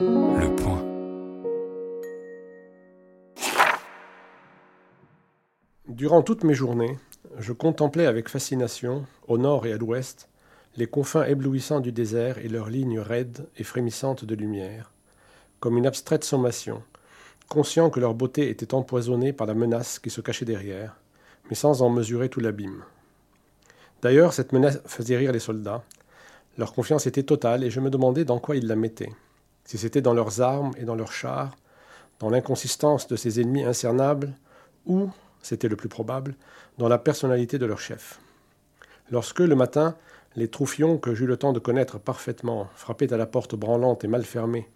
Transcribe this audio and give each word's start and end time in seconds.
Le 0.00 0.56
point. 0.56 0.82
Durant 5.86 6.22
toutes 6.22 6.44
mes 6.44 6.54
journées, 6.54 6.98
je 7.38 7.52
contemplais 7.52 8.06
avec 8.06 8.28
fascination, 8.28 9.04
au 9.28 9.38
nord 9.38 9.66
et 9.66 9.72
à 9.72 9.76
l'ouest, 9.76 10.28
les 10.76 10.86
confins 10.86 11.24
éblouissants 11.24 11.80
du 11.80 11.92
désert 11.92 12.38
et 12.38 12.48
leurs 12.48 12.70
lignes 12.70 13.00
raides 13.00 13.46
et 13.58 13.64
frémissantes 13.64 14.24
de 14.24 14.34
lumière, 14.34 14.92
comme 15.60 15.76
une 15.76 15.86
abstraite 15.86 16.24
sommation, 16.24 16.82
conscient 17.48 17.90
que 17.90 18.00
leur 18.00 18.14
beauté 18.14 18.48
était 18.48 18.74
empoisonnée 18.74 19.32
par 19.32 19.46
la 19.46 19.54
menace 19.54 19.98
qui 19.98 20.10
se 20.10 20.22
cachait 20.22 20.46
derrière, 20.46 20.96
mais 21.50 21.54
sans 21.54 21.82
en 21.82 21.90
mesurer 21.90 22.30
tout 22.30 22.40
l'abîme. 22.40 22.82
D'ailleurs, 24.00 24.32
cette 24.32 24.52
menace 24.52 24.80
faisait 24.86 25.18
rire 25.18 25.32
les 25.32 25.38
soldats. 25.38 25.84
Leur 26.56 26.72
confiance 26.72 27.06
était 27.06 27.22
totale 27.22 27.62
et 27.62 27.70
je 27.70 27.80
me 27.80 27.90
demandais 27.90 28.24
dans 28.24 28.38
quoi 28.38 28.56
ils 28.56 28.66
la 28.66 28.76
mettaient. 28.76 29.12
Si 29.64 29.78
c'était 29.78 30.00
dans 30.00 30.14
leurs 30.14 30.40
armes 30.40 30.72
et 30.76 30.84
dans 30.84 30.94
leurs 30.94 31.12
chars, 31.12 31.56
dans 32.18 32.30
l'inconsistance 32.30 33.08
de 33.08 33.16
ces 33.16 33.40
ennemis 33.40 33.64
incernables, 33.64 34.32
ou, 34.86 35.10
c'était 35.42 35.68
le 35.68 35.76
plus 35.76 35.88
probable, 35.88 36.34
dans 36.78 36.88
la 36.88 36.98
personnalité 36.98 37.58
de 37.58 37.66
leur 37.66 37.80
chef. 37.80 38.20
Lorsque, 39.10 39.40
le 39.40 39.54
matin, 39.54 39.96
les 40.36 40.48
troufions 40.48 40.98
que 40.98 41.14
j'eus 41.14 41.26
le 41.26 41.36
temps 41.36 41.52
de 41.52 41.58
connaître 41.58 41.98
parfaitement 41.98 42.68
frappaient 42.74 43.12
à 43.12 43.16
la 43.16 43.26
porte 43.26 43.54
branlante 43.54 44.04
et 44.04 44.08
mal 44.08 44.24
fermée, 44.24 44.68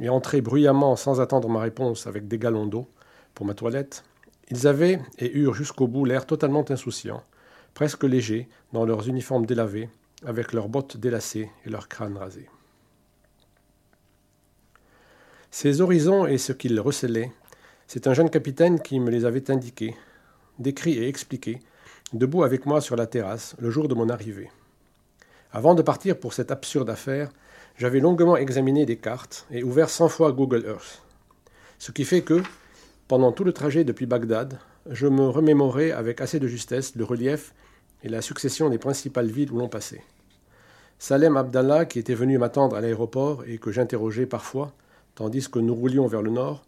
et 0.00 0.08
entraient 0.08 0.40
bruyamment 0.40 0.96
sans 0.96 1.20
attendre 1.20 1.48
ma 1.48 1.60
réponse 1.60 2.06
avec 2.06 2.28
des 2.28 2.38
galons 2.38 2.66
d'eau 2.66 2.88
pour 3.34 3.46
ma 3.46 3.54
toilette, 3.54 4.04
ils 4.50 4.66
avaient 4.66 5.00
et 5.18 5.36
eurent 5.36 5.54
jusqu'au 5.54 5.86
bout 5.86 6.04
l'air 6.04 6.26
totalement 6.26 6.64
insouciant, 6.70 7.22
presque 7.74 8.04
légers, 8.04 8.48
dans 8.72 8.84
leurs 8.84 9.08
uniformes 9.08 9.46
délavés, 9.46 9.88
avec 10.24 10.52
leurs 10.52 10.68
bottes 10.68 10.96
délacées 10.96 11.50
et 11.64 11.70
leurs 11.70 11.88
crânes 11.88 12.16
rasés. 12.16 12.48
Ces 15.50 15.80
horizons 15.80 16.26
et 16.26 16.36
ce 16.36 16.52
qu'ils 16.52 16.78
recelaient, 16.78 17.32
c'est 17.86 18.06
un 18.06 18.12
jeune 18.12 18.28
capitaine 18.28 18.80
qui 18.80 19.00
me 19.00 19.10
les 19.10 19.24
avait 19.24 19.50
indiqués, 19.50 19.96
décrits 20.58 20.98
et 20.98 21.08
expliqués, 21.08 21.60
debout 22.12 22.42
avec 22.44 22.66
moi 22.66 22.82
sur 22.82 22.96
la 22.96 23.06
terrasse 23.06 23.56
le 23.58 23.70
jour 23.70 23.88
de 23.88 23.94
mon 23.94 24.10
arrivée. 24.10 24.50
Avant 25.50 25.74
de 25.74 25.80
partir 25.80 26.20
pour 26.20 26.34
cette 26.34 26.50
absurde 26.50 26.90
affaire, 26.90 27.30
j'avais 27.78 28.00
longuement 28.00 28.36
examiné 28.36 28.84
des 28.84 28.96
cartes 28.96 29.46
et 29.50 29.62
ouvert 29.62 29.88
cent 29.88 30.08
fois 30.08 30.32
Google 30.32 30.66
Earth. 30.66 31.02
Ce 31.78 31.92
qui 31.92 32.04
fait 32.04 32.22
que, 32.22 32.42
pendant 33.08 33.32
tout 33.32 33.44
le 33.44 33.52
trajet 33.54 33.84
depuis 33.84 34.04
Bagdad, 34.04 34.58
je 34.90 35.06
me 35.06 35.28
remémorais 35.28 35.92
avec 35.92 36.20
assez 36.20 36.40
de 36.40 36.46
justesse 36.46 36.94
le 36.94 37.04
relief 37.04 37.54
et 38.04 38.10
la 38.10 38.20
succession 38.20 38.68
des 38.68 38.78
principales 38.78 39.30
villes 39.30 39.50
où 39.50 39.58
l'on 39.58 39.68
passait. 39.68 40.02
Salem 40.98 41.38
Abdallah, 41.38 41.86
qui 41.86 41.98
était 41.98 42.14
venu 42.14 42.36
m'attendre 42.36 42.76
à 42.76 42.82
l'aéroport 42.82 43.44
et 43.46 43.56
que 43.56 43.72
j'interrogeais 43.72 44.26
parfois, 44.26 44.74
tandis 45.18 45.48
que 45.48 45.58
nous 45.58 45.74
roulions 45.74 46.06
vers 46.06 46.22
le 46.22 46.30
nord, 46.30 46.62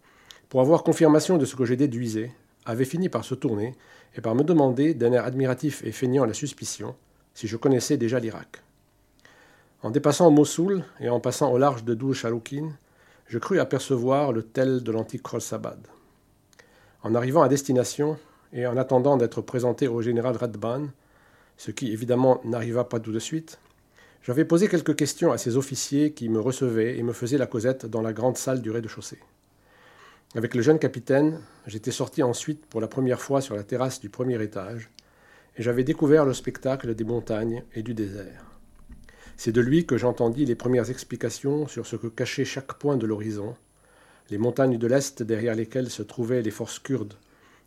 pour 0.49 0.61
avoir 0.61 0.83
confirmation 0.83 1.39
de 1.39 1.45
ce 1.45 1.55
que 1.55 1.65
j'ai 1.65 1.77
déduisais, 1.77 2.33
avait 2.65 2.85
fini 2.85 3.09
par 3.09 3.25
se 3.25 3.37
tourner 3.37 3.77
et 4.17 4.21
par 4.21 4.35
me 4.35 4.43
demander, 4.43 4.93
d'un 4.93 5.13
air 5.13 5.25
admiratif 5.25 5.85
et 5.85 5.93
feignant 5.93 6.25
la 6.25 6.35
suspicion, 6.35 6.97
si 7.33 7.47
je 7.47 7.57
connaissais 7.57 7.97
déjà 7.97 8.19
l'Irak. 8.19 8.65
En 9.85 9.91
dépassant 9.91 10.33
Mossoul 10.33 10.83
et 10.99 11.09
en 11.09 11.21
passant 11.21 11.53
au 11.53 11.59
large 11.59 11.85
de 11.85 11.95
Dou 11.95 12.13
Chaloukin, 12.13 12.73
je 13.29 13.39
crus 13.39 13.61
apercevoir 13.61 14.33
le 14.33 14.43
tel 14.43 14.83
de 14.83 14.91
l'antique 14.91 15.23
Khorsabad. 15.23 15.87
En 17.05 17.15
arrivant 17.15 17.43
à 17.43 17.49
destination 17.49 18.19
et 18.53 18.67
en 18.67 18.77
attendant 18.77 19.17
d'être 19.17 19.43
présenté 19.43 19.87
au 19.87 20.03
général 20.03 20.37
Radban, 20.37 20.89
ce 21.57 21.71
qui 21.71 21.93
évidemment 21.93 22.41
n'arriva 22.43 22.83
pas 22.83 22.99
tout 22.99 23.13
de 23.13 23.21
suite, 23.21 23.61
j'avais 24.23 24.45
posé 24.45 24.69
quelques 24.69 24.97
questions 24.97 25.33
à 25.33 25.39
ces 25.39 25.57
officiers 25.57 26.13
qui 26.13 26.29
me 26.29 26.41
recevaient 26.41 26.99
et 26.99 27.03
me 27.03 27.15
faisaient 27.15 27.39
la 27.39 27.47
causette 27.47 27.87
dans 27.87 28.03
la 28.03 28.13
grande 28.13 28.37
salle 28.37 28.61
du 28.61 28.71
rez-de-chaussée. 28.71 29.19
Avec 30.35 30.55
le 30.55 30.63
jeune 30.63 30.79
capitaine, 30.79 31.41
j'étais 31.67 31.91
sorti 31.91 32.23
ensuite 32.23 32.67
pour 32.67 32.81
la 32.81 32.87
première 32.87 33.21
fois 33.21 33.41
sur 33.41 33.57
la 33.57 33.65
terrasse 33.65 33.99
du 33.99 34.11
premier 34.11 34.41
étage, 34.43 34.91
et 35.57 35.63
j'avais 35.63 35.85
découvert 35.85 36.27
le 36.27 36.35
spectacle 36.35 36.95
des 36.95 37.05
montagnes 37.05 37.65
et 37.75 37.83
du 37.83 37.95
désert. 37.95 38.45
C'est 39.37 39.53
de 39.53 39.61
lui 39.63 39.87
que 39.87 39.97
j'entendis 39.97 40.45
les 40.45 40.55
premières 40.55 40.91
explications 40.91 41.67
sur 41.67 41.87
ce 41.87 41.97
que 41.97 42.07
cachait 42.07 42.45
chaque 42.45 42.75
point 42.75 42.99
de 42.99 43.07
l'horizon, 43.07 43.57
les 44.29 44.39
montagnes 44.39 44.77
de 44.77 44.87
l'Est 44.87 45.23
derrière 45.23 45.55
lesquelles 45.55 45.91
se 45.91 46.03
trouvaient 46.03 46.43
les 46.43 46.51
forces 46.51 46.79
kurdes, 46.79 47.15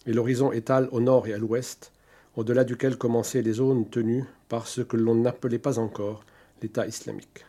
et 0.05 0.13
l'horizon 0.13 0.51
étal 0.51 0.87
au 0.91 1.01
nord 1.01 1.27
et 1.27 1.33
à 1.33 1.39
l'ouest, 1.39 1.91
au-delà 2.35 2.63
duquel 2.63 2.95
commençaient 2.95 3.41
les 3.41 3.53
zones 3.53 3.89
tenues 3.89 4.25
par 4.49 4.67
ce 4.67 4.81
que 4.81 4.97
l'on 4.97 5.15
n'appelait 5.15 5.59
pas 5.59 5.79
encore 5.79 6.23
l'État 6.63 6.87
islamique. 6.87 7.45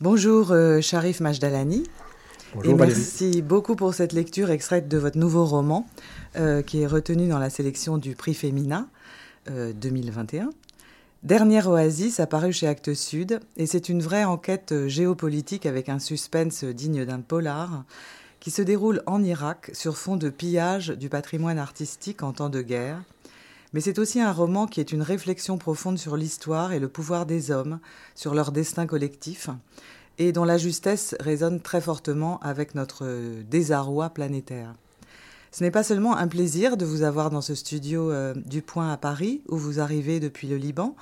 Bonjour 0.00 0.52
euh, 0.52 0.80
Sharif 0.80 1.20
Majdalani. 1.20 1.84
Bonjour 2.54 2.72
et 2.72 2.76
Valérie. 2.76 2.98
merci 2.98 3.42
beaucoup 3.42 3.74
pour 3.74 3.94
cette 3.94 4.12
lecture 4.12 4.50
extraite 4.50 4.86
de 4.86 4.98
votre 4.98 5.18
nouveau 5.18 5.44
roman 5.44 5.88
euh, 6.36 6.62
qui 6.62 6.82
est 6.82 6.86
retenu 6.86 7.26
dans 7.26 7.38
la 7.38 7.50
sélection 7.50 7.98
du 7.98 8.14
prix 8.14 8.34
Femina 8.34 8.86
euh, 9.50 9.72
2021. 9.72 10.50
Dernière 11.24 11.68
oasis 11.68 12.20
apparu 12.20 12.52
chez 12.52 12.68
Actes 12.68 12.92
Sud 12.92 13.40
et 13.56 13.66
c'est 13.66 13.88
une 13.88 14.02
vraie 14.02 14.24
enquête 14.24 14.72
euh, 14.72 14.88
géopolitique 14.88 15.64
avec 15.64 15.88
un 15.88 15.98
suspense 15.98 16.64
digne 16.64 17.06
d'un 17.06 17.20
polar 17.20 17.84
qui 18.38 18.50
se 18.50 18.60
déroule 18.60 19.02
en 19.06 19.24
Irak 19.24 19.70
sur 19.72 19.96
fond 19.96 20.16
de 20.16 20.28
pillage 20.28 20.90
du 20.90 21.08
patrimoine 21.08 21.58
artistique 21.58 22.22
en 22.22 22.34
temps 22.34 22.50
de 22.50 22.60
guerre. 22.60 23.00
Mais 23.74 23.80
c'est 23.80 23.98
aussi 23.98 24.20
un 24.20 24.32
roman 24.32 24.66
qui 24.68 24.78
est 24.78 24.92
une 24.92 25.02
réflexion 25.02 25.58
profonde 25.58 25.98
sur 25.98 26.16
l'histoire 26.16 26.72
et 26.72 26.78
le 26.78 26.88
pouvoir 26.88 27.26
des 27.26 27.50
hommes, 27.50 27.80
sur 28.14 28.32
leur 28.32 28.52
destin 28.52 28.86
collectif, 28.86 29.50
et 30.18 30.30
dont 30.30 30.44
la 30.44 30.58
justesse 30.58 31.16
résonne 31.18 31.60
très 31.60 31.80
fortement 31.80 32.38
avec 32.38 32.76
notre 32.76 33.04
désarroi 33.50 34.10
planétaire. 34.10 34.74
Ce 35.50 35.64
n'est 35.64 35.72
pas 35.72 35.82
seulement 35.82 36.16
un 36.16 36.28
plaisir 36.28 36.76
de 36.76 36.84
vous 36.84 37.02
avoir 37.02 37.30
dans 37.30 37.40
ce 37.40 37.56
studio 37.56 38.12
euh, 38.12 38.32
du 38.46 38.62
Point 38.62 38.92
à 38.92 38.96
Paris, 38.96 39.42
où 39.48 39.56
vous 39.56 39.80
arrivez 39.80 40.20
depuis 40.20 40.46
le 40.46 40.56
Liban. 40.56 40.94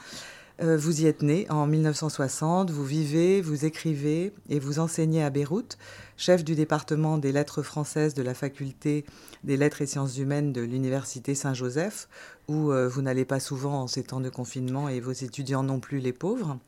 Euh, 0.60 0.76
vous 0.76 1.02
y 1.02 1.06
êtes 1.06 1.22
né 1.22 1.46
en 1.50 1.66
1960, 1.66 2.70
vous 2.70 2.84
vivez, 2.84 3.40
vous 3.40 3.64
écrivez 3.64 4.32
et 4.48 4.58
vous 4.58 4.78
enseignez 4.78 5.22
à 5.22 5.30
Beyrouth, 5.30 5.78
chef 6.16 6.44
du 6.44 6.54
département 6.54 7.18
des 7.18 7.32
lettres 7.32 7.62
françaises 7.62 8.14
de 8.14 8.22
la 8.22 8.34
faculté 8.34 9.04
des 9.44 9.56
lettres 9.56 9.82
et 9.82 9.86
sciences 9.86 10.18
humaines 10.18 10.52
de 10.52 10.60
l'Université 10.60 11.34
Saint-Joseph, 11.34 12.08
où 12.48 12.70
euh, 12.70 12.88
vous 12.88 13.02
n'allez 13.02 13.24
pas 13.24 13.40
souvent 13.40 13.82
en 13.82 13.86
ces 13.86 14.02
temps 14.02 14.20
de 14.20 14.28
confinement 14.28 14.88
et 14.88 15.00
vos 15.00 15.12
étudiants 15.12 15.62
non 15.62 15.80
plus 15.80 15.98
les 15.98 16.12
pauvres. 16.12 16.58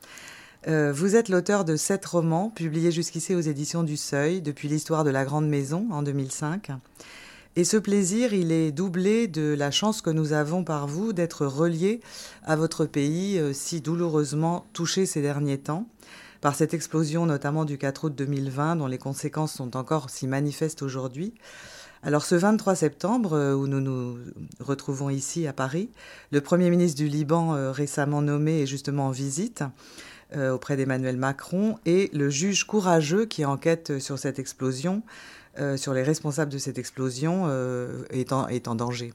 Euh, 0.66 0.92
vous 0.92 1.14
êtes 1.14 1.28
l'auteur 1.28 1.66
de 1.66 1.76
sept 1.76 2.04
romans 2.06 2.48
publiés 2.48 2.90
jusqu'ici 2.90 3.34
aux 3.34 3.40
éditions 3.40 3.82
du 3.82 3.98
Seuil, 3.98 4.40
depuis 4.40 4.68
l'histoire 4.68 5.04
de 5.04 5.10
la 5.10 5.24
Grande 5.24 5.46
Maison 5.46 5.88
en 5.90 6.02
2005. 6.02 6.70
Et 7.56 7.62
ce 7.62 7.76
plaisir, 7.76 8.32
il 8.32 8.50
est 8.50 8.72
doublé 8.72 9.28
de 9.28 9.54
la 9.56 9.70
chance 9.70 10.02
que 10.02 10.10
nous 10.10 10.32
avons 10.32 10.64
par 10.64 10.88
vous 10.88 11.12
d'être 11.12 11.46
reliés 11.46 12.00
à 12.42 12.56
votre 12.56 12.84
pays 12.84 13.38
euh, 13.38 13.52
si 13.52 13.80
douloureusement 13.80 14.66
touché 14.72 15.06
ces 15.06 15.22
derniers 15.22 15.58
temps 15.58 15.86
par 16.40 16.56
cette 16.56 16.74
explosion 16.74 17.26
notamment 17.26 17.64
du 17.64 17.78
4 17.78 18.04
août 18.06 18.14
2020 18.16 18.76
dont 18.76 18.88
les 18.88 18.98
conséquences 18.98 19.52
sont 19.52 19.76
encore 19.76 20.10
si 20.10 20.26
manifestes 20.26 20.82
aujourd'hui. 20.82 21.32
Alors 22.02 22.24
ce 22.24 22.34
23 22.34 22.74
septembre, 22.74 23.34
euh, 23.34 23.54
où 23.54 23.68
nous 23.68 23.80
nous 23.80 24.18
retrouvons 24.58 25.08
ici 25.08 25.46
à 25.46 25.52
Paris, 25.52 25.90
le 26.32 26.40
Premier 26.40 26.70
ministre 26.70 26.98
du 26.98 27.06
Liban 27.06 27.54
euh, 27.54 27.70
récemment 27.70 28.20
nommé 28.20 28.62
est 28.62 28.66
justement 28.66 29.06
en 29.06 29.12
visite 29.12 29.62
auprès 30.52 30.76
d'Emmanuel 30.76 31.16
Macron 31.16 31.78
et 31.86 32.10
le 32.12 32.28
juge 32.28 32.64
courageux 32.64 33.24
qui 33.24 33.44
enquête 33.44 34.00
sur 34.00 34.18
cette 34.18 34.40
explosion, 34.40 35.04
sur 35.76 35.94
les 35.94 36.02
responsables 36.02 36.52
de 36.52 36.58
cette 36.58 36.78
explosion, 36.78 37.44
euh, 37.46 38.04
est, 38.10 38.32
en, 38.32 38.48
est 38.48 38.68
en 38.68 38.74
danger. 38.74 39.12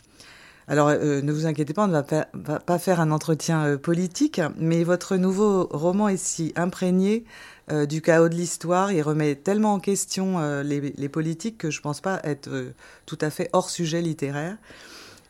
Alors 0.69 0.89
euh, 0.89 1.21
ne 1.23 1.31
vous 1.31 1.47
inquiétez 1.47 1.73
pas, 1.73 1.85
on 1.85 1.87
ne 1.87 1.93
va 1.93 2.03
pas, 2.03 2.27
pas 2.59 2.77
faire 2.77 2.99
un 2.99 3.09
entretien 3.09 3.65
euh, 3.65 3.77
politique, 3.77 4.39
mais 4.55 4.83
votre 4.83 5.17
nouveau 5.17 5.67
roman 5.71 6.09
est 6.09 6.23
si 6.23 6.53
imprégné 6.55 7.25
euh, 7.71 7.87
du 7.87 8.03
chaos 8.03 8.29
de 8.29 8.35
l'histoire, 8.35 8.91
il 8.91 9.01
remet 9.01 9.33
tellement 9.33 9.73
en 9.73 9.79
question 9.79 10.37
euh, 10.37 10.61
les, 10.61 10.93
les 10.95 11.09
politiques 11.09 11.57
que 11.57 11.71
je 11.71 11.79
ne 11.79 11.81
pense 11.81 12.01
pas 12.01 12.19
être 12.23 12.49
euh, 12.49 12.73
tout 13.07 13.17
à 13.21 13.31
fait 13.31 13.49
hors 13.51 13.71
sujet 13.71 14.03
littéraire. 14.03 14.57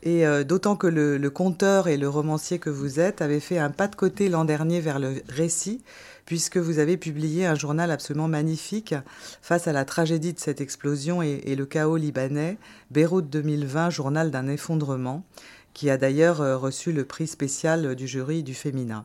Et 0.02 0.26
euh, 0.26 0.44
d'autant 0.44 0.76
que 0.76 0.86
le, 0.86 1.30
conteur 1.30 1.88
et 1.88 1.96
le 1.96 2.08
romancier 2.08 2.58
que 2.58 2.70
vous 2.70 3.00
êtes 3.00 3.20
avez 3.22 3.40
fait 3.40 3.58
un 3.58 3.70
pas 3.70 3.88
de 3.88 3.96
côté 3.96 4.28
l'an 4.28 4.44
dernier 4.44 4.80
vers 4.80 4.98
le 4.98 5.22
récit, 5.28 5.82
puisque 6.24 6.56
vous 6.56 6.78
avez 6.78 6.96
publié 6.96 7.46
un 7.46 7.54
journal 7.54 7.90
absolument 7.90 8.28
magnifique 8.28 8.94
face 9.42 9.68
à 9.68 9.72
la 9.72 9.84
tragédie 9.84 10.32
de 10.32 10.38
cette 10.38 10.60
explosion 10.60 11.22
et, 11.22 11.42
et 11.44 11.56
le 11.56 11.66
chaos 11.66 11.96
libanais, 11.96 12.56
Beyrouth 12.90 13.28
2020, 13.28 13.90
journal 13.90 14.30
d'un 14.30 14.48
effondrement, 14.48 15.24
qui 15.74 15.90
a 15.90 15.96
d'ailleurs 15.96 16.40
euh, 16.40 16.56
reçu 16.56 16.92
le 16.92 17.04
prix 17.04 17.26
spécial 17.26 17.94
du 17.94 18.06
jury 18.06 18.42
du 18.42 18.54
Féminin. 18.54 19.04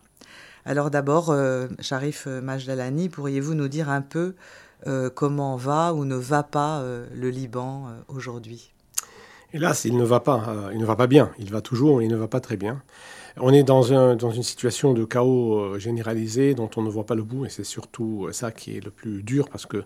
Alors 0.66 0.90
d'abord, 0.90 1.30
euh, 1.30 1.68
Sharif 1.80 2.26
Majdalani, 2.26 3.10
pourriez-vous 3.10 3.54
nous 3.54 3.68
dire 3.68 3.90
un 3.90 4.02
peu 4.02 4.34
euh, 4.88 5.10
comment 5.10 5.56
va 5.56 5.94
ou 5.94 6.06
ne 6.06 6.16
va 6.16 6.44
pas 6.44 6.80
euh, 6.80 7.08
le 7.16 7.30
Liban 7.30 7.88
euh, 7.88 8.02
aujourd'hui? 8.08 8.75
Hélas, 9.54 9.86
il 9.86 9.96
ne 9.98 10.04
va 10.04 10.20
pas. 10.20 10.46
Euh, 10.50 10.70
il 10.74 10.80
ne 10.80 10.86
va 10.86 10.96
pas 10.96 11.08
bien. 11.08 11.32
Il 11.40 11.50
va 11.52 11.62
toujours, 11.62 11.98
mais 11.98 12.06
il 12.06 12.12
ne 12.12 12.16
va 12.16 12.28
pas 12.28 12.40
très 12.40 12.58
bien. 12.58 12.82
On 13.38 13.54
est 13.54 13.64
dans, 13.64 13.94
un, 13.94 14.16
dans 14.16 14.32
une 14.32 14.44
situation 14.44 14.94
de 14.94 15.04
chaos 15.04 15.58
euh, 15.58 15.80
généralisé 15.80 16.56
dont 16.56 16.70
on 16.78 16.82
ne 16.82 16.90
voit 16.90 17.06
pas 17.06 17.16
le 17.16 17.24
bout, 17.24 17.46
et 17.46 17.50
c'est 17.50 17.66
surtout 17.66 18.28
ça 18.32 18.52
qui 18.52 18.78
est 18.78 18.84
le 18.84 18.92
plus 18.92 19.24
dur 19.24 19.50
parce 19.50 19.66
que 19.66 19.84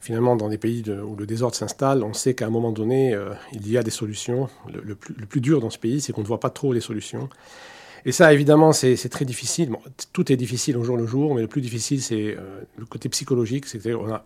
finalement, 0.00 0.36
dans 0.36 0.48
des 0.48 0.58
pays 0.58 0.84
où 0.88 1.16
le 1.16 1.26
désordre 1.26 1.56
s'installe, 1.56 2.04
on 2.04 2.12
sait 2.12 2.34
qu'à 2.34 2.46
un 2.46 2.50
moment 2.50 2.72
donné, 2.72 3.12
euh, 3.14 3.30
il 3.52 3.68
y 3.68 3.76
a 3.76 3.82
des 3.82 3.90
solutions. 3.90 4.48
Le, 4.72 4.94
plus, 4.94 5.40
dur 5.40 5.60
dans 5.60 5.70
ce 5.70 5.78
pays, 5.78 6.00
c'est 6.00 6.12
qu'on 6.12 6.22
ne 6.22 6.26
voit 6.26 6.40
pas 6.40 6.50
trop 6.50 6.72
les 6.72 6.80
solutions. 6.80 7.28
Et 8.06 8.12
ça, 8.12 8.32
évidemment, 8.32 8.72
c'est 8.72 9.08
très 9.08 9.24
difficile. 9.24 9.68
Tout 10.12 10.30
est 10.30 10.36
difficile 10.36 10.76
au 10.76 10.84
jour 10.84 10.96
le 10.96 11.06
jour, 11.06 11.34
mais 11.34 11.42
le 11.42 11.48
plus 11.48 11.60
difficile, 11.60 12.00
c'est 12.00 12.36
euh, 12.36 12.60
le 12.76 12.86
côté 12.86 13.08
psychologique. 13.08 13.66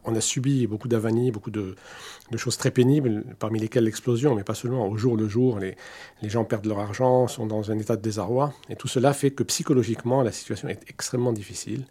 On 0.05 0.15
a, 0.15 0.21
subi 0.21 0.67
beaucoup 0.67 0.87
d'avanies, 0.87 1.31
beaucoup 1.31 1.51
de, 1.51 1.75
choses 2.37 2.59
très 2.59 2.71
pénibles, 2.71 3.25
parmi 3.39 3.59
lesquelles 3.59 3.85
l'explosion, 3.85 4.35
mais 4.35 4.45
pas 4.45 4.53
seulement. 4.53 4.87
Au 4.87 4.99
jour 4.99 5.17
le 5.17 5.27
jour, 5.29 5.59
les, 5.61 5.77
les 6.21 6.29
gens 6.29 6.45
perdent 6.45 6.67
leur 6.67 6.79
argent, 6.79 7.27
sont 7.27 7.47
dans 7.47 7.71
un 7.71 7.79
état 7.79 7.97
de 7.97 8.03
désarroi. 8.03 8.53
Et 8.69 8.77
tout 8.77 8.87
cela 8.87 9.15
fait 9.15 9.31
que 9.31 9.45
psychologiquement, 9.45 10.23
la 10.23 10.31
situation 10.31 10.69
est 10.69 10.83
extrêmement 10.91 11.33
difficile 11.33 11.87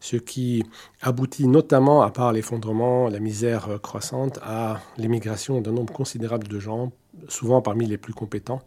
ce 0.00 0.16
qui 0.16 0.64
aboutit 1.00 1.46
notamment, 1.46 2.02
à 2.02 2.10
part 2.10 2.32
l'effondrement, 2.32 3.08
la 3.08 3.20
misère 3.20 3.78
croissante, 3.80 4.40
à 4.42 4.80
l'émigration 4.98 5.60
d'un 5.60 5.70
nombre 5.70 5.92
considérable 5.94 6.48
de 6.48 6.58
gens, 6.58 6.90
souvent 7.28 7.62
parmi 7.62 7.86
les 7.86 7.98
plus 7.98 8.12
compétents. 8.12 8.62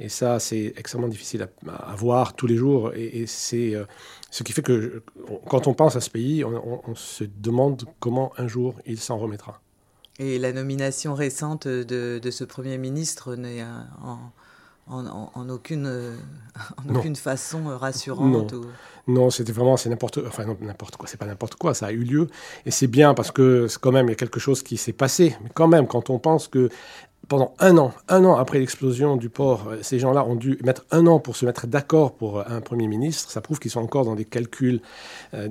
Et 0.00 0.08
ça, 0.08 0.38
c'est 0.38 0.74
extrêmement 0.76 1.08
difficile 1.08 1.48
à, 1.68 1.72
à, 1.72 1.94
voir 1.94 2.34
tous 2.34 2.46
les 2.46 2.56
jours. 2.56 2.92
Et, 2.94 3.20
et 3.20 3.26
c'est 3.26 3.74
euh, 3.74 3.84
ce 4.30 4.42
qui 4.42 4.52
fait 4.52 4.62
que 4.62 5.02
quand 5.48 5.66
on 5.66 5.74
pense 5.74 5.96
à 5.96 6.00
ce 6.00 6.10
pays, 6.10 6.44
on, 6.44 6.54
on, 6.54 6.80
on 6.86 6.94
se 6.94 7.24
demande 7.24 7.84
comment 8.00 8.32
un 8.38 8.48
jour 8.48 8.74
il 8.86 8.98
s'en 8.98 9.18
remettra. 9.18 9.60
Et 10.18 10.38
la 10.38 10.52
nomination 10.52 11.14
récente 11.14 11.66
de, 11.66 12.20
de 12.22 12.30
ce 12.30 12.44
Premier 12.44 12.78
ministre 12.78 13.34
n'est 13.34 13.64
en, 14.02 14.18
en, 14.86 15.30
en, 15.34 15.48
aucune, 15.48 15.88
en 16.88 16.94
aucune 16.94 17.16
façon 17.16 17.64
rassurante 17.76 18.52
Non, 18.52 18.60
ou... 18.60 18.66
non 19.08 19.30
c'était 19.30 19.52
vraiment, 19.52 19.76
c'est 19.76 19.88
n'importe 19.88 20.20
enfin, 20.26 20.44
n'importe 20.60 20.96
quoi, 20.96 21.08
c'est 21.08 21.16
pas 21.16 21.26
n'importe 21.26 21.56
quoi, 21.56 21.74
ça 21.74 21.86
a 21.86 21.92
eu 21.92 22.04
lieu. 22.04 22.28
Et 22.66 22.70
c'est 22.70 22.86
bien 22.86 23.14
parce 23.14 23.30
que 23.30 23.66
quand 23.80 23.92
même, 23.92 24.06
il 24.06 24.10
y 24.10 24.12
a 24.12 24.16
quelque 24.16 24.40
chose 24.40 24.62
qui 24.62 24.76
s'est 24.76 24.92
passé. 24.92 25.36
Mais 25.42 25.50
quand 25.52 25.68
même, 25.68 25.86
quand 25.86 26.10
on 26.10 26.18
pense 26.18 26.48
que 26.48 26.68
pendant 27.34 27.52
un 27.58 27.78
an, 27.78 27.92
un 28.08 28.24
an 28.24 28.36
après 28.36 28.60
l'explosion 28.60 29.16
du 29.16 29.28
port, 29.28 29.72
ces 29.82 29.98
gens-là 29.98 30.24
ont 30.24 30.36
dû 30.36 30.56
mettre 30.62 30.84
un 30.92 31.04
an 31.08 31.18
pour 31.18 31.34
se 31.34 31.44
mettre 31.44 31.66
d'accord 31.66 32.12
pour 32.12 32.48
un 32.48 32.60
Premier 32.60 32.86
ministre. 32.86 33.32
Ça 33.32 33.40
prouve 33.40 33.58
qu'ils 33.58 33.72
sont 33.72 33.80
encore 33.80 34.04
dans 34.04 34.14
des 34.14 34.24
calculs 34.24 34.80
euh, 35.34 35.48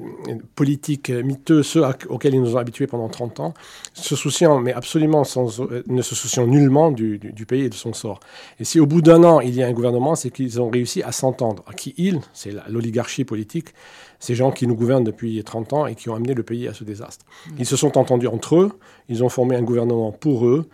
politiques 0.56 1.10
miteux, 1.10 1.62
ceux 1.62 1.84
auxquels 2.08 2.36
ils 2.36 2.42
nous 2.42 2.56
ont 2.56 2.58
habitués 2.58 2.88
pendant 2.88 3.10
30 3.10 3.42
ans, 3.42 3.54
se 3.94 4.16
souciant, 4.16 4.62
mais 4.62 4.72
absolument 4.72 5.26
sans, 5.26 5.60
euh, 5.60 5.84
ne 5.88 6.02
se 6.02 6.16
souciant 6.16 6.48
nullement 6.48 6.90
du, 6.90 7.18
du, 7.18 7.34
du, 7.34 7.46
pays 7.46 7.64
et 7.64 7.70
de 7.70 7.74
son 7.74 7.92
sort. 7.92 8.22
Et 8.62 8.64
si 8.64 8.80
au 8.80 8.86
bout 8.86 9.02
d'un 9.02 9.22
an, 9.26 9.42
il 9.42 9.54
y 9.54 9.62
a 9.62 9.68
un 9.68 9.74
gouvernement, 9.74 10.16
c'est 10.16 10.30
qu'ils 10.30 10.62
ont 10.62 10.70
réussi 10.70 11.04
à 11.04 11.12
s'entendre. 11.12 11.66
Qui 11.76 11.94
ils 11.98 12.22
C'est 12.32 12.54
l'oligarchie 12.70 13.26
politique, 13.26 13.74
ces 14.20 14.36
gens 14.36 14.52
qui 14.52 14.68
nous 14.68 14.76
gouvernent 14.76 15.04
depuis 15.04 15.44
30 15.44 15.74
ans 15.74 15.86
et 15.86 15.96
qui 15.96 16.08
ont 16.08 16.16
amené 16.16 16.34
le 16.34 16.44
pays 16.44 16.66
à 16.70 16.74
ce 16.74 16.86
désastre. 16.86 17.26
Ils 17.60 17.66
se 17.66 17.76
sont 17.76 17.98
entendus 17.98 18.28
entre 18.28 18.56
eux, 18.56 18.72
ils 19.10 19.22
ont 19.22 19.28
formé 19.28 19.58
un 19.58 19.64
gouvernement 19.64 20.14
pour 20.14 20.48
eux 20.48 20.70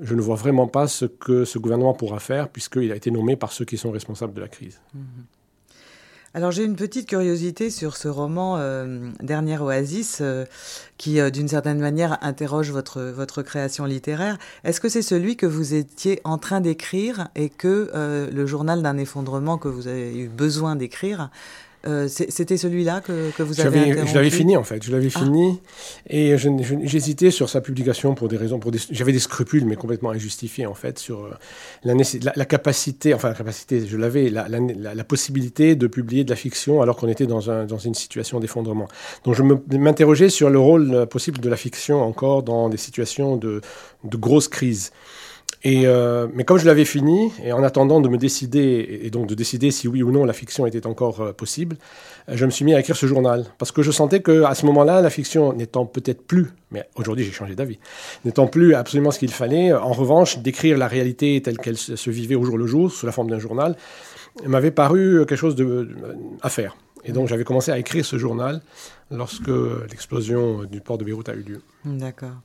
je 0.00 0.14
ne 0.14 0.20
vois 0.20 0.36
vraiment 0.36 0.66
pas 0.66 0.88
ce 0.88 1.04
que 1.04 1.44
ce 1.44 1.58
gouvernement 1.58 1.94
pourra 1.94 2.18
faire 2.18 2.48
puisqu'il 2.48 2.92
a 2.92 2.96
été 2.96 3.10
nommé 3.10 3.36
par 3.36 3.52
ceux 3.52 3.64
qui 3.64 3.76
sont 3.76 3.90
responsables 3.90 4.32
de 4.32 4.40
la 4.40 4.48
crise. 4.48 4.80
Mmh. 4.94 4.98
Alors 6.32 6.52
j'ai 6.52 6.62
une 6.62 6.76
petite 6.76 7.08
curiosité 7.08 7.70
sur 7.70 7.96
ce 7.96 8.06
roman 8.06 8.56
euh, 8.56 9.10
Dernière 9.20 9.62
Oasis 9.62 10.18
euh, 10.20 10.44
qui 10.96 11.18
euh, 11.18 11.28
d'une 11.30 11.48
certaine 11.48 11.80
manière 11.80 12.18
interroge 12.22 12.70
votre, 12.70 13.02
votre 13.02 13.42
création 13.42 13.84
littéraire. 13.84 14.38
Est-ce 14.62 14.80
que 14.80 14.88
c'est 14.88 15.02
celui 15.02 15.36
que 15.36 15.46
vous 15.46 15.74
étiez 15.74 16.20
en 16.22 16.38
train 16.38 16.60
d'écrire 16.60 17.28
et 17.34 17.48
que 17.48 17.90
le 18.32 18.46
journal 18.46 18.80
d'un 18.80 18.96
effondrement 18.96 19.58
que 19.58 19.66
vous 19.66 19.88
avez 19.88 20.16
eu 20.16 20.28
besoin 20.28 20.76
d'écrire 20.76 21.30
euh, 21.86 22.08
C'était 22.08 22.56
celui-là 22.56 23.00
que, 23.00 23.30
que, 23.36 23.42
vous 23.42 23.60
avez 23.60 23.80
interrompu 23.80 24.08
Je 24.10 24.14
l'avais 24.14 24.30
fini 24.30 24.56
en 24.56 24.64
fait, 24.64 24.84
je 24.84 24.92
l'avais 24.92 25.10
ah. 25.14 25.18
fini 25.18 25.60
et 26.08 26.36
j'hésitais 26.36 27.30
sur 27.30 27.48
sa 27.48 27.60
publication 27.60 28.14
pour 28.14 28.28
des 28.28 28.36
raisons, 28.36 28.58
pour 28.58 28.70
des, 28.70 28.78
j'avais 28.90 29.12
des 29.12 29.18
scrupules 29.18 29.64
mais 29.64 29.76
complètement 29.76 30.10
injustifiés 30.10 30.66
en 30.66 30.74
fait 30.74 30.98
sur 30.98 31.24
euh, 31.24 31.30
la, 31.84 31.94
la, 31.94 32.32
la 32.36 32.44
capacité, 32.44 33.14
enfin 33.14 33.28
la 33.28 33.34
capacité, 33.34 33.86
je 33.86 33.96
l'avais, 33.96 34.28
la, 34.28 34.48
la, 34.48 34.60
la, 34.94 35.04
possibilité 35.04 35.74
de 35.74 35.86
publier 35.86 36.24
de 36.24 36.30
la 36.30 36.36
fiction 36.36 36.82
alors 36.82 36.96
qu'on 36.96 37.08
était 37.08 37.26
dans, 37.26 37.50
un, 37.50 37.64
dans 37.64 37.78
une 37.78 37.94
situation 37.94 38.40
d'effondrement. 38.40 38.88
Donc 39.24 39.34
je 39.34 39.42
m'interrogeais 39.76 40.28
sur 40.28 40.50
le 40.50 40.58
rôle 40.58 41.06
possible 41.06 41.38
de 41.38 41.48
la 41.48 41.56
fiction 41.56 42.02
encore 42.02 42.42
dans 42.42 42.68
des 42.68 42.76
situations 42.76 43.36
de, 43.36 43.60
de 44.04 44.16
grosses 44.16 44.48
crises. 44.48 44.92
Et 45.62 45.86
euh, 45.86 46.26
mais 46.32 46.44
comme 46.44 46.58
je 46.58 46.64
l'avais 46.64 46.86
fini, 46.86 47.32
et 47.44 47.52
en 47.52 47.62
attendant 47.62 48.00
de 48.00 48.08
me 48.08 48.16
décider, 48.16 49.00
et 49.02 49.10
donc 49.10 49.26
de 49.26 49.34
décider 49.34 49.70
si 49.70 49.88
oui 49.88 50.02
ou 50.02 50.10
non 50.10 50.24
la 50.24 50.32
fiction 50.32 50.64
était 50.64 50.86
encore 50.86 51.20
euh, 51.20 51.32
possible, 51.32 51.76
je 52.28 52.46
me 52.46 52.50
suis 52.50 52.64
mis 52.64 52.72
à 52.74 52.80
écrire 52.80 52.96
ce 52.96 53.06
journal. 53.06 53.44
Parce 53.58 53.70
que 53.70 53.82
je 53.82 53.90
sentais 53.90 54.22
qu'à 54.22 54.54
ce 54.54 54.64
moment-là, 54.66 55.02
la 55.02 55.10
fiction 55.10 55.52
n'étant 55.52 55.84
peut-être 55.84 56.22
plus, 56.26 56.48
mais 56.70 56.88
aujourd'hui 56.94 57.24
j'ai 57.24 57.32
changé 57.32 57.54
d'avis, 57.54 57.78
n'étant 58.24 58.46
plus 58.46 58.74
absolument 58.74 59.10
ce 59.10 59.18
qu'il 59.18 59.32
fallait, 59.32 59.72
en 59.72 59.92
revanche, 59.92 60.38
d'écrire 60.38 60.78
la 60.78 60.88
réalité 60.88 61.42
telle 61.42 61.58
qu'elle 61.58 61.76
se 61.76 62.10
vivait 62.10 62.36
au 62.36 62.44
jour 62.44 62.56
le 62.56 62.66
jour, 62.66 62.90
sous 62.90 63.04
la 63.04 63.12
forme 63.12 63.28
d'un 63.28 63.38
journal, 63.38 63.76
m'avait 64.46 64.70
paru 64.70 65.26
quelque 65.26 65.36
chose 65.36 65.56
de, 65.56 65.88
à 66.40 66.48
faire. 66.48 66.76
Et 67.04 67.12
donc 67.12 67.28
j'avais 67.28 67.44
commencé 67.44 67.70
à 67.70 67.78
écrire 67.78 68.04
ce 68.04 68.16
journal 68.16 68.62
lorsque 69.10 69.50
l'explosion 69.90 70.64
du 70.64 70.80
port 70.80 70.96
de 70.96 71.04
Beyrouth 71.04 71.28
a 71.28 71.34
eu 71.34 71.42
lieu. 71.42 71.60
D'accord. 71.84 72.36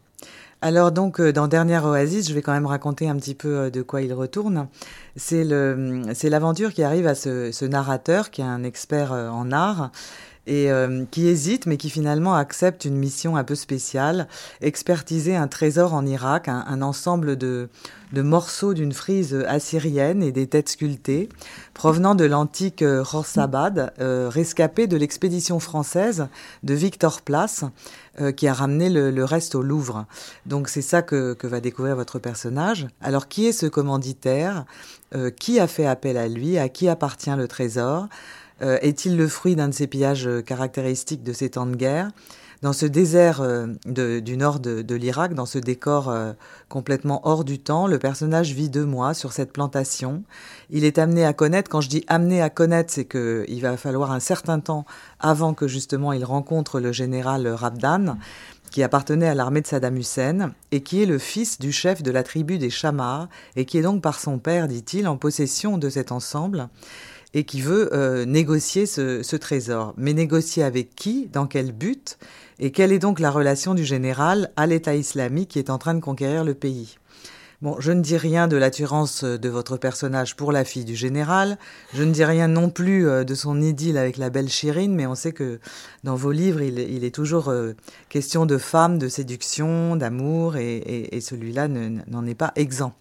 Alors 0.61 0.91
donc 0.91 1.19
euh, 1.19 1.33
dans 1.33 1.47
Dernière 1.47 1.85
Oasis, 1.85 2.29
je 2.29 2.33
vais 2.33 2.41
quand 2.41 2.53
même 2.53 2.65
raconter 2.65 3.09
un 3.09 3.15
petit 3.17 3.35
peu 3.35 3.57
euh, 3.57 3.69
de 3.69 3.81
quoi 3.81 4.01
il 4.01 4.13
retourne. 4.13 4.67
C'est 5.15 5.43
l'aventure 5.43 6.73
qui 6.73 6.83
arrive 6.83 7.07
à 7.07 7.15
ce, 7.15 7.51
ce, 7.51 7.65
narrateur 7.65 8.31
qui 8.31 8.41
est 8.41 8.45
un 8.45 8.63
expert 8.63 9.11
euh, 9.13 9.29
en 9.29 9.51
art 9.51 9.91
et 10.47 10.71
euh, 10.71 11.05
qui 11.11 11.27
hésite 11.27 11.65
mais 11.65 11.77
qui 11.77 11.89
finalement 11.89 12.35
accepte 12.35 12.85
une 12.85 12.95
mission 12.95 13.35
un 13.35 13.43
peu 13.43 13.55
spéciale, 13.55 14.27
expertiser 14.61 15.35
un 15.35 15.47
trésor 15.47 15.93
en 15.93 16.05
Irak, 16.05 16.47
un, 16.47 16.63
un 16.67 16.81
ensemble 16.81 17.35
de, 17.35 17.69
de 18.13 18.21
morceaux 18.21 18.73
d'une 18.73 18.93
frise 18.93 19.33
assyrienne 19.47 20.23
et 20.23 20.31
des 20.31 20.47
têtes 20.47 20.69
sculptées 20.69 21.29
provenant 21.73 22.15
de 22.15 22.25
l'antique 22.25 22.83
Khorsabad, 23.03 23.93
euh, 23.99 24.29
rescapé 24.29 24.87
de 24.87 24.97
l'expédition 24.97 25.59
française 25.59 26.27
de 26.63 26.73
Victor 26.73 27.21
Place 27.21 27.65
euh, 28.21 28.31
qui 28.31 28.47
a 28.47 28.53
ramené 28.53 28.89
le, 28.89 29.11
le, 29.11 29.25
reste 29.25 29.55
au 29.55 29.61
Louvre. 29.61 30.05
Donc 30.45 30.69
c'est 30.69 30.81
ça 30.81 31.01
que, 31.01 31.33
que, 31.33 31.47
va 31.47 31.59
découvrir 31.59 31.95
votre 31.97 32.17
personnage. 32.17 32.87
Alors 33.01 33.27
qui 33.27 33.47
est 33.47 33.51
ce 33.51 33.65
commanditaire? 33.65 34.65
Euh, 35.15 35.29
Qui 35.29 35.59
a 35.59 35.67
fait 35.67 35.85
appel 35.85 36.17
à 36.17 36.27
lui? 36.27 36.57
À 36.57 36.69
qui 36.69 36.87
appartient 36.87 37.35
le 37.35 37.47
trésor? 37.47 38.03
euh, 38.03 38.07
Est-il 38.61 39.17
le 39.17 39.27
fruit 39.27 39.55
d'un 39.55 39.67
de 39.67 39.73
ces 39.73 39.87
pillages 39.87 40.29
caractéristiques 40.45 41.23
de 41.23 41.33
ces 41.33 41.49
temps 41.49 41.65
de 41.65 41.75
guerre? 41.75 42.11
Dans 42.61 42.73
ce 42.73 42.85
désert 42.85 43.41
euh, 43.41 43.67
du 43.85 44.37
nord 44.37 44.59
de, 44.59 44.81
de 44.81 44.95
l'Irak, 44.95 45.33
dans 45.33 45.45
ce 45.45 45.59
décor 45.59 46.09
euh, 46.09 46.33
complètement 46.69 47.21
hors 47.23 47.43
du 47.43 47.59
temps, 47.59 47.85
le 47.85 47.99
personnage 47.99 48.53
vit 48.53 48.69
deux 48.69 48.85
mois 48.85 49.13
sur 49.13 49.33
cette 49.33 49.51
plantation. 49.51 50.23
Il 50.69 50.83
est 50.83 50.97
amené 50.97 51.25
à 51.25 51.33
connaître, 51.33 51.69
quand 51.69 51.81
je 51.81 51.89
dis 51.89 52.03
amené 52.07 52.41
à 52.41 52.49
connaître, 52.49 52.91
c'est 52.91 53.05
qu'il 53.05 53.61
va 53.61 53.77
falloir 53.77 54.11
un 54.11 54.19
certain 54.19 54.59
temps 54.59 54.85
avant 55.19 55.53
que 55.53 55.67
justement 55.67 56.13
il 56.13 56.25
rencontre 56.25 56.79
le 56.79 56.91
général 56.91 57.47
Rabdan, 57.47 58.17
qui 58.71 58.83
appartenait 58.83 59.27
à 59.27 59.35
l'armée 59.35 59.61
de 59.61 59.67
Saddam 59.67 59.97
Hussein 59.97 60.53
et 60.71 60.81
qui 60.81 61.03
est 61.03 61.05
le 61.05 61.19
fils 61.19 61.59
du 61.59 61.71
chef 61.71 62.01
de 62.03 62.11
la 62.11 62.23
tribu 62.23 62.57
des 62.57 62.69
Chamars 62.69 63.27
et 63.55 63.65
qui 63.65 63.77
est 63.77 63.83
donc 63.83 64.01
par 64.01 64.19
son 64.19 64.39
père, 64.39 64.67
dit-il, 64.67 65.07
en 65.07 65.17
possession 65.17 65.77
de 65.77 65.89
cet 65.89 66.11
ensemble 66.11 66.67
et 67.35 67.43
qui 67.43 67.61
veut 67.61 67.93
euh, 67.93 68.25
négocier 68.25 68.85
ce, 68.85 69.35
trésor. 69.35 69.93
Mais 69.97 70.13
négocier 70.13 70.63
avec 70.63 70.95
qui? 70.95 71.27
Dans 71.31 71.45
quel 71.45 71.73
but? 71.73 72.17
Et 72.59 72.71
quelle 72.71 72.93
est 72.93 72.99
donc 72.99 73.19
la 73.19 73.29
relation 73.29 73.75
du 73.75 73.83
général 73.83 74.51
à 74.55 74.65
l'État 74.65 74.95
islamique 74.95 75.49
qui 75.49 75.59
est 75.59 75.69
en 75.69 75.77
train 75.77 75.93
de 75.93 75.99
conquérir 75.99 76.45
le 76.45 76.53
pays? 76.53 76.97
Bon, 77.61 77.75
je 77.79 77.91
ne 77.91 78.01
dis 78.01 78.15
rien 78.15 78.47
de 78.47 78.55
l'attirance 78.55 79.25
de 79.25 79.49
votre 79.49 79.75
personnage 79.75 80.37
pour 80.37 80.53
la 80.53 80.63
fille 80.63 80.85
du 80.85 80.95
général, 80.95 81.57
je 81.93 82.03
ne 82.03 82.11
dis 82.11 82.23
rien 82.23 82.47
non 82.47 82.69
plus 82.69 83.07
euh, 83.07 83.23
de 83.23 83.35
son 83.35 83.61
idylle 83.61 83.97
avec 83.97 84.17
la 84.17 84.29
belle 84.29 84.49
Chirine, 84.49 84.95
mais 84.95 85.05
on 85.05 85.15
sait 85.15 85.31
que 85.31 85.59
dans 86.05 86.15
vos 86.15 86.31
livres, 86.31 86.61
il, 86.61 87.03
est 87.03 87.15
toujours 87.15 87.49
euh, 87.49 87.73
question 88.07 88.45
de 88.45 88.57
femmes, 88.57 88.97
de 88.97 89.09
séduction, 89.09 89.97
d'amour, 89.97 90.55
et 90.57 91.19
celui-là 91.21 91.67
n'en 91.67 92.25
est 92.25 92.35
pas 92.35 92.53
exempt. 92.55 92.95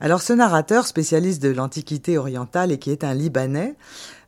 Alors 0.00 0.22
ce 0.22 0.32
narrateur, 0.32 0.86
spécialiste 0.86 1.42
de 1.42 1.50
l'Antiquité 1.50 2.18
orientale 2.18 2.70
et 2.70 2.78
qui 2.78 2.90
est 2.90 3.04
un 3.04 3.14
Libanais, 3.14 3.74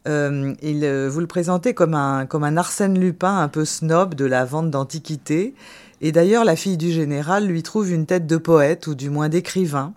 euh, 0.08 0.54
il, 0.62 0.84
euh, 0.84 1.08
vous 1.10 1.20
le 1.20 1.26
présentez 1.26 1.74
comme 1.74 1.94
un, 1.94 2.26
comme 2.26 2.44
un 2.44 2.56
Arsène 2.56 2.98
Lupin 2.98 3.38
un 3.38 3.48
peu 3.48 3.64
snob 3.64 4.14
de 4.14 4.24
la 4.24 4.44
vente 4.44 4.70
d'antiquités. 4.70 5.54
Et 6.00 6.12
d'ailleurs, 6.12 6.44
la 6.44 6.56
fille 6.56 6.78
du 6.78 6.90
général 6.90 7.46
lui 7.46 7.62
trouve 7.62 7.92
une 7.92 8.06
tête 8.06 8.26
de 8.26 8.38
poète, 8.38 8.86
ou 8.86 8.94
du 8.94 9.10
moins 9.10 9.28
d'écrivain. 9.28 9.92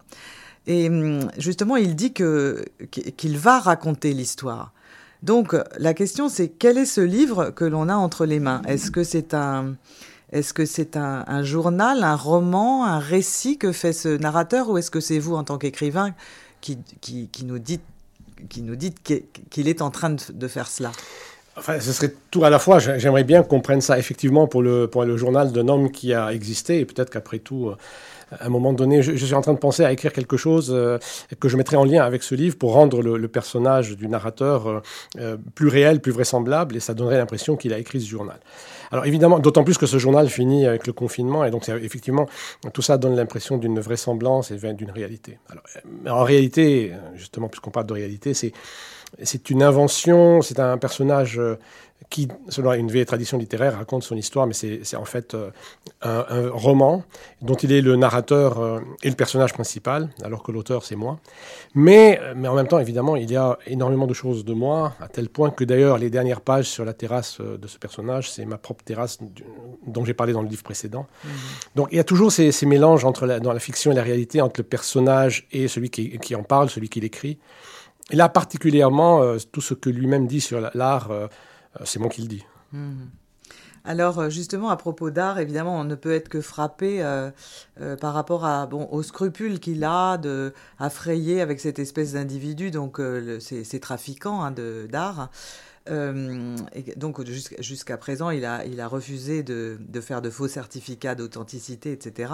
Et 0.68 0.90
hum, 0.90 1.30
justement, 1.38 1.78
il 1.78 1.96
dit 1.96 2.14
que, 2.14 2.66
qu'il 2.92 3.38
va 3.38 3.60
raconter 3.60 4.14
l'histoire. 4.14 4.74
Donc, 5.24 5.56
la 5.78 5.94
question, 5.94 6.28
c'est 6.28 6.50
quel 6.50 6.78
est 6.78 6.86
ce 6.86 7.00
livre 7.00 7.52
que 7.52 7.64
l'on 7.64 7.88
a 7.88 7.96
entre 7.96 8.26
les 8.26 8.42
mains? 8.42 8.62
Est-ce 8.68 8.92
que 8.92 9.06
c'est 9.06 9.34
un, 9.34 9.76
est-ce 10.34 10.54
que 10.54 10.66
c'est 10.66 10.98
un, 10.98 11.44
journal, 11.44 12.04
un 12.04 12.16
roman, 12.16 12.86
un 12.86 12.98
récit 12.98 13.60
que 13.60 13.72
fait 13.72 13.94
ce 13.94 14.10
narrateur, 14.18 14.68
ou 14.70 14.80
est-ce 14.80 14.90
que 14.90 15.00
c'est 15.00 15.20
vous, 15.20 15.36
en 15.36 15.44
tant 15.44 15.60
qu'écrivain, 15.60 16.16
qui, 16.60 16.80
qui, 17.02 17.46
nous 17.46 17.60
dites 17.60 17.84
qui 18.50 18.62
nous 18.62 18.76
qu'il 19.50 19.68
est 19.68 19.82
en 19.82 19.92
train 19.92 20.10
de, 20.10 20.48
faire 20.48 20.68
cela? 20.68 20.92
Enfin, 21.56 21.80
ce 21.80 21.94
serait 21.94 22.14
tout 22.32 22.44
à 22.44 22.50
la 22.50 22.58
fois. 22.58 22.80
J'aimerais 22.80 23.24
bien 23.24 23.44
qu'on 23.44 23.62
prenne 23.62 23.80
ça 23.80 24.00
effectivement 24.00 24.48
pour 24.48 24.64
le, 24.64 24.88
pour 24.88 25.06
le 25.06 25.18
journal 25.18 25.52
d'un 25.52 25.68
homme 25.68 25.92
qui 25.92 26.14
a 26.14 26.34
existé 26.34 26.80
et 26.80 26.86
peut-être 26.86 27.12
qu'après 27.12 27.38
tout, 27.38 27.70
euh, 27.70 27.78
à 28.40 28.46
un 28.46 28.50
moment 28.50 28.74
donné, 28.74 29.02
je, 29.02 29.16
suis 29.16 29.34
en 29.34 29.42
train 29.42 29.54
de 29.54 29.60
penser 29.60 29.84
à 29.84 29.92
écrire 29.92 30.14
quelque 30.14 30.38
chose 30.38 30.72
euh, 30.74 30.98
que 31.40 31.50
je 31.50 31.58
mettrais 31.58 31.78
en 31.78 31.84
lien 31.84 32.04
avec 32.04 32.24
ce 32.24 32.36
livre 32.36 32.58
pour 32.58 32.74
rendre 32.74 33.02
le, 33.02 33.28
personnage 33.28 33.96
du 33.98 34.08
narrateur 34.08 34.84
euh, 35.20 35.38
plus 35.56 35.68
réel, 35.68 36.02
plus 36.02 36.12
vraisemblable 36.12 36.76
et 36.76 36.80
ça 36.80 36.94
donnerait 36.94 37.18
l'impression 37.18 37.56
qu'il 37.56 37.74
a 37.74 37.80
écrit 37.80 38.02
ce 38.02 38.10
journal. 38.10 38.40
Alors 38.92 39.06
évidemment, 39.06 39.40
d'autant 39.40 39.64
plus 39.64 39.78
que 39.78 39.88
ce 39.88 39.98
journal 39.98 40.30
finit 40.30 40.68
avec 40.68 40.86
le 40.86 40.94
confinement, 40.94 41.44
et 41.46 41.50
donc 41.50 41.68
effectivement, 41.68 42.28
tout 42.74 42.84
ça 42.84 43.00
donne 43.00 43.16
l'impression 43.16 43.58
d'une 43.58 43.80
vraisemblance 43.80 44.52
et 44.52 44.74
d'une 44.74 44.92
réalité. 44.92 45.40
Alors, 45.50 45.64
en 46.20 46.24
réalité, 46.24 46.92
justement, 47.16 47.48
puisqu'on 47.48 47.72
parle 47.72 47.88
de 47.88 47.94
réalité, 47.94 48.36
c'est 49.22 49.50
une 49.50 49.64
invention, 49.64 50.42
c'est 50.42 50.60
un 50.60 50.78
personnage 50.78 51.40
euh, 51.40 51.56
qui, 52.14 52.28
selon 52.48 52.74
une 52.74 52.92
vieille 52.92 53.08
tradition 53.08 53.40
littéraire, 53.40 53.76
raconte 53.76 54.04
son 54.04 54.16
histoire, 54.16 54.46
mais 54.46 54.54
c'est 54.54 54.96
en 54.96 55.04
fait 55.04 55.34
euh, 55.34 55.50
un, 56.04 56.52
roman 56.52 57.04
dont 57.42 57.56
il 57.56 57.72
est 57.72 57.82
le 57.82 57.96
narrateur 57.96 58.60
euh, 58.60 58.82
et 59.02 59.10
le 59.10 59.16
personnage 59.16 59.52
principal, 59.52 60.10
alors 60.24 60.44
que 60.44 60.52
l'auteur, 60.52 60.86
c'est 60.86 60.96
moi. 60.96 61.18
Mais, 61.74 62.22
mais 62.36 62.48
en 62.48 62.54
même 62.54 62.68
temps, 62.68 62.78
évidemment, 62.78 63.16
il 63.16 63.32
y 63.32 63.36
a 63.36 63.58
énormément 63.66 64.06
de 64.06 64.14
choses 64.14 64.46
de 64.46 64.54
moi, 64.54 64.94
à 65.02 65.08
tel 65.08 65.28
point 65.28 65.50
que 65.50 65.64
d'ailleurs, 65.64 65.98
les 65.98 66.12
dernières 66.12 66.42
pages 66.42 66.70
sur 66.70 66.86
la 66.86 66.94
terrasse 66.94 67.42
de 67.42 67.68
ce 67.68 67.80
personnage, 67.80 68.30
c'est 68.30 68.46
ma 68.46 68.60
propre 68.60 68.84
terrasse 68.84 69.18
dont 69.88 70.06
j'ai 70.06 70.14
parlé 70.14 70.34
dans 70.34 70.44
le 70.44 70.50
livre 70.50 70.64
précédent. 70.64 71.08
Mmh. 71.24 71.30
Donc 71.76 71.88
il 71.92 71.96
y 71.98 72.00
a 72.00 72.04
toujours 72.04 72.32
ces, 72.32 72.52
mélanges 72.68 73.06
entre 73.06 73.26
dans 73.40 73.54
la 73.54 73.60
fiction 73.60 73.92
et 73.92 73.96
la 73.96 74.04
réalité, 74.04 74.40
entre 74.40 74.60
le 74.60 74.66
personnage 74.68 75.48
et 75.52 75.68
celui 75.68 75.90
qui, 75.90 76.20
qui 76.20 76.36
en 76.36 76.44
parle, 76.44 76.70
celui 76.70 76.90
qui 76.90 77.02
l'écrit. 77.02 77.40
Et 78.12 78.16
là, 78.16 78.30
particulièrement, 78.30 79.22
euh, 79.22 79.38
tout 79.52 79.62
ce 79.62 79.74
que 79.74 79.90
lui-même 79.90 80.28
dit 80.28 80.42
sur 80.42 80.60
l'art, 80.74 81.12
euh, 81.12 81.24
euh, 81.24 81.28
c'est 81.86 82.00
moi 82.00 82.10
qui 82.10 82.22
le 82.22 82.28
dis. 82.28 82.46
Mhm. 82.72 83.10
Alors 83.86 84.30
justement, 84.30 84.70
à 84.70 84.78
propos 84.78 85.10
d'art, 85.10 85.40
évidemment, 85.40 85.78
on 85.78 85.84
ne 85.84 85.96
peut 85.96 86.14
être 86.14 86.30
que 86.30 86.40
frappé 86.40 87.04
par 88.00 88.14
rapport 88.14 88.46
à, 88.46 88.66
bon, 88.66 89.04
scrupules 89.04 89.60
qu'il 89.60 89.84
a 89.84 90.18
de, 90.18 90.54
à 90.80 90.90
frayer 90.90 91.42
avec 91.42 91.60
cette 91.60 91.80
espèce 91.80 92.14
d'individu, 92.14 92.72
donc 92.72 93.02
ces, 93.42 93.80
trafiquants 93.82 94.42
hein, 94.42 94.54
d'art. 94.90 95.30
donc 96.96 97.22
jusqu'à 97.60 97.98
présent, 97.98 98.30
il 98.30 98.46
a, 98.46 98.66
il 98.66 98.80
a 98.80 98.88
refusé 98.88 99.44
de, 99.44 99.78
de 99.82 100.00
faire 100.00 100.22
de 100.22 100.30
faux 100.30 100.48
certificats 100.48 101.16
d'authenticité, 101.16 101.92
etc. 101.92 102.30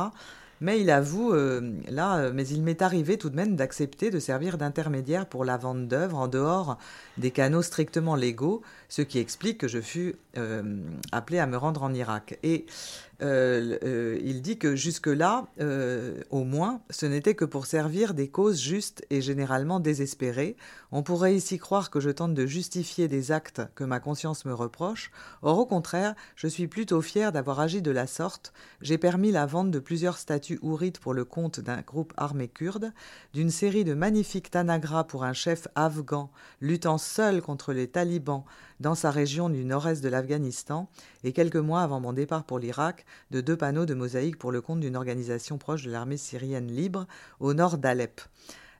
Mais 0.62 0.82
il 0.82 0.90
avoue, 0.90 1.34
euh, 1.34 1.72
là, 1.90 2.18
euh, 2.18 2.32
mais 2.34 2.46
il 2.48 2.62
m'est 2.62 2.82
arrivé 2.82 3.18
tout 3.18 3.30
de 3.30 3.36
même 3.36 3.56
d'accepter 3.56 4.10
de 4.10 4.20
servir 4.20 4.58
d'intermédiaire 4.58 5.26
pour 5.26 5.46
la 5.46 5.58
vente 5.58 5.88
d'œuvres 5.88 6.18
en 6.18 6.28
dehors 6.28 6.78
des 7.18 7.32
canaux 7.32 7.62
strictement 7.62 8.16
légaux, 8.16 8.62
ce 8.90 9.04
qui 9.04 9.20
explique 9.20 9.60
que 9.60 9.68
je 9.68 9.80
fus 9.80 10.16
euh, 10.38 10.82
appelé 11.12 11.40
à 11.40 11.46
me 11.46 11.58
rendre 11.58 11.84
en 11.84 11.94
Irak. 11.94 12.40
Et 12.44 12.66
euh, 13.22 13.78
euh, 13.84 14.20
il 14.24 14.42
dit 14.42 14.58
que 14.58 14.76
jusque-là, 14.76 15.48
au 16.32 16.44
moins, 16.44 16.82
ce 16.90 17.06
n'était 17.06 17.36
que 17.36 17.46
pour 17.46 17.68
servir 17.68 18.14
des 18.14 18.30
causes 18.30 18.60
justes 18.60 19.06
et 19.10 19.22
généralement 19.22 19.80
désespérées. 19.80 20.56
On 20.92 21.04
pourrait 21.04 21.36
ici 21.36 21.60
croire 21.60 21.92
que 21.92 22.00
je 22.00 22.10
tente 22.10 22.34
de 22.34 22.46
justifier 22.48 23.08
des 23.08 23.32
actes 23.32 23.62
que 23.76 23.84
ma 23.84 24.00
conscience 24.00 24.46
me 24.46 24.54
reproche. 24.54 25.12
Or, 25.44 25.60
au 25.60 25.66
contraire, 25.68 26.16
je 26.36 26.48
suis 26.48 26.68
plutôt 26.68 27.02
fier 27.02 27.32
d'avoir 27.32 27.60
agi 27.60 27.84
de 27.84 27.92
la 27.92 28.08
sorte. 28.08 28.54
J'ai 28.82 28.98
permis 28.98 29.32
la 29.32 29.46
vente 29.46 29.70
de 29.70 29.80
plusieurs 29.80 30.18
statues 30.18 30.60
ourites 30.64 31.00
pour 31.00 31.14
le 31.14 31.26
compte 31.26 31.60
d'un 31.60 31.82
groupe 31.82 32.14
armé 32.18 32.48
kurde, 32.48 32.92
d'une 33.34 33.52
série 33.52 33.84
de 33.84 33.94
magnifiques 33.94 34.50
tanagras 34.50 35.04
pour 35.04 35.24
un 35.24 35.34
chef 35.34 35.68
afghan 35.76 36.32
luttant 36.60 36.98
seul 36.98 37.42
contre 37.42 37.74
les 37.74 37.88
talibans 37.88 38.46
dans 38.80 38.96
sa 38.96 39.12
région 39.12 39.50
du 39.50 39.66
nord-est 39.66 40.04
de 40.04 40.10
l'Afghanistan, 40.10 40.90
et 41.24 41.34
quelques 41.34 41.56
mois 41.56 41.82
avant 41.82 42.00
mon 42.00 42.14
départ 42.14 42.44
pour 42.44 42.60
l'Irak, 42.60 43.06
de 43.32 43.42
deux 43.42 43.58
panneaux 43.58 43.86
de 43.86 43.94
mosaïque 43.94 44.38
pour 44.38 44.52
le 44.52 44.62
compte 44.62 44.80
d'une 44.80 44.96
organisation 44.96 45.58
proche 45.58 45.84
de 45.84 45.92
l'armée 45.92 46.18
syrienne 46.18 46.68
libre 46.68 47.08
au 47.40 47.54
nord 47.54 47.78
d'Alep. 47.78 48.22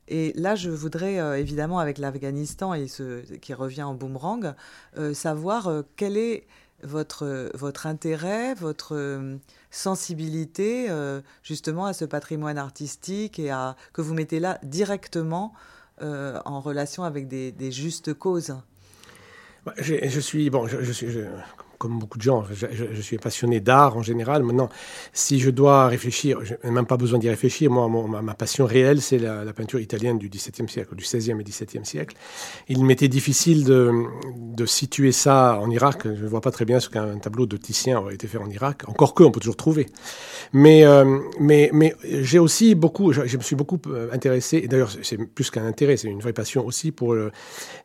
Et 0.10 0.34
là, 0.36 0.56
je 0.56 0.70
voudrais 0.72 1.20
euh, 1.20 1.38
évidemment, 1.38 1.80
avec 1.80 2.00
l'Afghanistan 2.00 2.74
et 2.74 2.88
ce 2.88 3.22
qui 3.38 3.54
revient 3.54 3.84
en 3.84 3.94
boomerang, 3.94 4.56
euh, 4.98 5.14
savoir 5.14 5.68
euh, 5.68 5.84
quel 5.96 6.18
est 6.18 6.48
votre, 6.82 7.52
votre 7.54 7.88
intérêt, 7.88 8.54
votre 8.54 9.22
sensibilité 9.70 10.88
justement 11.44 11.86
à 11.86 11.92
ce 11.92 12.06
patrimoine 12.06 12.58
artistique 12.58 13.38
et 13.38 13.52
à, 13.52 13.76
que 13.92 14.02
vous 14.02 14.14
mettez 14.14 14.40
là 14.40 14.60
directement 14.64 15.52
en 16.00 16.62
relation 16.62 17.04
avec 17.04 17.28
des, 17.28 17.52
des 17.52 17.74
justes 17.74 18.14
causes. 18.14 18.56
Je, 19.78 20.20
suis, 20.20 20.50
bon, 20.50 20.68
je, 20.68 20.92
suis, 20.92 21.08
comme 21.80 21.98
beaucoup 21.98 22.18
de 22.18 22.24
gens, 22.24 22.44
je, 22.52 23.02
suis 23.02 23.18
passionné 23.18 23.62
d'art 23.62 23.96
en 23.96 24.04
général. 24.04 24.44
Maintenant, 24.44 24.70
si 25.14 25.40
je 25.40 25.50
dois 25.50 25.88
réfléchir, 25.88 26.40
je 26.44 26.54
n'ai 26.64 26.72
même 26.72 26.86
pas 26.86 26.98
besoin 26.98 27.20
d'y 27.20 27.30
réfléchir. 27.30 27.72
Moi, 27.72 27.88
ma, 28.22 28.34
passion 28.34 28.66
réelle, 28.66 29.02
c'est 29.02 29.18
la, 29.18 29.54
peinture 29.54 29.80
italienne 29.80 30.18
du 30.20 30.30
XVIIe 30.30 30.68
siècle, 30.68 30.94
du 30.96 31.04
XVIe 31.04 31.32
et 31.32 31.44
XVIIe 31.44 31.86
siècle. 31.86 32.18
Il 32.68 32.84
m'était 32.84 33.08
difficile 33.08 33.64
de, 33.64 34.66
situer 34.66 35.14
ça 35.14 35.58
en 35.62 35.70
Irak. 35.70 36.02
Je 36.04 36.24
ne 36.24 36.28
vois 36.28 36.42
pas 36.42 36.52
très 36.52 36.66
bien 36.66 36.82
ce 36.82 36.90
qu'un 36.90 37.18
tableau 37.18 37.46
de 37.46 37.56
Titien 37.56 37.98
aurait 38.00 38.14
été 38.14 38.28
fait 38.28 38.38
en 38.38 38.50
Irak. 38.50 38.84
Encore 38.88 39.14
que, 39.14 39.24
on 39.24 39.32
peut 39.32 39.40
toujours 39.40 39.56
trouver. 39.56 39.88
Mais, 40.52 40.86
euh, 40.86 41.20
j'ai 42.04 42.40
aussi 42.40 42.76
beaucoup, 42.76 43.14
je, 43.14 43.38
me 43.38 43.42
suis 43.42 43.56
beaucoup 43.56 43.80
euh, 43.88 44.10
intéressé, 44.12 44.58
et 44.58 44.68
d'ailleurs, 44.68 44.92
c'est 45.02 45.18
plus 45.18 45.50
qu'un 45.50 45.66
intérêt, 45.66 45.96
c'est 45.96 46.10
une 46.10 46.20
vraie 46.20 46.34
passion 46.34 46.66
aussi 46.66 46.92
pour 46.92 47.16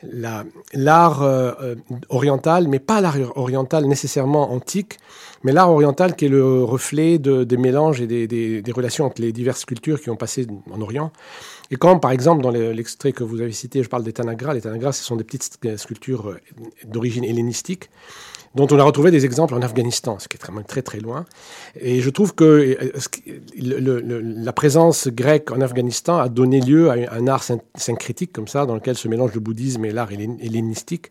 l'art 0.02 1.22
euh, 1.22 1.74
oriental, 2.08 2.68
mais 2.68 2.78
pas 2.78 3.00
l'art 3.00 3.16
oriental 3.36 3.83
nécessairement 3.84 4.52
antique, 4.52 4.98
mais 5.42 5.52
l'art 5.52 5.70
oriental 5.70 6.16
qui 6.16 6.26
est 6.26 6.28
le 6.28 6.64
reflet 6.64 7.18
des 7.18 7.56
mélanges 7.56 8.00
et 8.00 8.06
des, 8.06 8.62
relations 8.72 9.04
entre 9.04 9.20
les 9.20 9.32
diverses 9.32 9.64
cultures 9.64 10.00
qui 10.00 10.10
ont 10.10 10.16
passé 10.16 10.46
en 10.70 10.80
Orient. 10.80 11.12
Et 11.70 11.76
quand, 11.76 11.98
par 11.98 12.10
exemple, 12.10 12.42
dans 12.42 12.50
l'extrait 12.50 13.12
que 13.12 13.24
vous 13.24 13.40
avez 13.40 13.52
cité, 13.52 13.82
je 13.82 13.88
parle 13.88 14.04
des 14.04 14.12
tanagras, 14.12 14.54
les 14.54 14.60
tanagras, 14.60 14.92
ce 14.92 15.04
sont 15.04 15.16
des 15.16 15.24
petites 15.24 15.58
sculptures 15.76 16.30
euh, 16.30 16.40
d'origine 16.84 17.24
hellénistique 17.24 17.90
dont 18.54 18.66
on 18.70 18.78
a 18.78 18.84
retrouvé 18.84 19.10
des 19.10 19.24
exemples 19.24 19.54
en 19.54 19.62
Afghanistan, 19.62 20.18
ce 20.18 20.28
qui 20.28 20.36
est 20.36 20.38
très 20.38 20.52
très, 20.64 20.82
très 20.82 21.00
loin. 21.00 21.24
Et 21.80 22.00
je 22.00 22.10
trouve 22.10 22.34
que 22.34 22.44
euh, 22.44 24.00
la 24.22 24.52
présence 24.52 25.08
grecque 25.08 25.50
en 25.50 25.60
Afghanistan 25.60 26.18
a 26.18 26.28
donné 26.28 26.60
lieu 26.60 26.90
à 26.90 26.94
un 27.12 27.26
art 27.26 27.44
syncrétique 27.74 28.32
comme 28.32 28.48
ça, 28.48 28.66
dans 28.66 28.74
lequel 28.74 28.96
se 28.96 29.08
mélange 29.08 29.34
le 29.34 29.40
bouddhisme 29.40 29.84
et 29.84 29.92
l'art 29.92 30.12
hellénistique. 30.12 31.10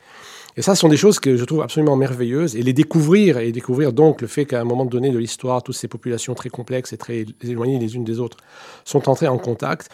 Et 0.55 0.61
ça, 0.61 0.75
ce 0.75 0.81
sont 0.81 0.87
des 0.87 0.97
choses 0.97 1.19
que 1.19 1.35
je 1.35 1.45
trouve 1.45 1.61
absolument 1.63 1.95
merveilleuses. 1.95 2.55
Et 2.55 2.61
les 2.61 2.73
découvrir, 2.73 3.39
et 3.39 3.51
découvrir 3.51 3.91
donc 3.91 4.21
le 4.21 4.27
fait 4.27 4.45
qu'à 4.45 4.61
un 4.61 4.63
moment 4.63 4.85
donné 4.85 5.09
de 5.09 5.17
l'histoire, 5.17 5.63
toutes 5.63 5.75
ces 5.75 5.87
populations 5.87 6.35
très 6.35 6.49
complexes 6.49 6.93
et 6.93 6.97
très 6.97 7.25
éloignées 7.41 7.79
les 7.79 7.95
unes 7.95 8.03
des 8.03 8.19
autres 8.19 8.37
sont 8.85 9.09
entrées 9.09 9.27
en 9.27 9.39
contact, 9.39 9.89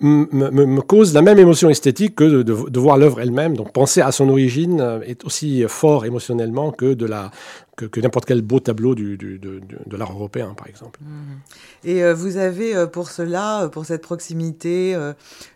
me, 0.00 0.80
cause 0.80 1.14
la 1.14 1.22
même 1.22 1.38
émotion 1.38 1.70
esthétique 1.70 2.16
que 2.16 2.42
de, 2.42 2.78
voir 2.78 2.96
l'œuvre 2.96 3.20
elle-même. 3.20 3.56
Donc 3.56 3.72
penser 3.72 4.00
à 4.00 4.12
son 4.12 4.28
origine 4.28 4.80
euh, 4.80 5.00
est 5.06 5.24
aussi 5.24 5.64
fort 5.68 6.04
émotionnellement 6.04 6.70
que 6.70 6.94
de 6.94 7.06
la 7.06 7.30
que, 7.86 8.00
n'importe 8.00 8.26
quel 8.26 8.42
beau 8.42 8.60
tableau 8.60 8.94
du, 8.94 9.16
de, 9.16 9.96
l'art 9.96 10.12
européen, 10.12 10.54
par 10.56 10.66
exemple. 10.66 11.00
Mmh. 11.02 11.88
Et 11.88 12.02
euh, 12.02 12.14
vous 12.14 12.36
avez 12.36 12.74
euh, 12.74 12.86
pour 12.86 13.10
cela, 13.10 13.68
pour 13.72 13.84
cette 13.84 14.02
proximité, 14.02 14.96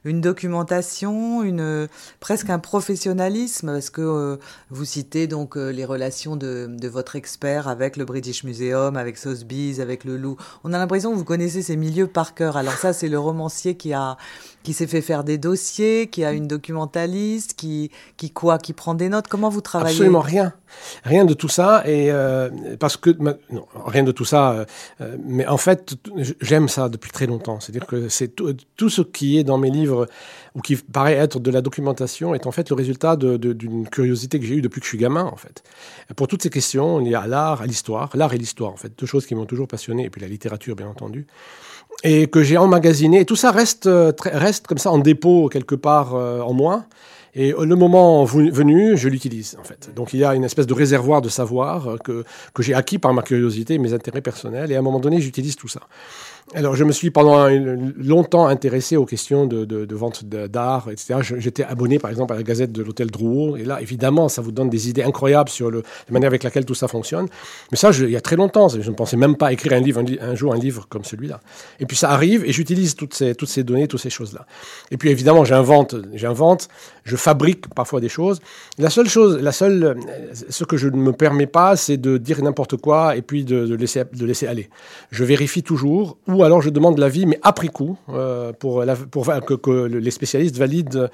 une 0.04 0.20
documentation, 0.20 1.42
une 1.42 1.88
presque 2.20 2.50
un 2.50 2.58
professionnalisme, 2.58 3.72
parce 3.72 3.90
que 3.90 4.38
vous 4.70 4.84
citez 4.84 5.26
donc 5.26 5.56
les 5.56 5.84
relations 5.84 6.36
de, 6.36 6.68
votre 6.88 7.16
expert 7.16 7.68
avec 7.68 7.96
le 7.96 8.04
British 8.04 8.44
Museum, 8.44 8.96
avec 8.96 9.16
Sotheby's, 9.16 9.80
avec 9.80 10.04
le 10.04 10.16
Loup. 10.16 10.36
On 10.64 10.72
a 10.72 10.78
l'impression 10.78 11.12
que 11.12 11.16
vous 11.16 11.24
connaissez 11.24 11.62
ces 11.62 11.76
milieux 11.76 12.06
par 12.06 12.34
cœur. 12.34 12.56
Alors 12.56 12.74
ça, 12.74 12.92
c'est 12.92 13.08
le 13.08 13.18
romancier 13.18 13.76
qui 13.76 13.92
a 13.92 14.16
qui 14.62 14.72
s'est 14.72 14.86
fait 14.86 15.00
faire 15.00 15.24
des 15.24 15.38
dossiers, 15.38 16.08
qui 16.08 16.24
a 16.24 16.32
une 16.32 16.46
documentaliste, 16.46 17.54
qui, 17.54 17.90
qui 18.16 18.30
quoi, 18.30 18.58
qui 18.58 18.72
prend 18.72 18.94
des 18.94 19.08
notes. 19.08 19.26
Comment 19.28 19.48
vous 19.48 19.60
travaillez? 19.60 19.94
Absolument 19.94 20.20
rien, 20.20 20.52
rien 21.04 21.24
de 21.24 21.34
tout 21.34 21.48
ça. 21.48 21.82
Et 21.86 22.11
euh, 22.12 22.50
parce 22.78 22.96
que 22.96 23.10
non, 23.10 23.66
rien 23.86 24.02
de 24.02 24.12
tout 24.12 24.24
ça, 24.24 24.66
euh, 25.00 25.16
mais 25.24 25.46
en 25.46 25.56
fait, 25.56 25.94
j'aime 26.40 26.68
ça 26.68 26.88
depuis 26.88 27.10
très 27.10 27.26
longtemps. 27.26 27.60
C'est-à-dire 27.60 27.86
que 27.86 28.08
c'est 28.08 28.28
tout, 28.28 28.90
ce 28.90 29.02
qui 29.02 29.38
est 29.38 29.44
dans 29.44 29.58
mes 29.58 29.70
livres 29.70 30.06
ou 30.54 30.60
qui 30.60 30.76
paraît 30.76 31.14
être 31.14 31.40
de 31.40 31.50
la 31.50 31.60
documentation 31.60 32.34
est 32.34 32.46
en 32.46 32.52
fait 32.52 32.68
le 32.70 32.76
résultat 32.76 33.16
d'une 33.16 33.88
curiosité 33.88 34.38
que 34.38 34.46
j'ai 34.46 34.56
eue 34.56 34.62
depuis 34.62 34.80
que 34.80 34.86
je 34.86 34.90
suis 34.90 34.98
gamin, 34.98 35.24
en 35.24 35.36
fait. 35.36 35.62
Pour 36.16 36.28
toutes 36.28 36.42
ces 36.42 36.50
questions, 36.50 37.00
y 37.00 37.14
a 37.14 37.26
l'art, 37.26 37.64
l'histoire, 37.64 38.10
l'art 38.14 38.34
et 38.34 38.38
l'histoire, 38.38 38.72
en 38.72 38.76
fait, 38.76 38.92
deux 38.98 39.06
choses 39.06 39.26
qui 39.26 39.34
m'ont 39.34 39.46
toujours 39.46 39.68
passionné, 39.68 40.04
et 40.04 40.10
puis 40.10 40.20
la 40.20 40.28
littérature, 40.28 40.76
bien 40.76 40.88
entendu 40.88 41.26
et 42.04 42.26
que 42.26 42.42
j'ai 42.42 42.56
emmagasiné. 42.56 43.20
Et 43.20 43.24
tout 43.26 43.36
ça 43.36 43.50
reste, 43.50 43.88
reste 44.24 44.66
comme 44.66 44.78
ça 44.78 44.90
en 44.90 44.98
dépôt 44.98 45.50
quelque 45.50 45.74
part 45.74 46.14
en 46.14 46.52
moi. 46.54 46.86
Et 47.34 47.54
le 47.58 47.76
moment 47.76 48.24
venu, 48.24 48.96
je 48.96 49.08
l'utilise 49.08 49.56
en 49.58 49.64
fait. 49.64 49.90
Donc 49.96 50.12
il 50.12 50.20
y 50.20 50.24
a 50.24 50.34
une 50.34 50.44
espèce 50.44 50.66
de 50.66 50.74
réservoir 50.74 51.22
de 51.22 51.30
savoir 51.30 51.96
que, 52.04 52.24
que 52.52 52.62
j'ai 52.62 52.74
acquis 52.74 52.98
par 52.98 53.14
ma 53.14 53.22
curiosité 53.22 53.78
mes 53.78 53.94
intérêts 53.94 54.20
personnels. 54.20 54.70
Et 54.70 54.76
à 54.76 54.80
un 54.80 54.82
moment 54.82 55.00
donné, 55.00 55.20
j'utilise 55.20 55.56
tout 55.56 55.68
ça. 55.68 55.80
Alors, 56.54 56.76
je 56.76 56.84
me 56.84 56.92
suis 56.92 57.10
pendant 57.10 57.48
longtemps 57.96 58.46
intéressé 58.46 58.98
aux 58.98 59.06
questions 59.06 59.46
de, 59.46 59.94
vente 59.94 60.24
d'art, 60.24 60.88
etc. 60.90 61.20
J'étais 61.38 61.64
abonné, 61.64 61.98
par 61.98 62.10
exemple, 62.10 62.34
à 62.34 62.36
la 62.36 62.42
Gazette 62.42 62.72
de 62.72 62.82
l'Hôtel 62.82 63.10
Drouot. 63.10 63.56
Et 63.56 63.64
là, 63.64 63.80
évidemment, 63.80 64.28
ça 64.28 64.42
vous 64.42 64.52
donne 64.52 64.68
des 64.68 64.90
idées 64.90 65.02
incroyables 65.02 65.48
sur 65.48 65.70
la 65.70 65.80
manière 66.10 66.28
avec 66.28 66.42
laquelle 66.42 66.66
tout 66.66 66.74
ça 66.74 66.88
fonctionne. 66.88 67.26
Mais 67.70 67.78
ça, 67.78 67.90
il 67.92 68.10
y 68.10 68.16
a 68.16 68.20
très 68.20 68.36
longtemps, 68.36 68.68
je 68.68 68.88
ne 68.88 68.94
pensais 68.94 69.16
même 69.16 69.36
pas 69.36 69.52
écrire 69.52 69.72
un, 69.72 69.80
livre, 69.80 70.02
un, 70.20 70.34
jour 70.34 70.52
un 70.52 70.58
livre 70.58 70.86
comme 70.88 71.04
celui-là. 71.04 71.40
Et 71.80 71.86
puis 71.86 71.96
ça 71.96 72.10
arrive 72.10 72.44
et 72.44 72.52
j'utilise 72.52 72.96
toutes 72.96 73.14
ces, 73.14 73.62
données, 73.64 73.88
toutes 73.88 74.00
ces 74.00 74.10
choses-là. 74.10 74.44
Et 74.90 74.98
puis 74.98 75.08
évidemment, 75.08 75.44
j'invente, 75.44 75.94
j'invente, 76.14 76.68
je 77.04 77.16
fabrique 77.16 77.68
parfois 77.74 78.00
des 78.00 78.10
choses. 78.10 78.40
La 78.78 78.90
seule 78.90 79.08
chose, 79.08 79.40
la 79.40 79.52
seule, 79.52 79.96
ce 80.50 80.64
que 80.64 80.76
je 80.76 80.88
ne 80.88 80.96
me 80.96 81.12
permets 81.12 81.46
pas, 81.46 81.76
c'est 81.76 81.96
de 81.96 82.18
dire 82.18 82.42
n'importe 82.42 82.76
quoi 82.76 83.16
et 83.16 83.22
puis 83.22 83.44
de, 83.44 83.74
laisser, 83.74 84.02
de 84.12 84.26
laisser 84.26 84.46
aller. 84.46 84.68
Je 85.10 85.24
vérifie 85.24 85.62
toujours 85.62 86.18
alors 86.42 86.62
je 86.62 86.70
demande 86.70 86.98
l'avis, 86.98 87.26
mais 87.26 87.38
après 87.42 87.68
coup, 87.68 87.96
euh, 88.08 88.52
pour, 88.52 88.84
que, 88.84 89.86
les 89.86 90.10
spécialistes 90.10 90.56
valident 90.56 91.08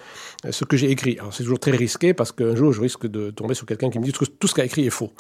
euh, 0.45 0.51
ce 0.51 0.65
que 0.65 0.77
j'ai 0.77 0.91
écrit. 0.91 1.19
Alors 1.19 1.33
c'est 1.33 1.43
toujours 1.43 1.59
très 1.59 1.71
risqué 1.71 2.15
parce 2.15 2.33
qu'un 2.33 2.55
jour 2.55 2.73
je 2.73 2.81
risque 2.81 3.07
de 3.07 3.31
tomber 3.31 3.55
sur 3.55 3.67
quelqu'un 3.67 3.91
qui 3.91 3.99
me 3.99 4.05
dit 4.05 4.13
que 4.13 4.25
tout 4.25 4.47
ce 4.47 4.55
qu'a 4.55 4.65
écrit 4.65 4.87
est 4.87 4.91
faux. 4.91 5.11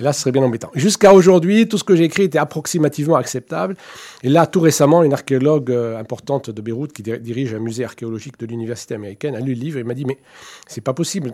Et 0.00 0.02
là, 0.02 0.12
ce 0.12 0.20
serait 0.20 0.32
bien 0.32 0.42
embêtant. 0.42 0.70
Jusqu'à 0.74 1.12
aujourd'hui, 1.12 1.68
tout 1.68 1.78
ce 1.78 1.84
que 1.84 1.96
j'ai 1.96 2.04
écrit 2.04 2.24
était 2.24 2.38
approximativement 2.38 3.16
acceptable. 3.16 3.76
Et 4.22 4.28
là, 4.28 4.46
tout 4.46 4.60
récemment, 4.60 5.02
une 5.02 5.12
archéologue 5.12 5.70
euh, 5.70 5.98
importante 5.98 6.50
de 6.50 6.62
Beyrouth 6.62 6.92
qui 6.92 7.02
dirige 7.02 7.54
un 7.54 7.58
musée 7.58 7.84
archéologique 7.84 8.38
de 8.38 8.46
l'université 8.46 8.94
américaine 8.94 9.34
a 9.34 9.40
lu 9.40 9.54
le 9.54 9.60
livre 9.60 9.78
et 9.78 9.84
m'a 9.84 9.94
dit 9.94 10.04
mais 10.04 10.18
c'est 10.66 10.80
pas 10.80 10.94
possible. 10.94 11.32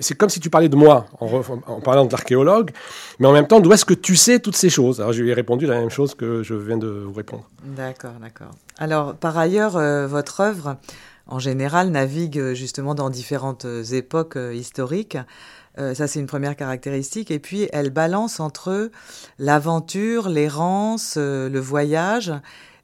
C'est 0.00 0.16
comme 0.16 0.30
si 0.30 0.40
tu 0.40 0.50
parlais 0.50 0.68
de 0.68 0.76
moi 0.76 1.06
en, 1.20 1.26
en 1.66 1.80
parlant 1.80 2.06
de 2.06 2.12
l'archéologue, 2.12 2.70
mais 3.18 3.26
en 3.26 3.32
même 3.32 3.46
temps, 3.46 3.60
d'où 3.60 3.72
est-ce 3.72 3.84
que 3.84 3.94
tu 3.94 4.16
sais 4.16 4.40
toutes 4.40 4.56
ces 4.56 4.70
choses? 4.70 5.00
Alors 5.00 5.12
je 5.12 5.22
lui 5.22 5.30
ai 5.30 5.34
répondu 5.34 5.66
la 5.66 5.78
même 5.78 5.90
chose 5.90 6.14
que 6.14 6.42
je 6.42 6.54
viens 6.54 6.78
de 6.78 6.88
vous 6.88 7.12
répondre. 7.12 7.44
D'accord, 7.64 8.14
d'accord. 8.20 8.50
Alors, 8.78 9.14
par 9.14 9.36
ailleurs, 9.36 9.76
euh, 9.76 10.06
votre 10.06 10.40
œuvre, 10.40 10.76
en 11.26 11.38
général, 11.38 11.90
navigue 11.90 12.38
euh, 12.38 12.54
justement 12.54 12.94
dans 12.94 13.10
différentes 13.10 13.66
époques 13.92 14.38
historiques. 14.52 15.18
ça, 15.76 16.06
c'est 16.06 16.20
une 16.20 16.26
première 16.26 16.56
caractéristique. 16.56 17.30
Et 17.30 17.38
puis, 17.38 17.68
elle 17.72 17.90
balance 17.90 18.38
entre 18.40 18.90
l'aventure, 19.38 20.28
l'errance, 20.28 21.16
le 21.16 21.58
voyage 21.58 22.32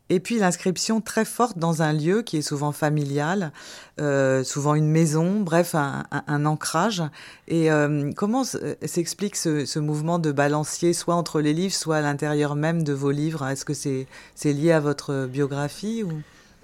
et 0.08 0.20
puis 0.20 0.38
l'inscription 0.38 1.00
très 1.00 1.24
forte 1.24 1.58
dans 1.58 1.82
un 1.82 1.92
lieu 1.92 2.22
qui 2.22 2.36
est 2.36 2.42
souvent 2.42 2.72
familial, 2.72 3.52
euh, 4.00 4.44
souvent 4.44 4.74
une 4.74 4.88
maison, 4.88 5.40
bref, 5.40 5.74
un, 5.74 6.46
ancrage. 6.46 7.02
Et 7.48 7.70
euh, 7.72 8.12
comment 8.14 8.44
s'explique 8.44 9.36
ce, 9.36 9.78
mouvement 9.78 10.18
de 10.18 10.30
balancier, 10.30 10.92
soit 10.92 11.14
entre 11.14 11.40
les 11.40 11.52
livres, 11.52 11.74
soit 11.74 11.96
à 11.96 12.00
l'intérieur 12.02 12.54
même 12.54 12.84
de 12.84 12.92
vos 12.92 13.10
livres? 13.10 13.46
Est-ce 13.46 13.64
que 13.64 13.74
c'est 13.74 14.06
lié 14.44 14.72
à 14.72 14.80
votre 14.80 15.26
biographie 15.26 16.04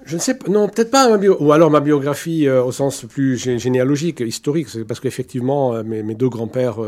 je 0.04 0.16
ne 0.16 0.20
sais 0.20 0.34
pas, 0.34 0.49
non, 0.50 0.68
peut-être 0.68 0.90
pas, 0.90 1.16
ou 1.16 1.52
alors 1.52 1.70
ma 1.70 1.78
biographie 1.78 2.49
euh, 2.49 2.62
au 2.62 2.72
sens 2.72 3.04
plus 3.08 3.37
généalogique, 3.37 4.18
historique, 4.18 4.66
parce 4.88 4.99
qu'effectivement, 4.99 5.75
euh, 5.75 5.84
mes, 5.84 6.02
mes, 6.02 6.16
deux 6.16 6.28
grands-pères 6.28 6.80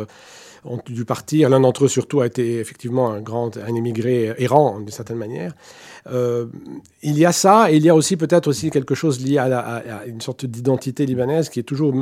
ont 0.65 0.81
dû 0.87 1.05
partir. 1.05 1.49
L'un 1.49 1.61
d'entre 1.61 1.85
eux, 1.85 1.89
surtout, 1.89 2.21
a 2.21 2.27
été 2.27 2.59
effectivement 2.59 3.11
un 3.11 3.21
grand, 3.21 3.57
un 3.57 3.75
émigré 3.75 4.35
errant, 4.39 4.81
d'une 4.81 4.91
certaine 4.91 5.19
manière. 5.19 5.55
Euh, 6.11 6.47
il 7.03 7.19
y 7.19 7.25
a 7.25 7.33
ça, 7.33 7.73
et 7.73 7.77
il 7.77 7.83
y 7.83 7.89
a 7.89 7.95
aussi 7.95 8.17
peut-être 8.17 8.47
aussi 8.47 8.71
quelque 8.71 8.95
chose 8.95 9.25
lié 9.25 9.39
à, 9.39 9.83
une 10.07 10.21
sorte 10.21 10.45
d'identité 10.45 11.07
libanaise 11.07 11.49
qui 11.49 11.61
est 11.61 11.65
toujours 11.65 11.95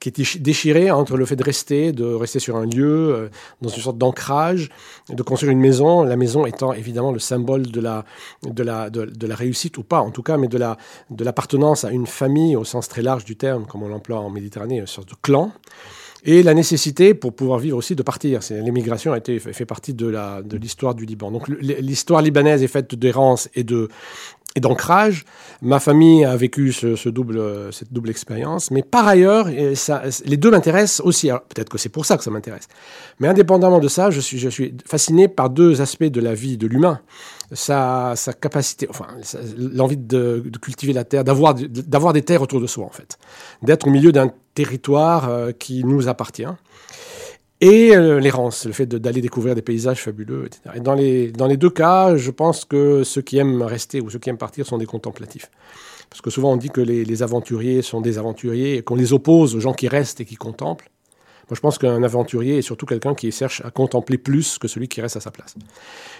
qui 0.00 0.08
est 0.08 0.38
déchirée 0.38 0.90
entre 0.90 1.16
le 1.16 1.26
fait 1.26 1.36
de 1.36 1.44
rester, 1.44 1.92
de 1.92 2.04
rester 2.04 2.38
sur 2.38 2.56
un 2.56 2.66
lieu, 2.66 3.14
euh, 3.14 3.28
dans 3.60 3.68
une 3.68 3.82
sorte 3.82 3.98
d'ancrage, 3.98 4.70
de 5.10 5.22
construire 5.22 5.52
une 5.52 5.60
maison, 5.60 6.02
la 6.02 6.16
maison 6.16 6.46
étant 6.46 6.72
évidemment 6.72 7.12
le 7.12 7.18
symbole 7.18 7.62
de 7.62 7.80
la, 7.80 8.04
de 8.42 8.62
la, 8.62 8.88
de, 8.90 9.26
la 9.26 9.34
réussite, 9.34 9.76
ou 9.76 9.82
pas 9.82 10.00
en 10.00 10.10
tout 10.10 10.22
cas, 10.22 10.36
mais 10.38 10.48
de 10.48 10.58
la 10.58 10.76
de 11.10 11.24
l'appartenance 11.24 11.84
à 11.84 11.90
une 11.90 12.06
famille 12.06 12.56
au 12.56 12.64
sens 12.64 12.88
très 12.88 13.02
large 13.02 13.24
du 13.24 13.36
terme, 13.36 13.66
comme 13.66 13.82
on 13.82 13.88
l'emploie 13.88 14.18
en 14.18 14.30
Méditerranée, 14.30 14.78
une 14.78 14.86
sorte 14.86 15.10
de 15.10 15.14
clan 15.20 15.52
et 16.24 16.42
la 16.42 16.54
nécessité 16.54 17.14
pour 17.14 17.34
pouvoir 17.34 17.58
vivre 17.58 17.76
aussi 17.76 17.94
de 17.94 18.02
partir. 18.02 18.40
L'émigration 18.50 19.12
a 19.12 19.18
été 19.18 19.38
fait 19.38 19.66
partie 19.66 19.94
de 19.94 20.56
l'histoire 20.56 20.94
de 20.94 21.00
du 21.00 21.06
Liban. 21.06 21.30
Donc 21.30 21.48
l'histoire 21.48 22.22
libanaise 22.22 22.62
est 22.62 22.68
faite 22.68 22.94
d'errance 22.94 23.48
et 23.54 23.64
de 23.64 23.88
et 24.56 24.60
d'ancrage. 24.60 25.24
Ma 25.62 25.80
famille 25.80 26.24
a 26.24 26.36
vécu 26.36 26.72
ce, 26.72 27.08
double, 27.08 27.72
cette 27.72 27.92
double 27.92 28.10
expérience, 28.10 28.70
mais 28.70 28.82
par 28.82 29.06
ailleurs, 29.08 29.48
ça, 29.74 30.02
les 30.24 30.36
deux 30.36 30.50
m'intéressent 30.50 31.04
aussi. 31.04 31.28
Peut-être 31.48 31.68
que 31.68 31.78
c'est 31.78 31.88
pour 31.88 32.06
ça 32.06 32.16
que 32.16 32.24
ça 32.24 32.30
m'intéresse. 32.30 32.68
Mais 33.18 33.28
indépendamment 33.28 33.80
de 33.80 33.88
ça, 33.88 34.10
je 34.10 34.20
suis, 34.20 34.38
je 34.38 34.48
suis 34.48 34.74
fasciné 34.86 35.28
par 35.28 35.50
deux 35.50 35.80
aspects 35.80 36.04
de 36.04 36.20
la 36.20 36.34
vie 36.34 36.56
de 36.56 36.66
l'humain. 36.66 37.00
Sa, 37.52 38.14
sa, 38.16 38.32
capacité, 38.32 38.86
enfin, 38.88 39.06
l'envie 39.58 39.96
de, 39.96 40.42
de, 40.44 40.58
cultiver 40.58 40.92
la 40.92 41.04
terre, 41.04 41.24
d'avoir 41.24 41.54
des 41.54 42.22
terres 42.22 42.42
autour 42.42 42.60
de 42.60 42.66
soi, 42.66 42.84
en 42.84 42.90
fait. 42.90 43.18
D'être 43.62 43.86
au 43.86 43.90
milieu 43.90 44.12
d'un 44.12 44.32
territoire 44.54 45.28
euh, 45.28 45.52
qui 45.52 45.84
nous 45.84 46.08
appartient. 46.08 46.46
Et 47.60 47.96
euh, 47.96 48.20
l'errance, 48.20 48.66
le 48.66 48.72
fait 48.72 48.86
d'aller 48.86 49.20
découvrir 49.20 49.54
des 49.54 49.62
paysages 49.62 50.02
fabuleux, 50.02 50.46
etc. 50.46 50.76
Et 50.76 50.80
dans 50.80 50.94
les, 50.94 51.30
dans 51.30 51.46
les 51.46 51.56
deux 51.56 51.70
cas, 51.70 52.16
je 52.16 52.30
pense 52.30 52.64
que 52.64 53.04
ceux 53.04 53.22
qui 53.22 53.38
aiment 53.38 53.62
rester 53.62 54.00
ou 54.00 54.10
ceux 54.10 54.18
qui 54.18 54.28
aiment 54.28 54.38
partir 54.38 54.66
sont 54.66 54.78
des 54.78 54.86
contemplatifs. 54.86 55.50
Parce 56.10 56.20
que 56.20 56.30
souvent 56.30 56.52
on 56.52 56.56
dit 56.56 56.70
que 56.70 56.80
les, 56.80 57.04
les 57.04 57.22
aventuriers 57.22 57.82
sont 57.82 58.00
des 58.00 58.18
aventuriers 58.18 58.76
et 58.76 58.82
qu'on 58.82 58.96
les 58.96 59.12
oppose 59.12 59.54
aux 59.54 59.60
gens 59.60 59.72
qui 59.72 59.88
restent 59.88 60.20
et 60.20 60.24
qui 60.24 60.36
contemplent. 60.36 60.90
Moi, 61.48 61.56
je 61.56 61.60
pense 61.60 61.78
qu'un 61.78 62.02
aventurier 62.02 62.58
est 62.58 62.62
surtout 62.62 62.86
quelqu'un 62.86 63.14
qui 63.14 63.30
cherche 63.30 63.62
à 63.64 63.70
contempler 63.70 64.18
plus 64.18 64.58
que 64.58 64.68
celui 64.68 64.88
qui 64.88 65.00
reste 65.00 65.16
à 65.16 65.20
sa 65.20 65.30
place. 65.30 65.54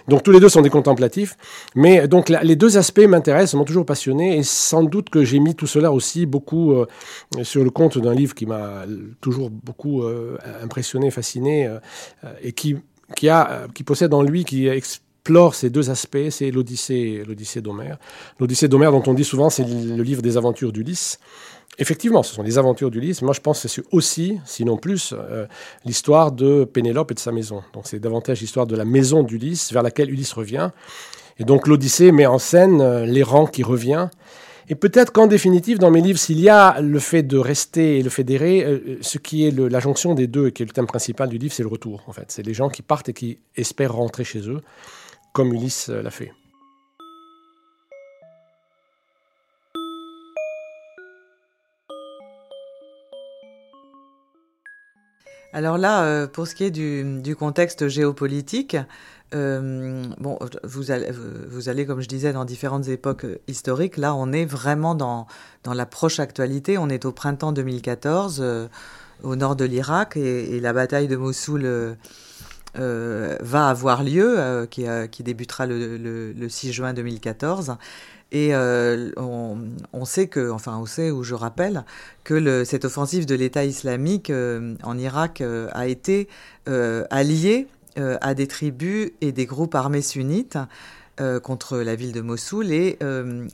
Donc, 0.07 0.23
tous 0.23 0.31
les 0.31 0.39
deux 0.39 0.49
sont 0.49 0.61
des 0.61 0.69
contemplatifs. 0.69 1.35
Mais 1.75 2.07
donc, 2.07 2.29
les 2.29 2.55
deux 2.55 2.77
aspects 2.77 2.99
m'intéressent, 2.99 3.55
m'ont 3.55 3.65
toujours 3.65 3.85
passionné. 3.85 4.37
Et 4.37 4.43
sans 4.43 4.83
doute 4.83 5.09
que 5.09 5.23
j'ai 5.23 5.39
mis 5.39 5.55
tout 5.55 5.67
cela 5.67 5.91
aussi 5.91 6.25
beaucoup 6.25 6.73
euh, 6.73 6.85
sur 7.43 7.63
le 7.63 7.69
compte 7.69 7.97
d'un 7.97 8.13
livre 8.13 8.35
qui 8.35 8.45
m'a 8.45 8.85
toujours 9.21 9.49
beaucoup 9.49 10.03
euh, 10.03 10.37
impressionné, 10.61 11.11
fasciné, 11.11 11.67
euh, 11.67 11.79
et 12.41 12.51
qui, 12.51 12.77
qui, 13.15 13.29
a, 13.29 13.67
qui 13.73 13.83
possède 13.83 14.13
en 14.13 14.21
lui, 14.21 14.45
qui 14.45 14.67
explore 14.67 15.55
ces 15.55 15.69
deux 15.69 15.89
aspects, 15.89 16.29
c'est 16.29 16.51
l'Odyssée, 16.51 17.23
l'Odyssée 17.27 17.61
d'Homère. 17.61 17.97
L'Odyssée 18.39 18.67
d'Homère, 18.67 18.91
dont 18.91 19.03
on 19.07 19.13
dit 19.13 19.23
souvent, 19.23 19.49
c'est 19.49 19.63
le 19.63 20.03
livre 20.03 20.21
des 20.21 20.37
aventures 20.37 20.71
d'Ulysse. 20.71 21.19
Effectivement, 21.77 22.23
ce 22.23 22.33
sont 22.33 22.43
les 22.43 22.57
aventures 22.57 22.89
d'Ulysse. 22.89 23.21
Moi, 23.21 23.33
je 23.33 23.41
pense 23.41 23.61
que 23.61 23.67
c'est 23.67 23.83
aussi, 23.91 24.39
sinon 24.45 24.77
plus, 24.77 25.13
euh, 25.13 25.45
l'histoire 25.83 26.31
de 26.31 26.63
Pénélope 26.63 27.11
et 27.11 27.13
de 27.13 27.19
sa 27.19 27.33
maison. 27.33 27.63
Donc, 27.73 27.83
c'est 27.85 27.99
davantage 27.99 28.39
l'histoire 28.39 28.65
de 28.65 28.75
la 28.75 28.85
maison 28.85 29.23
d'Ulysse 29.23 29.73
vers 29.73 29.83
laquelle 29.83 30.09
Ulysse 30.09 30.31
revient. 30.31 30.69
Et 31.37 31.43
donc, 31.43 31.67
l'Odyssée 31.67 32.13
met 32.13 32.25
en 32.25 32.39
scène 32.39 32.79
euh, 32.79 33.05
l'errant 33.05 33.45
qui 33.45 33.61
revient. 33.61 34.07
Et 34.69 34.75
peut-être 34.75 35.11
qu'en 35.11 35.27
définitive, 35.27 35.77
dans 35.77 35.91
mes 35.91 36.01
livres, 36.01 36.17
s'il 36.17 36.39
y 36.39 36.49
a 36.49 36.79
le 36.79 36.99
fait 36.99 37.23
de 37.23 37.37
rester 37.37 37.99
et 37.99 38.03
le 38.03 38.09
fait 38.09 38.23
d'errer, 38.23 38.63
euh, 38.63 38.97
ce 39.01 39.17
qui 39.17 39.45
est 39.45 39.51
la 39.51 39.79
jonction 39.81 40.13
des 40.13 40.27
deux 40.27 40.47
et 40.47 40.51
qui 40.53 40.63
est 40.63 40.65
le 40.65 40.71
thème 40.71 40.87
principal 40.87 41.27
du 41.27 41.37
livre, 41.37 41.53
c'est 41.53 41.63
le 41.63 41.69
retour, 41.69 42.03
en 42.07 42.13
fait. 42.13 42.25
C'est 42.29 42.43
les 42.43 42.53
gens 42.53 42.69
qui 42.69 42.83
partent 42.83 43.09
et 43.09 43.13
qui 43.13 43.39
espèrent 43.57 43.93
rentrer 43.93 44.23
chez 44.23 44.49
eux, 44.49 44.61
comme 45.33 45.53
Ulysse 45.53 45.89
l'a 45.89 46.09
fait. 46.09 46.31
Alors 55.55 55.77
là, 55.77 56.03
euh, 56.03 56.27
pour 56.27 56.47
ce 56.47 56.53
qui 56.53 56.65
est 56.65 56.69
du, 56.69 57.35
contexte 57.37 57.87
géopolitique, 57.87 58.75
euh, 59.33 60.03
vous 60.65 60.91
allez, 60.91 61.11
vous 61.47 61.69
allez, 61.69 61.85
comme 61.85 62.01
je 62.01 62.09
disais, 62.09 62.33
dans 62.33 62.43
différentes 62.43 62.89
époques 62.89 63.25
historiques. 63.47 63.95
Là, 63.95 64.13
on 64.15 64.33
est 64.33 64.43
vraiment 64.43 64.95
dans, 64.95 65.27
dans 65.63 65.73
la 65.73 65.85
proche 65.85 66.19
actualité. 66.19 66.77
On 66.77 66.89
est 66.89 67.05
au 67.05 67.13
printemps 67.13 67.53
2014, 67.53 68.39
euh, 68.41 68.67
au 69.23 69.37
nord 69.37 69.55
de 69.55 69.63
l'Irak, 69.63 70.17
et, 70.17 70.59
la 70.59 70.73
bataille 70.73 71.07
de 71.07 71.15
Mossoul 71.15 71.95
va 72.75 73.69
avoir 73.69 74.03
lieu, 74.03 74.67
qui, 74.69 75.23
débutera 75.23 75.67
le, 75.67 76.49
6 76.49 76.73
juin 76.73 76.93
2014. 76.93 77.77
Et 78.35 78.49
euh, 78.51 79.11
on, 79.15 80.03
sait 80.03 80.27
que, 80.27 80.51
enfin, 80.51 80.77
on 80.77 80.85
sait 80.85 81.09
ou 81.09 81.23
je 81.23 81.35
rappelle 81.35 81.85
que 82.25 82.65
cette 82.65 82.83
offensive 82.83 83.25
de 83.25 83.33
l'État 83.33 83.63
islamique 83.63 84.29
euh, 84.29 84.75
en 84.83 84.97
Irak 84.97 85.39
euh, 85.39 85.69
a 85.71 85.87
été 85.87 86.27
alliée 86.67 87.67
à 87.95 88.33
des 88.33 88.47
tribus 88.47 89.11
et 89.21 89.31
des 89.31 89.45
groupes 89.45 89.73
armés 89.73 90.01
sunnites 90.01 90.57
contre 91.43 91.77
la 91.77 91.95
ville 91.95 92.11
de 92.11 92.19
Mossoul. 92.19 92.73
Et 92.73 92.99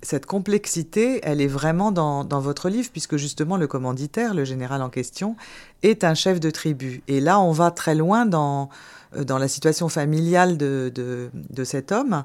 cette 0.02 0.26
complexité, 0.26 1.20
elle 1.22 1.42
est 1.42 1.48
vraiment 1.48 1.92
dans, 1.92 2.24
dans, 2.24 2.40
votre 2.40 2.68
livre, 2.70 2.90
puisque 2.92 3.18
justement 3.18 3.56
le 3.56 3.68
commanditaire, 3.68 4.34
le 4.34 4.44
général 4.44 4.82
en 4.82 4.90
question, 4.90 5.36
est 5.84 6.04
un 6.04 6.16
chef 6.16 6.40
de 6.40 6.50
tribu. 6.50 7.04
Et 7.08 7.20
là, 7.20 7.40
on 7.40 7.52
va 7.52 7.70
très 7.70 7.94
loin 7.94 8.26
dans, 8.26 8.72
dans 9.16 9.38
la 9.38 9.48
situation 9.48 9.90
familiale 9.90 10.58
de, 10.58 10.92
de, 10.94 11.64
cet 11.64 11.92
homme 11.92 12.24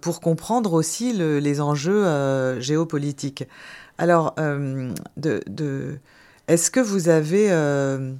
pour 0.00 0.20
comprendre 0.20 0.72
aussi 0.74 1.12
le, 1.12 1.38
les 1.38 1.60
enjeux 1.60 2.04
géopolitiques. 2.60 3.44
Alors, 3.98 4.34
est-ce 6.48 6.70
que 6.70 6.80
vous 6.80 7.08
avez... 7.08 7.50
Euh, 7.50 8.12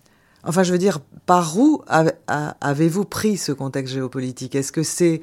enfin, 0.44 0.62
je 0.62 0.72
veux 0.72 0.78
dire, 0.78 1.00
par 1.26 1.58
où 1.58 1.82
avez-vous 2.60 3.04
pris 3.04 3.36
ce 3.36 3.52
contexte 3.52 3.94
géopolitique? 3.94 4.54
Est-ce 4.54 4.72
que 4.72 4.82
c'est 4.82 5.22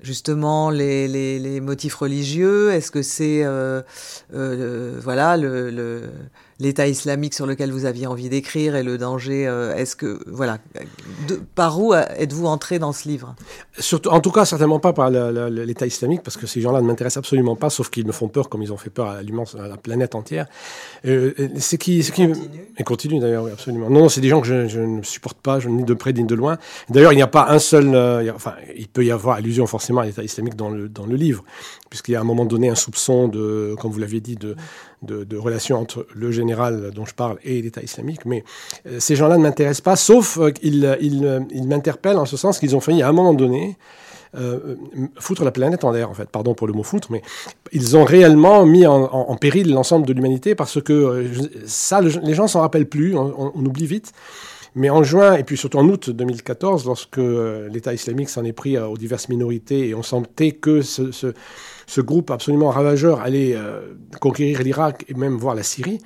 justement 0.00 0.70
les, 0.70 1.60
motifs 1.60 1.94
religieux? 1.94 2.72
Est-ce 2.72 2.90
que 2.90 3.02
c'est 3.02 3.44
euh, 3.44 3.82
euh, 4.34 4.98
voilà 5.02 5.36
le, 5.36 6.02
l'État 6.60 6.86
islamique 6.86 7.34
sur 7.34 7.46
lequel 7.46 7.72
vous 7.72 7.86
aviez 7.86 8.06
envie 8.06 8.28
d'écrire 8.28 8.76
et 8.76 8.82
le 8.82 8.98
danger 8.98 9.48
euh, 9.48 9.74
Est-ce 9.74 9.96
que 9.96 10.20
voilà 10.26 10.58
par 11.54 11.80
où 11.80 11.94
êtes-vous 11.94 12.46
entré 12.46 12.78
dans 12.78 12.92
ce 12.92 13.08
livre? 13.08 13.34
Surtout, 13.78 14.10
en 14.10 14.20
tout 14.20 14.30
cas, 14.30 14.44
certainement 14.44 14.78
pas 14.78 14.92
par 14.92 15.10
l'État 15.10 15.86
islamique 15.86 16.22
parce 16.22 16.36
que 16.36 16.46
ces 16.46 16.60
gens-là 16.60 16.80
ne 16.80 16.86
m'intéressent 16.86 17.18
absolument 17.18 17.56
pas, 17.56 17.70
sauf 17.70 17.90
qu'ils 17.90 18.06
me 18.06 18.12
font 18.12 18.28
peur 18.28 18.48
comme 18.48 18.62
ils 18.62 18.72
ont 18.72 18.76
fait 18.76 18.90
peur 18.90 19.08
à 19.08 19.20
à 19.20 19.68
la 19.68 19.76
planète 19.76 20.14
entière. 20.14 20.46
c'est 21.04 21.78
qui, 21.78 22.02
qui 22.02 22.28
et 22.76 22.84
continue 22.84 23.20
d'ailleurs, 23.20 23.44
oui, 23.44 23.50
absolument. 23.52 23.88
Non, 23.90 24.08
c'est 24.08 24.20
des 24.20 24.28
gens 24.28 24.40
que 24.40 24.46
je, 24.46 24.68
je, 24.68 24.80
ne 24.80 25.02
supporte 25.02 25.38
pas, 25.38 25.58
ni 25.60 25.84
de 25.84 25.94
près 25.94 26.12
ni 26.12 26.24
de 26.24 26.34
loin. 26.34 26.58
D'ailleurs, 26.88 27.12
il 27.12 27.16
n'y 27.16 27.22
a 27.22 27.26
pas 27.26 27.46
un 27.48 27.58
seul. 27.58 27.88
enfin, 28.34 28.54
il 28.76 28.88
peut 28.88 29.04
y 29.04 29.10
avoir 29.10 29.36
allusion 29.36 29.66
forcément 29.66 30.00
à 30.00 30.06
l'État 30.06 30.22
islamique 30.22 30.56
dans 30.56 30.70
le, 30.70 30.88
dans 30.88 31.06
le 31.06 31.16
livre, 31.16 31.44
puisqu'il 31.88 32.12
y 32.12 32.16
a 32.16 32.18
à 32.18 32.22
un 32.22 32.24
moment 32.24 32.44
donné 32.44 32.68
un 32.68 32.74
soupçon 32.74 33.28
de, 33.28 33.74
comme 33.80 33.90
vous 33.90 33.98
l'aviez 33.98 34.20
dit, 34.20 34.36
de, 34.36 34.56
de, 35.02 35.36
relation 35.36 35.78
entre 35.78 36.06
le 36.14 36.30
général 36.30 36.90
dont 36.94 37.04
je 37.04 37.14
parle 37.14 37.38
et 37.44 37.60
l'État 37.62 37.82
islamique. 37.82 38.24
Mais 38.26 38.44
euh, 38.86 39.00
ces 39.00 39.16
gens-là 39.16 39.38
ne 39.38 39.42
m'intéressent 39.42 39.82
pas, 39.82 39.96
sauf 39.96 40.38
euh, 40.38 40.50
qu'ils 40.50 40.96
ils, 41.00 41.46
ils 41.50 41.66
m'interpellent 41.66 42.18
en 42.18 42.26
ce 42.26 42.36
sens 42.36 42.58
qu'ils 42.58 42.76
ont 42.76 42.80
failli 42.80 43.02
à 43.02 43.08
un 43.08 43.12
moment 43.12 43.34
donné 43.34 43.76
euh, 44.36 44.76
foutre 45.18 45.42
la 45.42 45.50
planète 45.50 45.82
en 45.82 45.90
l'air, 45.90 46.08
en 46.08 46.14
fait. 46.14 46.28
Pardon 46.28 46.54
pour 46.54 46.66
le 46.66 46.72
mot 46.72 46.82
foutre, 46.82 47.10
mais 47.10 47.22
ils 47.72 47.96
ont 47.96 48.04
réellement 48.04 48.64
mis 48.64 48.86
en, 48.86 49.36
péril 49.36 49.72
l'ensemble 49.72 50.06
de 50.06 50.12
l'humanité 50.12 50.54
parce 50.54 50.80
que 50.80 51.30
ça, 51.66 52.00
les 52.00 52.34
gens 52.34 52.46
s'en 52.46 52.60
rappellent 52.60 52.88
plus, 52.88 53.16
on, 53.16 53.52
on, 53.54 53.64
oublie 53.64 53.86
vite. 53.86 54.12
Mais 54.74 54.88
en 54.88 55.02
juin, 55.02 55.34
et 55.34 55.42
puis 55.42 55.56
surtout 55.56 55.78
en 55.78 55.88
août 55.88 56.10
2014, 56.10 56.86
lorsque 56.86 57.18
euh, 57.18 57.68
l'État 57.68 57.92
islamique 57.92 58.28
s'en 58.28 58.44
est 58.44 58.52
pris 58.52 58.76
euh, 58.76 58.86
aux 58.86 58.96
diverses 58.96 59.28
minorités 59.28 59.88
et 59.88 59.94
on 59.94 60.02
sentait 60.02 60.52
que 60.52 60.80
ce, 60.80 61.10
ce, 61.10 61.34
ce 61.90 62.00
groupe 62.00 62.30
absolument 62.30 62.70
ravageur 62.70 63.20
allait 63.20 63.56
euh, 63.56 63.80
conquérir 64.20 64.62
l'Irak 64.62 65.04
et 65.08 65.14
même 65.14 65.36
voir 65.36 65.56
la 65.56 65.64
Syrie, 65.64 65.98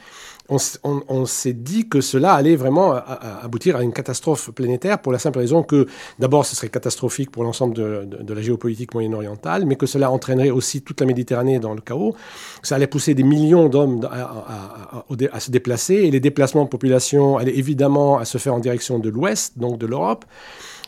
on, 0.49 1.27
s'est 1.27 1.55
dit 1.55 1.89
que 1.89 2.01
cela 2.03 2.35
allait 2.35 2.57
vraiment 2.57 2.93
aboutir 2.93 3.77
à 3.77 3.83
une 3.83 3.95
catastrophe 3.95 4.51
planétaire 4.51 5.01
pour 5.01 5.11
la 5.11 5.19
simple 5.19 5.39
raison 5.39 5.63
que 5.63 5.87
d'abord 6.19 6.45
ce 6.45 6.55
serait 6.55 6.69
catastrophique 6.69 7.31
pour 7.31 7.45
l'ensemble 7.45 7.75
de, 7.75 8.35
la 8.35 8.43
géopolitique 8.43 8.93
moyen-orientale, 8.93 9.65
mais 9.65 9.77
que 9.77 9.87
cela 9.87 10.11
entraînerait 10.11 10.51
aussi 10.51 10.83
toute 10.83 11.01
la 11.01 11.07
Méditerranée 11.07 11.59
dans 11.61 11.73
le 11.73 11.81
chaos. 11.81 12.15
Ça 12.63 12.75
allait 12.75 12.87
pousser 12.87 13.15
des 13.15 13.23
millions 13.23 13.71
d'hommes 13.71 14.07
à, 14.11 15.41
se 15.41 15.51
déplacer 15.51 15.95
et 15.95 16.11
les 16.11 16.21
déplacements 16.21 16.65
de 16.65 16.69
population 16.69 17.39
allaient 17.39 17.57
évidemment 17.57 18.19
à 18.19 18.27
se 18.27 18.37
faire 18.37 18.55
en 18.55 18.59
direction 18.59 18.99
de 18.99 19.09
l'Ouest, 19.09 19.59
donc 19.59 19.79
de 19.79 19.87
l'Europe. 19.87 20.27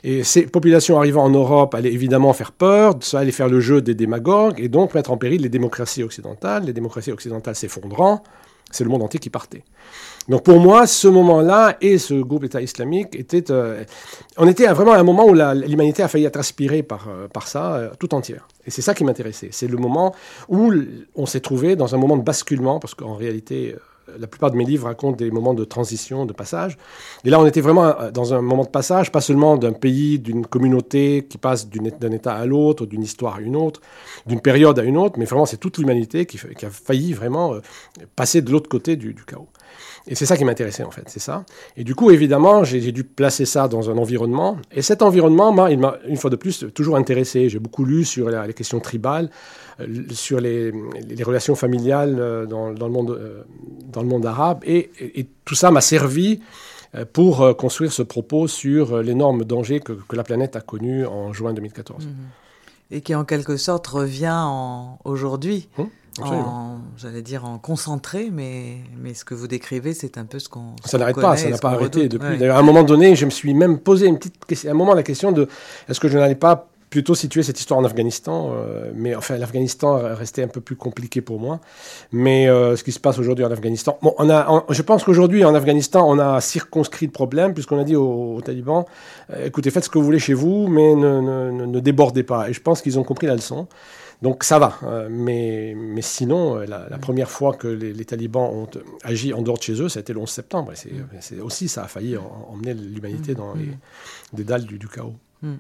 Et 0.04 0.24
ces 0.24 0.46
populations 0.46 0.98
arrivant 0.98 1.24
en 1.24 1.30
Europe 1.30 1.74
allaient 1.74 1.92
évidemment 1.92 2.32
faire 2.32 2.52
peur, 2.52 2.94
ça 3.00 3.20
allait 3.20 3.32
faire 3.32 3.48
le 3.48 3.60
jeu 3.60 3.80
des 3.80 3.94
démagogues 3.94 4.60
et 4.60 4.68
donc 4.68 4.94
mettre 4.94 5.10
en 5.10 5.16
péril 5.16 5.42
les 5.42 5.48
démocraties 5.48 6.02
occidentales, 6.02 6.64
les 6.64 6.72
démocraties 6.72 7.12
occidentales 7.12 7.56
s'effondrant, 7.56 8.22
c'est 8.70 8.84
le 8.84 8.90
monde 8.90 9.02
entier 9.02 9.20
qui 9.20 9.30
partait. 9.30 9.62
Donc 10.28 10.42
pour 10.42 10.58
moi, 10.58 10.86
ce 10.86 11.06
moment-là 11.08 11.76
et 11.80 11.98
ce 11.98 12.14
groupe 12.14 12.44
État 12.44 12.60
islamique 12.60 13.14
étaient... 13.14 13.50
Euh, 13.50 13.84
on 14.36 14.48
était 14.48 14.66
vraiment 14.66 14.92
à 14.92 14.98
un 14.98 15.04
moment 15.04 15.24
où 15.26 15.34
l'humanité 15.34 16.02
a 16.02 16.08
failli 16.08 16.24
être 16.24 16.38
aspirée 16.38 16.82
par, 16.82 17.08
euh, 17.08 17.28
par 17.28 17.46
ça 17.46 17.74
euh, 17.74 17.90
tout 17.98 18.12
entière. 18.12 18.48
Et 18.66 18.70
c'est 18.70 18.82
ça 18.82 18.92
qui 18.92 19.04
m'intéressait. 19.04 19.50
C'est 19.52 19.68
le 19.68 19.76
moment 19.76 20.14
où 20.48 20.72
on 21.14 21.26
s'est 21.26 21.40
trouvé 21.40 21.76
dans 21.76 21.94
un 21.94 21.98
moment 21.98 22.16
de 22.16 22.22
basculement, 22.22 22.80
parce 22.80 22.94
qu'en 22.94 23.14
réalité, 23.14 23.76
la 24.18 24.26
plupart 24.26 24.50
de 24.50 24.56
mes 24.56 24.64
livres 24.64 24.86
racontent 24.86 25.16
des 25.16 25.30
moments 25.30 25.54
de 25.54 25.64
transition, 25.64 26.26
de 26.26 26.32
passage. 26.32 26.78
Et 27.24 27.30
là, 27.30 27.40
on 27.40 27.46
était 27.46 27.60
vraiment 27.60 27.94
dans 28.12 28.34
un 28.34 28.40
moment 28.40 28.64
de 28.64 28.68
passage, 28.68 29.10
pas 29.12 29.20
seulement 29.20 29.56
d'un 29.56 29.72
pays, 29.72 30.18
d'une 30.18 30.46
communauté 30.46 31.26
qui 31.28 31.38
passe 31.38 31.68
d'un 31.68 32.12
État 32.12 32.34
à 32.34 32.46
l'autre, 32.46 32.86
d'une 32.86 33.02
histoire 33.02 33.36
à 33.36 33.40
une 33.40 33.56
autre, 33.56 33.80
d'une 34.26 34.40
période 34.40 34.78
à 34.78 34.82
une 34.82 34.96
autre, 34.96 35.18
mais 35.18 35.24
vraiment, 35.24 35.46
c'est 35.46 35.56
toute 35.56 35.78
l'humanité 35.78 36.26
qui, 36.26 36.38
a 36.64 36.70
failli 36.70 37.12
vraiment 37.12 37.54
euh, 37.54 37.60
passer 38.14 38.42
de 38.42 38.50
l'autre 38.50 38.68
côté 38.68 38.96
du, 38.96 39.14
chaos. 39.26 39.48
Et 40.06 40.14
c'est 40.14 40.26
ça 40.26 40.36
qui 40.36 40.44
m'intéressait, 40.44 40.84
en 40.84 40.90
fait, 40.90 41.04
c'est 41.06 41.20
ça. 41.20 41.44
Et 41.76 41.84
du 41.84 41.94
coup, 41.94 42.10
évidemment, 42.10 42.62
j'ai 42.64 42.92
dû 42.92 43.02
placer 43.02 43.44
ça 43.44 43.66
dans 43.66 43.90
un 43.90 43.98
environnement. 43.98 44.56
Et 44.72 44.82
cet 44.82 45.02
environnement, 45.02 45.66
il 45.66 45.78
m'a, 45.78 45.96
une 46.06 46.16
fois 46.16 46.30
de 46.30 46.36
plus, 46.36 46.64
toujours 46.74 46.96
intéressé. 46.96 47.48
J'ai 47.48 47.58
beaucoup 47.58 47.84
lu 47.84 48.04
sur 48.04 48.30
les 48.30 48.54
questions 48.54 48.78
tribales. 48.78 49.30
Euh, 49.80 49.86
sur 50.10 50.40
les, 50.40 50.72
relations 51.22 51.54
familiales 51.54 52.16
euh, 52.18 52.46
dans, 52.46 52.70
le, 52.70 52.88
monde, 52.88 53.10
euh, 53.10 53.42
dans 53.92 54.02
le 54.02 54.08
monde 54.08 54.24
arabe. 54.24 54.60
Et, 54.64 54.90
tout 55.44 55.54
ça 55.54 55.70
m'a 55.70 55.80
servi 55.80 56.40
pour 57.12 57.56
construire 57.56 57.92
ce 57.92 58.02
propos 58.02 58.48
sur 58.48 59.02
l'énorme 59.02 59.44
danger 59.44 59.80
que, 59.80 59.92
la 60.12 60.24
planète 60.24 60.56
a 60.56 60.60
connu 60.60 61.06
en 61.06 61.32
juin 61.32 61.52
2014. 61.52 62.06
Mhm. 62.06 62.12
Et 62.90 63.00
qui 63.00 63.14
en 63.14 63.24
quelque 63.24 63.56
sorte 63.56 63.86
revient 63.86 64.44
aujourd'hui. 65.04 65.68
Hum, 65.78 66.80
j'allais 66.96 67.22
dire 67.22 67.44
en 67.44 67.58
concentré, 67.58 68.30
mais, 68.32 68.78
mais 68.96 69.12
ce 69.12 69.24
que 69.24 69.34
vous 69.34 69.46
décrivez, 69.46 69.92
c'est 69.92 70.16
un 70.18 70.24
peu 70.24 70.38
ce 70.38 70.48
qu'on. 70.48 70.74
Ça 70.84 70.96
n'arrête 70.96 71.16
pas, 71.16 71.36
ça 71.36 71.50
n'a 71.50 71.58
pas 71.58 71.72
arrêté 71.72 72.08
depuis. 72.08 72.38
D'ailleurs, 72.38 72.56
à 72.56 72.60
un 72.60 72.64
moment 72.64 72.82
donné, 72.82 73.14
je 73.14 73.26
me 73.26 73.30
suis 73.30 73.52
même 73.52 73.78
posé 73.78 74.06
une 74.06 74.16
petite 74.16 74.44
question, 74.46 74.70
à 74.70 74.72
un 74.72 74.76
moment 74.76 74.94
la 74.94 75.02
question 75.02 75.30
de 75.32 75.48
est-ce 75.88 76.00
que 76.00 76.08
je 76.08 76.16
n'allais 76.18 76.34
pas 76.34 76.70
plutôt 76.90 77.14
situer 77.14 77.42
cette 77.42 77.58
histoire 77.58 77.80
en 77.80 77.84
Afghanistan, 77.84 78.52
euh, 78.52 78.90
mais 78.94 79.14
enfin 79.14 79.36
l'Afghanistan 79.36 80.14
restait 80.14 80.42
un 80.42 80.48
peu 80.48 80.60
plus 80.60 80.76
compliqué 80.76 81.20
pour 81.20 81.40
moi. 81.40 81.60
Mais 82.12 82.48
euh, 82.48 82.76
ce 82.76 82.84
qui 82.84 82.92
se 82.92 83.00
passe 83.00 83.18
aujourd'hui 83.18 83.44
en 83.44 83.50
Afghanistan, 83.50 83.98
bon, 84.02 84.14
on 84.18 84.30
a, 84.30 84.64
je 84.70 84.82
pense 84.82 85.04
qu'aujourd'hui 85.04 85.44
en 85.44 85.54
Afghanistan, 85.54 86.08
on 86.08 86.18
a 86.18 86.40
circonscrit 86.40 87.06
le 87.06 87.12
problème 87.12 87.54
puisqu'on 87.54 87.78
a 87.78 87.84
dit 87.84 87.96
aux, 87.96 88.40
talibans, 88.44 88.84
euh, 89.32 89.46
écoutez, 89.46 89.70
faites 89.70 89.84
ce 89.84 89.90
que 89.90 89.98
vous 89.98 90.04
voulez 90.04 90.18
chez 90.18 90.34
vous, 90.34 90.68
mais 90.68 90.94
ne, 90.94 91.20
ne, 91.20 91.66
ne 91.66 91.80
débordez 91.80 92.22
pas. 92.22 92.48
Et 92.48 92.52
je 92.52 92.60
pense 92.60 92.82
qu'ils 92.82 92.98
ont 92.98 93.04
compris 93.04 93.26
la 93.26 93.34
leçon. 93.34 93.66
Donc 94.22 94.44
ça 94.44 94.58
va, 94.58 94.78
mais, 95.10 95.74
mais 95.76 96.00
sinon, 96.00 96.56
la, 96.60 96.86
la, 96.88 96.96
première 96.96 97.30
fois 97.30 97.52
que 97.52 97.68
les, 97.68 98.04
talibans 98.06 98.48
ont 98.50 98.66
agi 99.04 99.34
en 99.34 99.42
dehors 99.42 99.58
de 99.58 99.62
chez 99.62 99.78
eux, 99.82 99.90
ça 99.90 99.98
a 99.98 100.00
été 100.00 100.14
le 100.14 100.20
11 100.20 100.30
septembre. 100.30 100.72
Et 100.72 100.90
c'est 101.20 101.38
aussi, 101.40 101.68
ça 101.68 101.82
a 101.84 101.86
failli 101.86 102.16
emmener 102.16 102.72
l'humanité 102.72 103.34
dans 103.34 103.52
les, 103.52 103.68
des 104.32 104.44
dalles 104.44 104.64
du, 104.64 104.78
du 104.78 104.88
chaos. 104.88 105.16
Mm. 105.42 105.56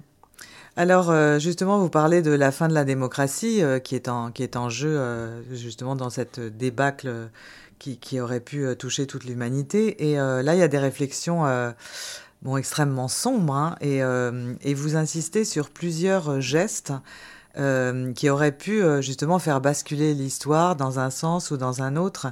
Alors 0.78 1.10
euh, 1.10 1.38
justement, 1.38 1.78
vous 1.78 1.88
parlez 1.88 2.20
de 2.20 2.32
la 2.32 2.52
fin 2.52 2.68
de 2.68 2.74
la 2.74 2.84
démocratie 2.84 3.62
euh, 3.62 3.78
qui, 3.78 3.94
est 3.94 4.08
en, 4.08 4.30
qui 4.30 4.42
est 4.42 4.56
en 4.56 4.68
jeu 4.68 4.94
euh, 4.94 5.40
justement 5.54 5.96
dans 5.96 6.10
cette 6.10 6.38
débâcle 6.38 7.30
qui, 7.78 8.20
aurait 8.20 8.40
pu 8.40 8.66
toucher 8.76 9.06
toute 9.06 9.24
l'humanité. 9.24 10.10
Et 10.10 10.16
là, 10.16 10.54
il 10.54 10.58
y 10.58 10.62
a 10.62 10.68
des 10.68 10.78
réflexions 10.78 11.44
bon, 12.42 12.56
extrêmement 12.56 13.06
sombres 13.06 13.54
hein, 13.54 13.76
et, 13.82 14.74
vous 14.74 14.96
insistez 14.96 15.44
sur 15.44 15.68
plusieurs 15.68 16.40
gestes 16.40 16.94
qui 18.14 18.28
auraient 18.28 18.52
pu 18.52 18.82
justement 19.00 19.38
faire 19.38 19.60
basculer 19.60 20.14
l'histoire 20.14 20.76
dans 20.76 20.98
un 20.98 21.10
sens 21.10 21.50
ou 21.50 21.56
dans 21.56 21.82
un 21.82 21.96
autre. 21.96 22.28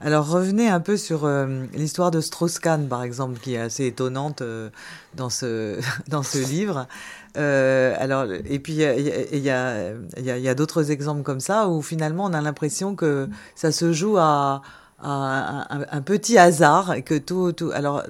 Alors 0.00 0.28
revenez 0.28 0.68
un 0.68 0.80
peu 0.80 0.96
sur 0.96 1.28
l'histoire 1.74 2.10
de 2.10 2.20
Strauss-Kahn, 2.20 2.88
par 2.88 3.02
exemple, 3.02 3.38
qui 3.40 3.54
est 3.54 3.58
assez 3.58 3.86
étonnante 3.86 4.42
dans, 5.14 5.30
ce, 5.30 5.78
dans 6.08 6.22
ce 6.22 6.38
livre. 6.38 6.86
Euh, 7.36 7.94
alors, 7.98 8.26
et 8.32 8.58
puis 8.58 8.72
il 8.74 8.78
y 8.80 8.84
a, 8.84 8.96
y 8.96 9.50
a, 9.50 10.38
y 10.38 10.48
a 10.48 10.54
d'autres 10.54 10.90
exemples 10.90 11.22
comme 11.22 11.40
ça 11.40 11.68
où 11.68 11.80
finalement 11.82 12.24
on 12.24 12.32
a 12.32 12.40
l'impression 12.40 12.96
que 12.96 13.28
ça 13.54 13.70
se 13.72 13.92
joue 13.92 14.16
à, 14.18 14.62
un, 15.02 16.02
petit 16.02 16.38
hasard 16.38 16.96
que 17.04 17.16
tout. 17.16 17.52
Alors, 17.72 18.02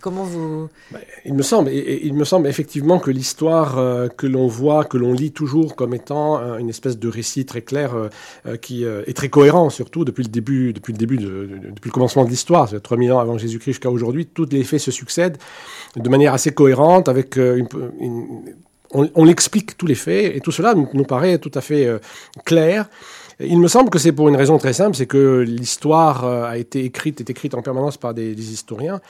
comment 0.00 0.24
vous? 0.24 0.68
Bah, 0.90 0.98
Il 1.24 1.34
me 1.34 1.42
semble, 1.42 1.70
il 1.70 2.14
me 2.14 2.24
semble 2.24 2.46
effectivement 2.46 2.98
que 2.98 3.10
l'histoire 3.10 3.78
euh, 3.78 4.08
que 4.08 4.26
l'on 4.26 4.46
voit, 4.46 4.84
que 4.84 4.96
l'on 4.96 5.12
lit 5.12 5.32
toujours 5.32 5.76
comme 5.76 5.94
étant 5.94 6.38
euh, 6.38 6.58
une 6.58 6.68
espèce 6.68 6.98
de 6.98 7.08
récit 7.08 7.44
très 7.44 7.62
clair 7.62 7.94
qui 8.62 8.84
est 8.84 9.16
très 9.16 9.28
cohérent, 9.28 9.70
surtout 9.70 10.04
depuis 10.04 10.24
le 10.24 10.30
début, 10.30 10.72
depuis 10.72 10.92
le 10.92 10.98
début, 10.98 11.16
de, 11.18 11.50
depuis 11.74 11.88
le 11.88 11.92
commencement 11.92 12.24
de 12.24 12.30
l'histoire, 12.30 12.68
3000 12.82 13.12
ans 13.12 13.18
avant 13.18 13.38
Jésus-Christ 13.38 13.72
jusqu'à 13.72 13.90
aujourd'hui, 13.90 14.26
tous 14.26 14.48
les 14.50 14.64
faits 14.64 14.80
se 14.80 14.90
succèdent 14.90 15.38
de 15.96 16.08
manière 16.08 16.34
assez 16.34 16.52
cohérente, 16.52 17.08
avec 17.08 17.38
on, 18.92 19.10
on, 19.14 19.26
explique 19.26 19.76
tous 19.76 19.86
les 19.86 19.94
faits, 19.94 20.36
et 20.36 20.40
tout 20.40 20.52
cela 20.52 20.74
nous, 20.74 21.04
paraît 21.04 21.38
tout 21.38 21.50
à 21.54 21.60
fait 21.60 21.86
euh, 21.86 21.98
clair. 22.44 22.88
Il 23.40 23.60
me 23.60 23.68
semble 23.68 23.88
que 23.88 24.00
c'est 24.00 24.10
pour 24.10 24.28
une 24.28 24.34
raison 24.34 24.58
très 24.58 24.72
simple, 24.72 24.96
c'est 24.96 25.06
que 25.06 25.44
l'histoire 25.46 26.24
a 26.24 26.58
été 26.58 26.84
écrite, 26.84 27.20
est 27.20 27.30
écrite 27.30 27.54
en 27.54 27.62
permanence 27.62 27.96
par 27.96 28.12
des, 28.12 28.52
historiens, 28.52 29.00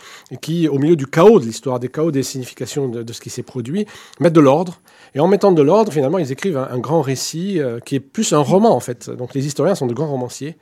qui, 0.43 0.69
au 0.69 0.79
milieu 0.79 0.97
du 0.97 1.07
chaos 1.07 1.41
de 1.41 1.47
l'histoire, 1.47 1.81
des 1.81 1.88
chaos 1.88 2.11
des 2.11 2.23
significations 2.23 2.88
de, 2.88 3.11
ce 3.11 3.21
qui 3.23 3.31
s'est 3.31 3.43
produit, 3.43 3.87
mettent 4.21 4.35
de 4.35 4.41
l'ordre. 4.41 4.81
Et 5.14 5.21
en 5.21 5.29
mettant 5.29 5.53
de 5.53 5.62
l'ordre, 5.62 5.92
finalement, 5.92 6.18
ils 6.18 6.33
écrivent 6.33 6.57
un, 6.59 6.79
grand 6.79 7.01
récit 7.01 7.61
qui 7.85 7.97
est 7.97 8.01
plus 8.01 8.33
un 8.33 8.38
roman, 8.38 8.75
en 8.75 8.81
fait. 8.81 9.11
Donc 9.11 9.35
les 9.35 9.47
historiens 9.47 9.75
sont 9.75 9.87
de 9.87 9.94
grands 9.94 10.09
romanciers 10.09 10.57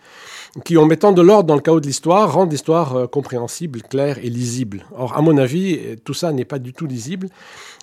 qui, 0.65 0.79
en 0.79 0.87
mettant 0.87 1.13
de 1.13 1.21
l'ordre 1.21 1.45
dans 1.45 1.55
le 1.55 1.61
chaos 1.61 1.81
de 1.81 1.87
l'histoire, 1.87 2.33
rendent 2.33 2.53
l'histoire 2.53 3.11
compréhensible, 3.11 3.83
claire 3.83 4.19
et 4.19 4.31
lisible. 4.31 4.85
Or, 4.97 5.17
à 5.17 5.21
mon 5.21 5.37
avis, 5.37 5.79
tout 6.05 6.15
ça 6.15 6.33
n'est 6.33 6.45
pas 6.45 6.59
du 6.59 6.73
tout 6.73 6.87
lisible. 6.87 7.29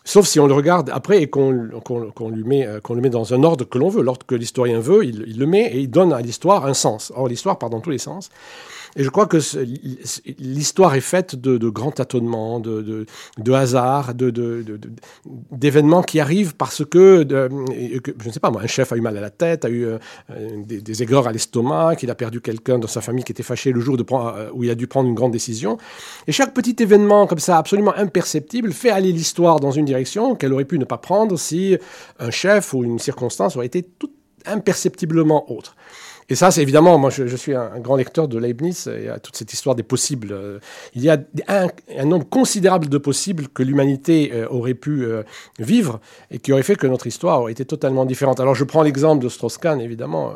Sauf 0.06 0.28
si 0.28 0.40
on 0.40 0.48
le 0.48 0.54
regarde 0.54 0.90
après 0.90 1.22
et 1.22 1.30
qu'on 1.30 1.52
lui 1.52 2.44
met, 2.44 2.68
euh, 2.68 2.82
qu'on 2.82 2.94
le 2.94 3.02
met 3.02 3.10
dans 3.10 3.34
un 3.34 3.44
ordre 3.44 3.64
que 3.64 3.78
l'on 3.78 3.88
veut. 3.88 4.02
L'ordre 4.02 4.26
que 4.26 4.36
l'historien 4.36 4.80
veut, 4.80 5.06
il, 5.06 5.24
il, 5.28 5.40
le 5.40 5.46
met 5.46 5.72
et 5.74 5.80
il 5.80 5.90
donne 5.90 6.12
à 6.12 6.20
l'histoire 6.20 6.66
un 6.66 6.74
sens. 6.74 7.14
Or, 7.16 7.30
l'histoire 7.30 7.58
part 7.58 7.70
dans 7.70 7.80
tous 7.80 7.90
les 7.90 7.98
sens. 7.98 8.30
Et 8.96 9.04
je 9.04 9.10
crois 9.10 9.26
que 9.26 9.38
l'histoire 10.40 10.96
est 10.96 11.02
faite 11.02 11.36
de, 11.36 11.70
grands 11.70 11.92
tâtonnements, 11.92 12.60
de, 12.60 12.82
de, 12.82 13.06
de 13.38 13.52
hasards, 13.52 14.14
d'événements 15.52 16.04
qui 16.04 16.20
arrivent 16.20 16.56
parce 16.56 16.86
que, 16.86 17.26
je 17.30 18.28
ne 18.28 18.32
sais 18.32 18.40
pas 18.40 18.52
moi, 18.52 18.62
un 18.62 18.68
chef 18.68 18.92
a 18.92 18.98
eu 18.98 19.02
mal 19.02 19.18
à 19.18 19.22
la 19.22 19.30
tête, 19.30 19.66
a 19.66 19.70
eu 19.70 19.86
euh, 19.86 19.98
des, 20.66 20.82
des, 20.82 21.14
à 21.14 21.32
l'estomac, 21.32 21.96
qu'il 21.96 22.10
a 22.10 22.16
perdu 22.16 22.42
quelqu'un 22.42 22.80
dans 22.80 22.88
sa 22.88 23.02
famille 23.02 23.24
qui 23.24 23.32
était 23.32 23.44
fâché 23.44 23.72
le 23.72 23.80
jour 23.80 23.98
euh, 23.98 24.50
où 24.54 24.64
il 24.64 24.70
a 24.70 24.76
dû 24.76 24.88
prendre 24.88 25.10
une 25.10 25.16
grande 25.16 25.32
décision. 25.32 25.78
Et 26.28 26.32
chaque 26.32 26.54
petit 26.54 26.76
événement 26.80 27.28
comme 27.28 27.40
ça, 27.40 27.58
absolument 27.58 27.96
imperceptible, 27.96 28.72
fait 28.72 28.90
aller 28.90 29.12
l'histoire 29.12 29.60
dans 29.60 29.72
une 29.72 29.86
direction 29.86 30.36
qu'elle 30.36 30.54
aurait 30.54 30.66
pu 30.66 30.80
ne 30.80 30.86
pas 30.86 30.98
prendre 30.98 31.38
si 31.38 31.78
un 32.20 32.32
chef 32.32 32.74
ou 32.74 32.84
une 32.84 33.00
circonstance 33.00 33.56
aurait 33.56 33.68
été 33.68 33.84
tout 33.84 34.12
imperceptiblement 34.46 35.52
autre. 35.52 35.76
Et 36.34 36.36
ça, 36.36 36.50
c'est 36.50 36.64
évidemment, 36.64 36.98
moi 36.98 37.12
je, 37.12 37.36
suis 37.36 37.54
un, 37.54 37.80
grand 37.80 37.96
lecteur 37.96 38.28
de 38.28 38.40
Leibniz 38.40 38.88
et 38.88 39.08
à 39.08 39.20
toute 39.20 39.36
cette 39.36 39.54
histoire 39.54 39.76
des 39.76 39.84
possibles. 39.84 40.30
Euh, 40.32 40.58
il 40.96 41.04
y 41.04 41.12
a 41.12 41.20
un, 41.48 42.06
nombre 42.06 42.28
considérable 42.28 42.90
de 42.90 42.98
possibles 42.98 43.50
que 43.50 43.62
l'humanité 43.62 44.32
euh, 44.34 44.48
aurait 44.50 44.74
pu 44.74 45.06
euh, 45.06 45.22
vivre 45.60 46.00
et 46.32 46.40
qui 46.40 46.52
aurait 46.52 46.64
fait 46.64 46.76
que 46.76 46.88
notre 46.88 47.06
histoire 47.06 47.42
aurait 47.42 47.52
été 47.52 47.66
totalement 47.66 48.04
différente. 48.04 48.40
Alors 48.40 48.56
je 48.56 48.64
prends 48.64 48.82
l'exemple 48.82 49.24
de 49.24 49.30
Strauss-Kahn, 49.30 49.80
évidemment, 49.80 50.34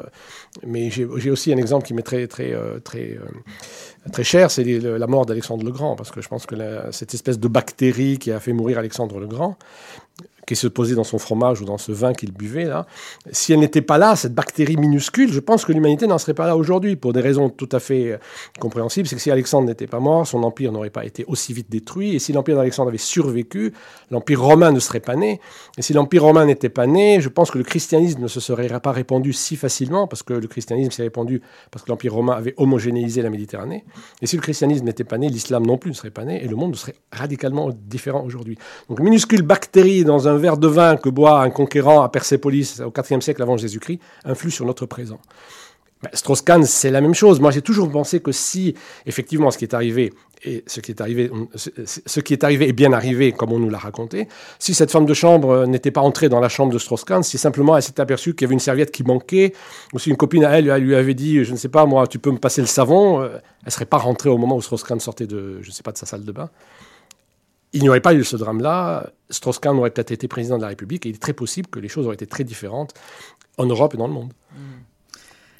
mais 0.63 0.91
j'ai 0.91 1.31
aussi 1.31 1.51
un 1.51 1.57
exemple 1.57 1.87
qui 1.87 1.95
m'est 1.95 2.03
très, 2.03 2.27
très, 2.27 2.53
très, 2.83 3.17
très 4.11 4.23
cher, 4.23 4.51
c'est 4.51 4.63
la 4.63 5.07
mort 5.07 5.25
d'Alexandre 5.25 5.65
le 5.65 5.71
Grand, 5.71 5.95
parce 5.95 6.11
que 6.11 6.21
je 6.21 6.27
pense 6.27 6.45
que 6.45 6.55
cette 6.91 7.15
espèce 7.15 7.39
de 7.39 7.47
bactérie 7.47 8.19
qui 8.19 8.31
a 8.31 8.39
fait 8.39 8.53
mourir 8.53 8.77
Alexandre 8.77 9.19
le 9.19 9.25
Grand, 9.25 9.57
qui 10.47 10.55
se 10.55 10.67
posait 10.67 10.95
dans 10.95 11.03
son 11.03 11.19
fromage 11.19 11.61
ou 11.61 11.65
dans 11.65 11.77
ce 11.77 11.91
vin 11.91 12.13
qu'il 12.13 12.31
buvait, 12.31 12.63
là, 12.63 12.87
si 13.31 13.53
elle 13.53 13.59
n'était 13.59 13.81
pas 13.81 13.97
là, 13.97 14.15
cette 14.15 14.33
bactérie 14.33 14.77
minuscule, 14.77 15.31
je 15.31 15.39
pense 15.39 15.65
que 15.65 15.73
l'humanité 15.73 16.07
n'en 16.07 16.17
serait 16.17 16.33
pas 16.33 16.47
là 16.47 16.55
aujourd'hui, 16.55 16.95
pour 16.95 17.13
des 17.13 17.21
raisons 17.21 17.49
tout 17.49 17.69
à 17.73 17.79
fait 17.79 18.13
euh, 18.13 18.17
compréhensibles. 18.59 19.07
C'est 19.07 19.15
que 19.15 19.21
si 19.21 19.29
Alexandre 19.29 19.67
n'était 19.67 19.87
pas 19.87 19.99
mort, 19.99 20.25
son 20.25 20.43
empire 20.43 20.71
n'aurait 20.71 20.89
pas 20.89 21.05
été 21.05 21.25
aussi 21.27 21.53
vite 21.53 21.69
détruit, 21.69 22.15
et 22.15 22.19
si 22.19 22.31
l'empire 22.31 22.55
d'Alexandre 22.55 22.89
avait 22.89 22.97
survécu, 22.97 23.73
l'empire 24.09 24.41
romain 24.41 24.71
ne 24.71 24.79
serait 24.79 25.01
pas 25.01 25.15
né. 25.15 25.41
Et 25.77 25.81
si 25.81 25.91
l'empire 25.93 26.23
romain 26.23 26.45
n'était 26.45 26.69
pas 26.69 26.87
né, 26.87 27.19
je 27.19 27.29
pense 27.29 27.51
que 27.51 27.57
le 27.57 27.65
christianisme 27.65 28.21
ne 28.21 28.27
se 28.27 28.39
serait 28.39 28.67
pas 28.79 28.91
répandu 28.93 29.33
si 29.33 29.57
facilement, 29.57 30.07
parce 30.07 30.23
que 30.23 30.33
le 30.33 30.47
christianisme 30.47 30.91
s'est 30.91 31.03
répandu 31.03 31.41
parce 31.71 31.83
que 31.83 31.91
l'empire 31.91 32.13
romain 32.13 32.33
avait 32.33 32.53
homogénéisé 32.57 33.21
la 33.21 33.29
Méditerranée. 33.29 33.83
Et 34.21 34.27
si 34.27 34.37
le 34.37 34.41
christianisme 34.41 34.85
n'était 34.85 35.03
pas 35.03 35.17
né, 35.17 35.27
l'islam 35.27 35.65
non 35.65 35.77
plus 35.77 35.91
ne 35.91 35.95
serait 35.95 36.11
pas 36.11 36.23
né, 36.23 36.43
et 36.43 36.47
le 36.47 36.55
monde 36.55 36.75
serait 36.75 36.95
radicalement 37.11 37.69
différent 37.73 38.23
aujourd'hui. 38.23 38.57
Donc 38.87 38.99
minuscule 39.01 39.41
bactérie 39.41 40.05
dans 40.05 40.27
un 40.27 40.36
un 40.37 40.39
verre 40.39 40.57
de 40.57 40.67
vin 40.67 40.95
que 40.97 41.09
boit 41.09 41.41
un 41.41 41.49
conquérant 41.49 42.01
à 42.01 42.09
Persépolis 42.09 42.81
au 42.81 42.91
IVe 42.91 43.21
siècle 43.21 43.41
avant 43.41 43.57
Jésus-Christ 43.57 43.99
influe 44.23 44.51
sur 44.51 44.65
notre 44.65 44.85
présent. 44.85 45.19
Ben, 46.03 46.11
Strauss-Kahn, 46.13 46.63
c'est 46.63 46.91
la 46.91 47.01
même 47.01 47.15
chose. 47.15 47.39
Moi, 47.39 47.49
j'ai 47.49 47.63
toujours 47.63 47.89
pensé 47.91 48.19
que 48.19 48.31
si, 48.31 48.75
effectivement, 49.07 49.49
ce 49.49 49.57
qui 49.57 49.65
est 49.65 49.73
arrivé, 49.73 50.13
et 50.43 50.63
ce 50.67 50.79
qui 50.79 50.91
est 50.91 51.01
arrivé, 51.01 51.31
ce 51.55 52.19
qui 52.19 52.33
est 52.33 52.43
arrivé 52.43 52.69
est 52.69 52.73
bien 52.73 52.93
arrivé, 52.93 53.31
comme 53.31 53.51
on 53.51 53.57
nous 53.57 53.71
l'a 53.71 53.79
raconté, 53.79 54.27
si 54.59 54.75
cette 54.75 54.91
femme 54.91 55.07
de 55.07 55.13
chambre 55.15 55.65
n'était 55.65 55.89
pas 55.89 56.01
entrée 56.01 56.29
dans 56.29 56.39
la 56.39 56.49
chambre 56.49 56.71
de 56.71 56.77
Strauss-Kahn, 56.77 57.23
si 57.23 57.39
simplement 57.39 57.75
elle 57.75 57.81
s'était 57.81 58.01
aperçue 58.01 58.35
qu'il 58.35 58.43
y 58.43 58.45
avait 58.45 58.53
une 58.53 58.59
serviette 58.59 58.91
qui 58.91 59.01
manquait, 59.01 59.53
ou 59.93 59.97
si 59.97 60.11
une 60.11 60.17
copine 60.17 60.45
à 60.45 60.51
elle, 60.51 60.69
elle 60.69 60.83
lui 60.83 60.93
avait 60.93 61.15
dit, 61.15 61.43
je 61.43 61.51
ne 61.51 61.57
sais 61.57 61.69
pas, 61.69 61.87
moi, 61.87 62.05
tu 62.05 62.19
peux 62.19 62.31
me 62.31 62.37
passer 62.37 62.61
le 62.61 62.67
savon, 62.67 63.23
euh, 63.23 63.39
elle 63.65 63.71
serait 63.71 63.85
pas 63.85 63.97
rentrée 63.97 64.29
au 64.29 64.37
moment 64.37 64.55
où 64.55 64.61
Strauss-Kahn 64.61 64.99
sortait 64.99 65.25
de, 65.25 65.59
je 65.63 65.69
ne 65.69 65.73
sais 65.73 65.81
pas, 65.81 65.91
de 65.91 65.97
sa 65.97 66.05
salle 66.05 66.23
de 66.23 66.31
bain 66.31 66.51
il 67.73 67.81
n'y 67.81 67.89
aurait 67.89 68.01
pas 68.01 68.13
eu 68.13 68.23
ce 68.23 68.37
drame-là, 68.37 69.11
Strauss-Kahn 69.29 69.77
aurait 69.77 69.91
peut-être 69.91 70.11
été 70.11 70.27
président 70.27 70.57
de 70.57 70.61
la 70.61 70.69
République 70.69 71.05
et 71.05 71.09
il 71.09 71.15
est 71.15 71.19
très 71.19 71.33
possible 71.33 71.67
que 71.67 71.79
les 71.79 71.89
choses 71.89 72.05
auraient 72.05 72.15
été 72.15 72.27
très 72.27 72.43
différentes 72.43 72.93
en 73.57 73.65
Europe 73.65 73.93
et 73.93 73.97
dans 73.97 74.07
le 74.07 74.13
monde. 74.13 74.33
Hmm. 74.51 74.79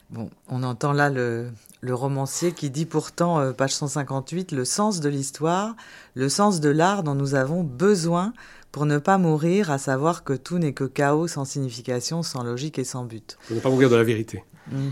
Bon, 0.10 0.30
on 0.48 0.64
entend 0.64 0.94
là 0.94 1.10
le, 1.10 1.52
romancier 1.86 2.54
qui 2.54 2.70
dit 2.70 2.86
pourtant, 2.86 3.40
euh, 3.40 3.52
page 3.52 3.74
158, 3.74 4.54
le 4.54 4.64
sens 4.64 5.02
de 5.02 5.10
l'histoire, 5.10 5.76
le 6.16 6.30
sens 6.30 6.62
de 6.62 6.70
l'art 6.70 7.04
dont 7.04 7.16
nous 7.16 7.36
avons 7.36 7.64
besoin 7.64 8.34
pour 8.72 8.86
ne 8.86 9.00
pas 9.00 9.18
mourir, 9.18 9.70
à 9.70 9.78
savoir 9.78 10.24
que 10.24 10.34
tout 10.34 10.60
n'est 10.60 10.74
que 10.74 10.86
chaos 10.86 11.28
sans 11.28 11.44
signification, 11.44 12.24
sans 12.24 12.44
logique 12.44 12.80
et 12.80 12.84
sans 12.86 13.04
but. 13.04 13.38
Pour 13.48 13.56
ne 13.58 13.62
pas 13.62 13.70
mourir 13.70 13.90
de 13.90 13.96
la 13.96 14.04
vérité. 14.04 14.44
Hmm. 14.72 14.90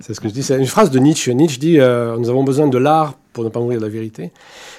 C'est 0.00 0.14
ce 0.14 0.20
que 0.20 0.28
je 0.28 0.34
dis. 0.34 0.42
C'est 0.42 0.58
une 0.58 0.66
phrase 0.66 0.90
de 0.90 0.98
Nietzsche. 0.98 1.34
Nietzsche 1.34 1.58
dit 1.58 1.78
euh, 1.78 2.16
Nous 2.16 2.28
avons 2.28 2.44
besoin 2.44 2.66
de 2.66 2.78
l'art 2.78 3.14
pour 3.32 3.44
ne 3.44 3.48
pas 3.48 3.60
mourir 3.60 3.78
de 3.78 3.84
la 3.84 3.90
vérité. 3.90 4.32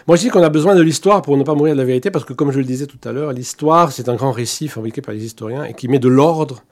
Moi, 0.07 0.17
je 0.17 0.23
dis 0.23 0.29
qu'on 0.29 0.43
a 0.43 0.49
besoin 0.49 0.75
de 0.75 0.81
l'histoire 0.81 1.21
pour 1.21 1.37
ne 1.37 1.43
pas 1.43 1.55
mourir 1.55 1.73
de 1.73 1.79
la 1.79 1.85
vérité 1.85 2.11
parce 2.11 2.25
que, 2.25 2.33
comme 2.33 2.51
je 2.51 2.59
le 2.59 2.65
disais 2.65 2.87
tout 2.87 2.99
à 3.03 3.11
l'heure, 3.11 3.31
l'histoire, 3.31 3.91
c'est 3.91 4.09
un 4.09 4.15
grand 4.15 4.31
récit 4.31 4.67
fabriqué 4.67 5.01
par 5.01 5.13
les 5.13 5.23
historiens 5.23 5.63
et 5.63 5.73
qui 5.73 5.87
met 5.87 5.99
de 5.99 6.07
l'ordre 6.09 6.63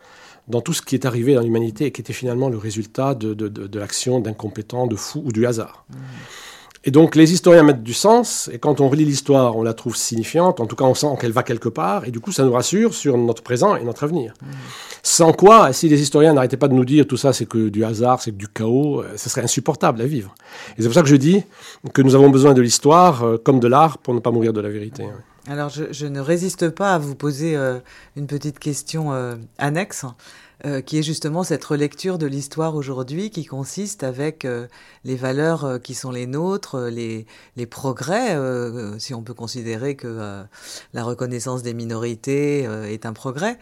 dans 0.48 0.62
tout 0.62 0.74
ce 0.74 0.82
qui 0.82 0.96
est 0.96 1.06
arrivé 1.06 1.36
dans 1.36 1.42
l'humanité 1.42 1.86
et 1.86 1.92
qui 1.92 2.02
était 2.02 2.14
finalement 2.14 2.50
le 2.50 2.58
résultat 2.58 3.14
de, 3.14 3.34
de, 3.34 3.48
de, 3.48 3.80
l'action 3.80 4.20
d'incompétents, 4.20 4.88
de 4.88 4.96
fous 4.96 5.22
ou 5.24 5.32
du 5.32 5.46
hasard. 5.46 5.86
Mmh. 5.90 5.96
Et 6.84 6.90
donc 6.90 7.16
les 7.16 7.32
historiens 7.32 7.62
mettent 7.62 7.84
du 7.84 7.94
sens, 7.94 8.50
et 8.52 8.58
quand 8.58 8.82
on 8.82 8.90
relit 8.90 9.06
l'histoire, 9.06 9.56
on 9.56 9.62
la 9.62 9.76
trouve 9.76 9.96
signifiante, 9.96 10.60
en 10.60 10.66
tout 10.66 10.76
cas 10.76 10.86
on 10.86 10.96
sent 10.96 11.16
qu'elle 11.20 11.32
va 11.32 11.44
quelque 11.44 11.70
part, 11.70 12.06
et 12.06 12.12
du 12.12 12.20
coup 12.20 12.32
ça 12.32 12.44
nous 12.44 12.54
rassure 12.54 12.96
sur 12.96 13.18
notre 13.20 13.44
présent 13.44 13.76
et 13.76 13.84
notre 13.84 14.04
avenir. 14.04 14.34
Mmh. 14.42 14.46
Sans 15.04 15.32
quoi, 15.32 15.74
si 15.74 15.90
les 15.90 16.02
historiens 16.02 16.34
n'arrêtaient 16.34 16.58
pas 16.58 16.68
de 16.68 16.74
nous 16.74 16.86
dire 16.86 17.06
tout 17.06 17.18
ça 17.18 17.34
c'est 17.34 17.46
que 17.46 17.70
du 17.70 17.84
hasard, 17.84 18.20
c'est 18.20 18.32
que 18.32 18.38
du 18.38 18.48
chaos, 18.48 19.02
euh, 19.02 19.14
ce 19.16 19.30
serait 19.30 19.44
insupportable 19.44 20.02
à 20.02 20.06
vivre. 20.08 20.34
Et 20.76 20.82
c'est 20.82 20.88
pour 20.88 20.96
ça 20.96 21.04
que 21.04 21.08
je 21.08 21.16
dis 21.16 21.44
que 21.94 22.02
nous 22.02 22.16
avons 22.16 22.32
besoin 22.32 22.54
de 22.56 22.62
l'histoire 22.62 23.24
euh, 23.24 23.38
comme 23.38 23.60
de 23.60 23.68
l'art 23.68 24.00
pour 24.00 24.16
ne 24.16 24.20
pas 24.20 24.32
mourir 24.32 24.52
de 24.52 24.62
la 24.62 24.70
vérité. 24.70 25.06
Alors 25.48 25.70
je, 25.70 26.06
ne 26.06 26.20
résiste 26.20 26.70
pas 26.70 26.96
à 26.96 26.98
vous 26.98 27.16
poser 27.16 27.56
euh, 27.56 27.80
une 28.16 28.26
petite 28.26 28.58
question 28.58 29.12
annexe. 29.58 30.06
Euh, 30.68 30.82
qui 30.82 31.00
est 31.00 31.04
justement 31.04 31.44
cette 31.44 31.66
relecture 31.66 32.20
de 32.20 32.28
l'histoire 32.28 32.76
aujourd'hui 32.76 33.32
qui 33.32 33.46
consiste 33.46 34.04
avec 34.04 34.46
euh, 34.46 34.68
les 35.04 35.16
valeurs 35.16 35.66
euh, 35.66 35.80
qui 35.80 35.96
sont 35.96 36.12
les 36.12 36.28
nôtres, 36.28 36.82
les, 36.82 37.26
les 37.56 37.66
progrès, 37.66 38.38
si 39.00 39.16
on 39.16 39.24
peut 39.24 39.34
considérer 39.34 39.96
que 39.96 40.44
la 40.94 41.04
reconnaissance 41.04 41.64
des 41.64 41.74
minorités 41.74 42.64
est 42.64 43.06
un 43.06 43.14
progrès, 43.14 43.58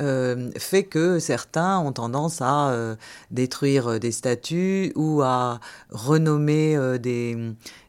euh, 0.00 0.50
fait 0.56 0.84
que 0.84 1.18
certains 1.18 1.78
ont 1.78 1.92
tendance 1.92 2.40
à 2.40 2.70
euh, 2.70 2.96
détruire 3.30 3.88
euh, 3.88 3.98
des 3.98 4.12
statues 4.12 4.92
ou 4.96 5.20
à 5.22 5.60
renommer 5.90 6.76
des, 6.98 7.36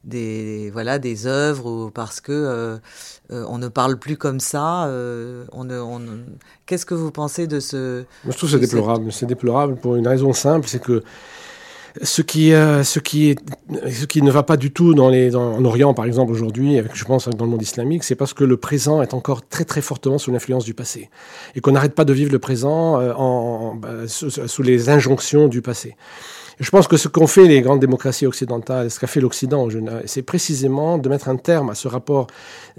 des 0.03 0.69
voilà 0.71 0.99
des 0.99 1.27
œuvres 1.27 1.89
parce 1.89 2.19
que 2.19 2.79
on 3.29 3.57
ne 3.57 3.67
parle 3.67 3.97
plus 3.97 4.17
comme 4.17 4.39
ça. 4.39 4.89
on, 5.53 5.69
on... 5.69 6.01
Qu'est-ce 6.65 6.85
que 6.85 6.93
vous 6.93 7.11
pensez 7.11 7.47
de 7.47 7.59
ce 7.59 8.03
Moi, 8.23 8.33
je 8.33 8.37
trouve 8.37 8.49
c'est 8.49 8.59
déplorable. 8.59 9.11
C'est 9.11 9.25
déplorable 9.25 9.75
pour 9.77 9.95
une 9.95 10.07
raison 10.07 10.33
simple, 10.33 10.67
c'est 10.67 10.81
que 10.81 11.03
ce 12.01 12.21
qui, 12.21 12.53
euh, 12.53 12.83
ce, 12.83 12.99
qui 12.99 13.29
est, 13.29 13.39
ce 13.89 14.05
qui 14.05 14.21
ne 14.21 14.31
va 14.31 14.43
pas 14.43 14.57
du 14.57 14.71
tout 14.71 14.93
dans 14.93 15.09
les, 15.09 15.35
en 15.35 15.63
Orient, 15.65 15.93
par 15.93 16.05
exemple, 16.05 16.31
aujourd'hui, 16.31 16.79
je 16.93 17.05
pense, 17.05 17.27
dans 17.27 17.45
le 17.45 17.51
monde 17.51 17.61
islamique, 17.61 18.03
c'est 18.03 18.15
parce 18.15 18.33
que 18.33 18.43
le 18.43 18.57
présent 18.57 19.01
est 19.01 19.13
encore 19.13 19.47
très, 19.47 19.65
très 19.65 19.81
fortement 19.81 20.17
sous 20.17 20.31
l'influence 20.31 20.63
du 20.63 20.73
passé. 20.73 21.09
Et 21.55 21.61
qu'on 21.61 21.71
n'arrête 21.71 21.93
pas 21.93 22.05
de 22.05 22.13
vivre 22.13 22.31
le 22.31 22.39
présent 22.39 22.99
euh, 22.99 23.13
en, 23.13 23.75
bah, 23.75 24.07
sous, 24.07 24.63
les 24.63 24.89
injonctions 24.89 25.47
du 25.47 25.61
passé. 25.61 25.95
Je 26.61 26.69
pense 26.69 26.87
que 26.87 26.95
ce 26.95 27.07
qu'ont 27.07 27.25
fait 27.25 27.47
les 27.47 27.61
grandes 27.61 27.79
démocraties 27.79 28.27
occidentales, 28.27 28.91
ce 28.91 28.99
qu'a 28.99 29.07
fait 29.07 29.19
l'Occident, 29.19 29.67
c'est 30.05 30.21
précisément 30.21 30.99
de 30.99 31.09
mettre 31.09 31.27
un 31.27 31.35
terme 31.35 31.71
à 31.71 31.73
ce 31.73 31.87
rapport, 31.87 32.27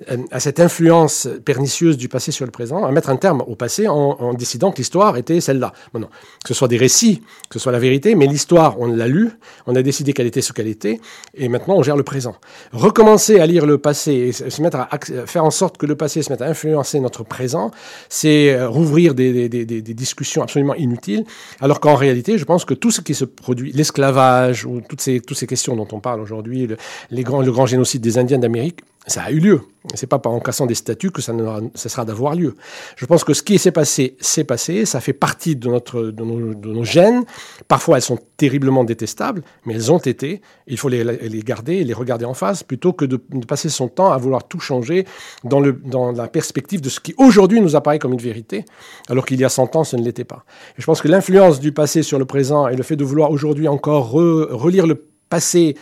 euh, 0.09 0.19
à 0.31 0.39
cette 0.39 0.61
influence 0.61 1.29
pernicieuse 1.45 1.97
du 1.97 2.09
passé 2.09 2.31
sur 2.31 2.45
le 2.45 2.53
présent, 2.53 2.85
à 2.85 2.93
mettre 2.93 3.11
un 3.11 3.17
terme 3.17 3.43
au 3.45 3.57
passé 3.57 3.89
en, 3.89 4.35
décidant 4.35 4.71
que 4.71 4.77
l'histoire 4.77 5.17
était 5.17 5.41
celle-là. 5.41 5.73
Que 5.93 5.99
ce 6.47 6.55
soit 6.55 6.69
des 6.69 6.77
récits, 6.77 7.23
que 7.51 7.55
ce 7.55 7.59
soit 7.59 7.73
la 7.73 7.81
vérité, 7.81 8.15
mais 8.15 8.29
l'histoire, 8.29 8.79
on 8.79 8.87
l'a 8.87 9.09
lu, 9.09 9.33
on 9.67 9.75
a 9.75 9.83
décidé 9.83 10.13
qu'elle 10.13 10.29
était 10.29 10.43
ce 10.43 10.53
qu'elle 10.53 10.69
était, 10.69 11.01
et 11.35 11.49
maintenant 11.49 11.75
on 11.75 11.83
gère 11.83 11.97
le 11.97 12.05
présent. 12.05 12.37
Recommencer 12.71 13.41
à 13.41 13.47
lire 13.47 13.67
le 13.67 13.79
passé 13.79 14.13
et 14.13 14.33
se 14.33 14.63
mettre 14.63 14.79
à 14.79 14.91
faire 15.27 15.45
en 15.45 15.51
sorte 15.51 15.77
que 15.77 15.87
le 15.87 15.97
passé 15.97 16.23
se 16.23 16.31
mette 16.31 16.43
à 16.43 16.47
influencer 16.47 17.01
notre 17.01 17.25
présent, 17.25 17.73
c'est 18.09 18.55
euh, 18.55 18.69
rouvrir 18.69 19.17
des 19.17 19.49
discussions 19.49 20.41
absolument 20.41 20.77
inutiles, 20.77 21.25
alors 21.61 21.81
qu'en 21.81 21.97
réalité, 21.97 22.39
je 22.39 22.45
pense 22.45 22.65
que 22.65 22.75
tout 22.75 22.93
ce 22.93 23.01
qui 23.01 23.15
se 23.15 23.25
produit 23.25 23.72
l'esclavage 23.73 24.65
ou 24.65 24.81
toutes 24.81 25.01
ces, 25.01 25.21
toutes 25.21 25.37
ces 25.37 25.47
questions 25.47 25.77
dont 25.77 25.89
on 25.93 26.01
parle 26.01 26.21
aujourd'hui, 26.21 26.67
le, 26.67 26.77
le 27.11 27.51
grand 27.51 27.67
génocide 27.67 28.03
des 28.03 28.19
Indiens 28.19 28.39
d'Amérique, 28.39 28.81
ça 29.07 29.23
a 29.23 29.31
eu 29.33 29.41
lieu. 29.41 29.61
C'est 29.95 30.07
pas 30.07 30.21
en 30.27 30.39
cassant 30.39 30.67
des 30.67 30.77
statues 30.77 31.11
que 31.11 31.21
ça 31.21 31.33
ne 31.33 31.69
cessera 31.75 32.05
d'avoir 32.05 32.37
lieu. 32.37 32.55
Je 32.95 33.05
pense 33.05 33.25
que 33.25 33.35
ce 33.35 33.43
qui 33.43 33.59
s'est 33.59 33.73
passé, 33.73 34.17
s'est 34.21 34.45
passé. 34.45 34.87
Ça 34.87 35.01
fait 35.01 35.13
partie 35.13 35.57
de, 35.57 35.69
notre, 35.69 36.03
de, 36.03 36.23
nos, 36.23 36.85
gènes. 36.85 37.25
Parfois, 37.67 37.97
elles 37.97 38.03
sont 38.03 38.19
terriblement 38.37 38.85
détestables, 38.85 39.43
mais 39.67 39.75
elles 39.75 39.91
ont 39.91 39.99
été. 39.99 40.41
Il 40.69 40.79
faut 40.79 40.89
les, 40.89 41.03
garder 41.45 41.83
les 41.83 41.95
regarder 41.95 42.25
en 42.25 42.35
face 42.35 42.63
plutôt 42.63 42.93
que 42.93 43.05
de, 43.05 43.17
passer 43.45 43.69
son 43.69 43.89
temps 43.89 44.13
à 44.13 44.19
vouloir 44.19 44.47
tout 44.47 44.61
changer 44.61 45.05
dans 45.43 46.13
la 46.13 46.29
perspective 46.29 46.81
de 46.81 46.89
ce 46.89 47.01
qui 47.01 47.15
aujourd'hui 47.19 47.61
nous 47.61 47.75
apparaît 47.75 47.99
comme 47.99 48.13
une 48.13 48.21
vérité, 48.21 48.65
alors 49.09 49.27
qu'il 49.27 49.41
y 49.41 49.45
a 49.45 49.49
100 49.49 49.75
ans, 49.75 49.83
ce 49.83 49.97
ne 49.97 50.05
l'était 50.05 50.25
pas. 50.25 50.45
Et 50.79 50.81
je 50.81 50.87
pense 50.87 51.03
que 51.03 51.09
l'influence 51.09 51.59
du 51.59 51.73
passé 51.73 52.05
sur 52.05 52.21
le 52.21 52.25
présent 52.25 52.69
et 52.69 52.77
le 52.77 52.85
fait 52.85 52.97
de 52.97 53.05
vouloir 53.05 53.33
aujourd'hui 53.33 53.67
encore 53.67 54.11
relire 54.11 54.87
le 54.87 55.07
passé 55.29 55.77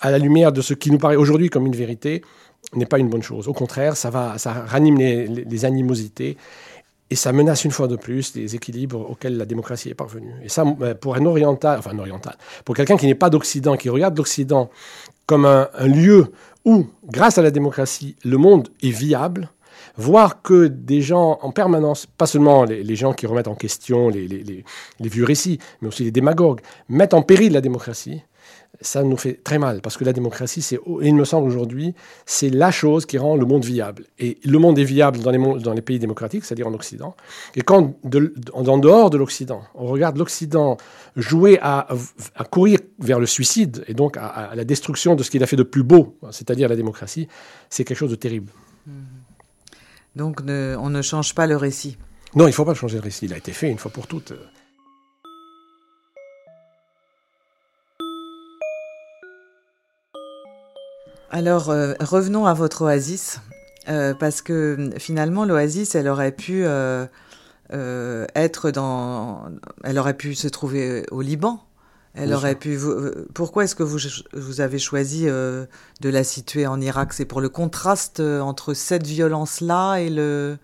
à 0.00 0.10
la 0.10 0.18
lumière 0.18 0.52
de 0.52 0.60
ce 0.60 0.74
qui 0.74 0.90
nous 0.90 0.98
paraît 0.98 1.16
aujourd'hui 1.16 1.48
comme 1.48 1.66
une 1.66 1.76
vérité, 1.76 2.22
n'est 2.74 2.86
pas 2.86 2.98
une 2.98 3.08
bonne 3.08 3.22
chose. 3.22 3.48
Au 3.48 3.52
contraire, 3.52 3.96
ça, 3.96 4.10
va, 4.10 4.38
ça 4.38 4.52
ranime 4.52 4.98
les, 4.98 5.64
animosités 5.64 6.36
et 7.10 7.16
ça 7.16 7.32
menace 7.32 7.64
une 7.64 7.70
fois 7.70 7.86
de 7.88 7.96
plus 7.96 8.34
les 8.34 8.56
équilibres 8.56 9.10
auxquels 9.10 9.36
la 9.36 9.44
démocratie 9.44 9.88
est 9.90 9.94
parvenue. 9.94 10.34
Et 10.42 10.48
ça, 10.48 10.64
euh, 10.82 10.94
pour 10.94 11.14
un 11.16 11.24
oriental, 11.24 11.78
enfin 11.78 11.92
un 11.92 11.98
oriental, 11.98 12.36
pour 12.64 12.74
quelqu'un 12.74 12.96
qui 12.96 13.06
n'est 13.06 13.14
pas 13.14 13.30
d'Occident, 13.30 13.76
qui 13.76 13.88
regarde 13.88 14.16
l'Occident 14.16 14.70
comme 15.26 15.44
un, 15.44 15.68
lieu 15.86 16.32
où, 16.64 16.86
grâce 17.04 17.38
à 17.38 17.42
la 17.42 17.50
démocratie, 17.50 18.16
le 18.24 18.36
monde 18.38 18.68
est 18.82 18.90
viable, 18.90 19.50
voir 19.96 20.42
que 20.42 20.66
des 20.66 21.00
gens 21.00 21.38
en 21.42 21.50
permanence, 21.50 22.06
pas 22.06 22.26
seulement 22.26 22.64
les, 22.64 22.96
gens 22.96 23.12
qui 23.12 23.26
remettent 23.26 23.48
en 23.48 23.54
question 23.54 24.08
les, 24.08 24.28
les, 24.28 24.64
vieux 25.00 25.24
récits, 25.24 25.58
mais 25.80 25.88
aussi 25.88 26.04
les 26.04 26.10
démagogues, 26.10 26.60
mettent 26.88 27.14
en 27.14 27.22
péril 27.22 27.52
la 27.52 27.60
démocratie, 27.60 28.22
ça 28.80 29.02
nous 29.02 29.16
fait 29.16 29.40
très 29.42 29.58
mal 29.58 29.80
parce 29.80 29.96
que 29.96 30.04
la 30.04 30.12
démocratie, 30.12 30.62
c'est, 30.62 30.78
il 31.02 31.14
me 31.14 31.24
semble 31.24 31.46
aujourd'hui, 31.48 31.94
c'est 32.24 32.50
la 32.50 32.70
chose 32.70 33.06
qui 33.06 33.18
rend 33.18 33.36
le 33.36 33.46
monde 33.46 33.64
viable. 33.64 34.04
Et 34.18 34.38
le 34.44 34.58
monde 34.58 34.78
est 34.78 34.84
viable 34.84 35.18
dans 35.20 35.30
les, 35.30 35.60
dans 35.60 35.72
les 35.72 35.82
pays 35.82 35.98
démocratiques, 35.98 36.44
c'est-à-dire 36.44 36.66
en 36.66 36.74
Occident. 36.74 37.16
Et 37.54 37.62
quand, 37.62 37.94
en 38.52 38.78
dehors 38.78 39.10
de 39.10 39.16
l'Occident, 39.16 39.62
on 39.74 39.86
regarde 39.86 40.16
l'Occident 40.18 40.76
jouer 41.16 41.58
à, 41.62 41.88
à, 42.34 42.44
courir 42.44 42.78
vers 42.98 43.18
le 43.18 43.26
suicide 43.26 43.84
et 43.88 43.94
donc 43.94 44.16
à, 44.16 44.52
la 44.54 44.64
destruction 44.64 45.14
de 45.14 45.22
ce 45.22 45.30
qu'il 45.30 45.42
a 45.42 45.46
fait 45.46 45.56
de 45.56 45.62
plus 45.62 45.82
beau, 45.82 46.18
c'est-à-dire 46.30 46.68
la 46.68 46.76
démocratie, 46.76 47.28
c'est 47.70 47.84
quelque 47.84 47.98
chose 47.98 48.10
de 48.10 48.16
terrible. 48.16 48.52
Mmh. 48.86 48.90
Donc 50.16 50.40
on 50.42 50.90
ne 50.90 51.02
change 51.02 51.34
pas 51.34 51.46
le 51.46 51.56
récit. 51.56 51.98
Non, 52.34 52.44
il 52.44 52.50
ne 52.50 52.54
faut 52.54 52.64
pas 52.64 52.74
changer 52.74 52.96
le 52.96 53.02
récit. 53.02 53.26
Il 53.26 53.32
a 53.32 53.36
été 53.36 53.52
fait 53.52 53.70
une 53.70 53.78
fois 53.78 53.90
pour 53.90 54.06
toutes. 54.06 54.32
Alors, 61.36 61.68
euh, 61.68 61.92
revenons 62.00 62.46
à 62.46 62.54
votre 62.54 62.80
oasis, 62.80 63.40
euh, 63.90 64.14
parce 64.14 64.40
que 64.40 64.88
finalement, 64.96 65.44
l'oasis, 65.44 65.94
elle 65.94 66.08
aurait 66.08 66.32
pu 66.32 66.62
euh, 66.64 67.06
être 68.34 68.70
dans. 68.70 69.44
Elle 69.84 69.98
aurait 69.98 70.16
pu 70.16 70.34
se 70.34 70.48
trouver 70.48 71.04
au 71.10 71.20
Liban. 71.20 71.62
Elle 72.14 72.32
aurait 72.32 72.54
pu. 72.54 72.78
pourquoi 73.34 73.64
est-ce 73.64 73.74
que 73.74 73.82
vous, 73.82 73.98
vous, 74.32 74.62
avez 74.62 74.78
choisi 74.78 75.26
de 75.26 75.68
la 76.00 76.24
situer 76.24 76.66
en 76.66 76.80
Irak? 76.80 77.12
C'est 77.12 77.26
pour 77.26 77.42
le 77.42 77.50
contraste 77.50 78.20
entre 78.20 78.72
cette 78.72 79.06
violence-là 79.06 79.96
et 79.96 80.08
le. 80.08 80.56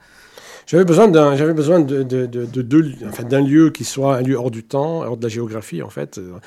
J'avais 0.66 0.84
besoin 0.84 1.08
d'un, 1.08 1.36
j'avais 1.36 1.54
besoin 1.54 1.80
de, 1.80 2.02
de, 2.02 2.26
de, 2.26 2.92
enfin, 3.08 3.24
d'un 3.24 3.40
lieu 3.40 3.70
qui 3.70 3.84
soit 3.84 4.16
un 4.16 4.22
lieu 4.22 4.36
hors 4.36 4.50
du 4.50 4.62
temps, 4.62 5.02
hors 5.02 5.16
de 5.16 5.22
la 5.22 5.28
géographie 5.28 5.82
en 5.82 5.90
fait, 5.90 6.18
euh, 6.18 6.38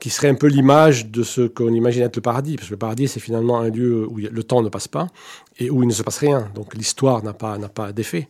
qui 0.00 0.10
serait 0.10 0.28
un 0.28 0.34
peu 0.34 0.46
l'image 0.46 1.06
de 1.06 1.22
ce 1.22 1.42
qu'on 1.42 1.72
imagine 1.72 2.02
être 2.02 2.16
le 2.16 2.22
paradis, 2.22 2.56
parce 2.56 2.68
que 2.68 2.74
le 2.74 2.78
paradis 2.78 3.08
c'est 3.08 3.20
finalement 3.20 3.60
un 3.60 3.70
lieu 3.70 4.06
où 4.06 4.18
le 4.18 4.42
temps 4.42 4.62
ne 4.62 4.68
passe 4.68 4.88
pas 4.88 5.08
et 5.58 5.70
où 5.70 5.82
il 5.82 5.88
ne 5.88 5.92
se 5.92 6.02
passe 6.02 6.18
rien, 6.18 6.50
donc 6.54 6.74
l'histoire 6.74 7.22
n'a 7.24 7.32
pas 7.32 7.58
n'a 7.58 7.68
pas 7.68 7.92
d'effet. 7.92 8.28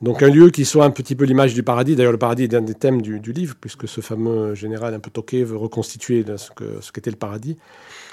Donc 0.00 0.22
un 0.22 0.28
lieu 0.28 0.50
qui 0.50 0.64
soit 0.64 0.84
un 0.84 0.90
petit 0.90 1.14
peu 1.14 1.24
l'image 1.24 1.54
du 1.54 1.62
paradis. 1.62 1.94
D'ailleurs 1.94 2.12
le 2.12 2.18
paradis 2.18 2.44
est 2.44 2.54
un 2.54 2.62
des 2.62 2.74
thèmes 2.74 3.02
du, 3.02 3.20
livre, 3.32 3.54
puisque 3.60 3.86
ce 3.86 4.00
fameux 4.00 4.54
général 4.54 4.94
un 4.94 4.98
peu 4.98 5.10
toqué 5.10 5.44
veut 5.44 5.56
reconstituer 5.56 6.24
ce 6.36 6.92
qu'était 6.92 7.10
le 7.10 7.16
paradis 7.16 7.56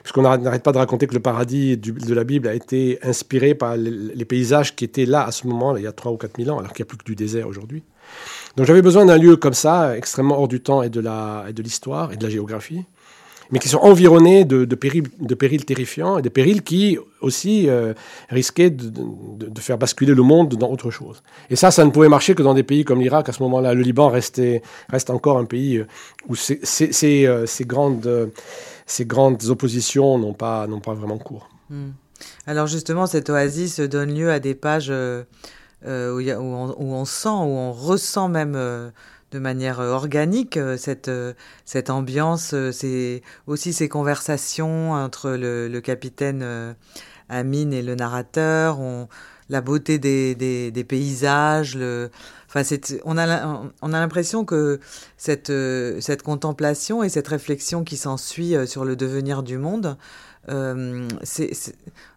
puisqu'on 0.02 0.22
n'arrête 0.22 0.64
pas 0.64 0.72
de 0.72 0.78
raconter 0.78 1.08
que 1.08 1.14
le 1.14 1.20
paradis 1.20 1.78
de 1.78 2.14
la 2.14 2.24
Bible 2.24 2.48
a 2.48 2.54
été 2.54 3.00
inspiré 3.04 3.56
par 3.56 3.76
les, 3.78 4.26
paysages 4.26 4.76
qui 4.76 4.86
étaient 4.86 5.06
là 5.06 5.26
à 5.26 5.32
ce 5.32 5.48
moment, 5.48 5.76
il 5.76 5.84
y 5.84 5.88
a 5.88 5.92
3 5.92 6.12
ou 6.12 6.18
4 6.18 6.44
000 6.44 6.56
ans, 6.56 6.59
alors 6.60 6.74
qu'il 6.74 6.84
n'y 6.84 6.88
a 6.88 6.90
plus 6.90 6.98
que 6.98 7.04
du 7.04 7.16
désert 7.16 7.48
aujourd'hui. 7.48 7.84
Donc 8.56 8.66
j'avais 8.66 8.82
besoin 8.82 9.06
d'un 9.06 9.18
lieu 9.18 9.36
comme 9.36 9.54
ça, 9.54 9.96
extrêmement 9.98 10.40
hors 10.40 10.48
du 10.48 10.62
temps 10.62 10.82
et 10.84 10.90
de 10.90 11.62
l'histoire 11.62 12.12
et 12.12 12.18
de 12.18 12.24
la 12.24 12.30
géographie, 12.30 12.86
mais 13.52 13.60
qui 13.60 13.68
sont 13.68 13.80
environnés 13.80 14.46
de, 14.46 14.64
périls, 14.76 15.08
de 15.20 15.36
périls 15.36 15.66
terrifiants 15.66 16.20
et 16.20 16.22
de 16.22 16.30
périls 16.30 16.62
qui 16.62 17.00
aussi 17.22 17.68
euh, 17.68 17.94
risquaient 18.30 18.70
de, 18.70 19.60
faire 19.60 19.78
basculer 19.78 20.14
le 20.14 20.22
monde 20.22 20.56
dans 20.56 20.70
autre 20.70 20.92
chose. 20.92 21.24
Et 21.50 21.56
ça, 21.56 21.72
ça 21.72 21.84
ne 21.84 21.90
pouvait 21.90 22.10
marcher 22.10 22.36
que 22.36 22.44
dans 22.44 22.54
des 22.54 22.64
pays 22.64 22.86
comme 22.86 23.02
l'Irak. 23.02 23.28
À 23.28 23.32
ce 23.32 23.42
moment-là, 23.44 23.74
le 23.74 23.82
Liban 23.82 24.10
restait, 24.10 24.62
reste 24.90 25.10
encore 25.10 25.38
un 25.38 25.46
pays 25.46 25.78
euh, 25.78 25.88
où 26.28 26.36
ces, 26.36 26.60
euh, 27.26 27.46
ces, 27.46 27.66
grandes, 27.66 28.06
oppositions 29.50 30.20
n'ont 30.20 30.34
pas, 30.34 30.68
pas 30.84 30.94
vraiment 30.94 31.18
cours. 31.18 31.50
Hmm. 31.70 31.90
Alors 32.46 32.68
justement, 32.68 33.08
cette 33.08 33.30
oasis 33.30 33.80
donne 33.80 34.14
lieu 34.14 34.30
à 34.30 34.40
des 34.40 34.54
pages 34.54 34.92
où, 35.86 35.90
on, 35.90 37.06
sent, 37.06 37.30
où 37.30 37.32
on 37.32 37.72
ressent 37.72 38.30
même 38.30 38.92
de 39.32 39.40
manière 39.40 39.80
euh, 39.80 39.92
organique 39.92 40.58
euh, 40.58 40.78
cette, 40.78 41.08
euh, 41.08 41.34
cette 41.66 41.90
ambiance, 41.90 42.56
c'est 42.72 43.22
aussi 43.48 43.74
ces 43.74 43.90
conversations 43.90 44.92
entre 44.92 45.32
le, 45.32 45.80
capitaine 45.80 46.76
Amine 47.30 47.74
et 47.74 47.82
le 47.82 47.96
narrateur, 47.96 48.80
la 49.50 49.62
beauté 49.62 49.98
des, 49.98 50.86
paysages, 50.88 51.78
enfin 52.48 52.62
on 53.06 53.18
a 53.18 53.72
on 53.82 53.94
a 53.94 54.00
l'impression 54.00 54.44
que 54.44 54.80
cette 55.18 55.54
cette 56.02 56.22
contemplation 56.22 57.02
et 57.02 57.10
cette 57.10 57.28
réflexion 57.28 57.84
qui 57.84 57.96
s'ensuit 57.96 58.56
sur 58.68 58.84
le 58.84 58.96
devenir 58.96 59.42
du 59.42 59.58
monde 59.58 59.98
euh, 60.50 61.08
c'est, 61.24 61.52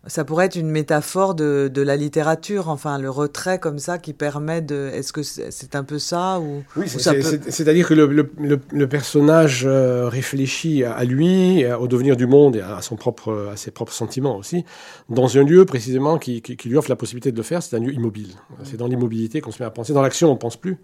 ça 0.06 0.24
pourrait 0.24 0.46
être 0.46 0.56
une 0.56 0.70
métaphore 0.70 1.34
de, 1.34 1.70
de, 1.72 1.82
la 1.82 1.96
littérature, 1.96 2.68
enfin 2.68 2.98
le 2.98 3.10
retrait 3.10 3.58
comme 3.58 3.78
ça 3.78 3.98
qui 3.98 4.12
permet 4.12 4.62
de. 4.62 4.90
Est-ce 4.94 5.12
que 5.12 5.22
c'est, 5.22 5.74
un 5.74 5.84
peu 5.84 5.98
ça 5.98 6.40
ou 6.40 6.62
Oui, 6.76 6.86
c'est, 6.88 7.68
à 7.68 7.74
dire 7.74 7.86
que 7.86 7.94
le, 7.94 8.06
le, 8.06 8.60
le, 8.72 8.86
personnage 8.86 9.64
euh, 9.66 10.08
réfléchit 10.08 10.84
à 10.84 11.04
lui, 11.04 11.64
au 11.72 11.88
devenir 11.88 12.16
du 12.16 12.26
monde 12.26 12.56
et 12.56 12.62
à, 12.62 12.80
son 12.80 12.96
propre, 12.96 13.50
à 13.52 13.56
ses 13.56 13.70
propres 13.70 13.92
sentiments 13.92 14.36
aussi, 14.36 14.64
dans 15.08 15.36
un 15.36 15.44
lieu 15.44 15.64
précisément 15.64 16.18
qui, 16.18 16.40
qui, 16.42 16.68
lui 16.68 16.76
offre 16.76 16.90
la 16.90 16.96
possibilité 16.96 17.32
de 17.32 17.36
le 17.36 17.42
faire. 17.42 17.62
C'est 17.62 17.76
un 17.76 17.80
lieu 17.80 17.92
immobile. 17.92 18.30
C'est 18.64 18.76
dans 18.76 18.86
l'immobilité 18.86 19.40
qu'on 19.40 19.50
se 19.50 19.62
met 19.62 19.66
à 19.66 19.70
penser. 19.70 19.92
Dans 19.92 20.02
l'action, 20.02 20.30
on 20.30 20.36
pense 20.36 20.56
plus 20.56 20.78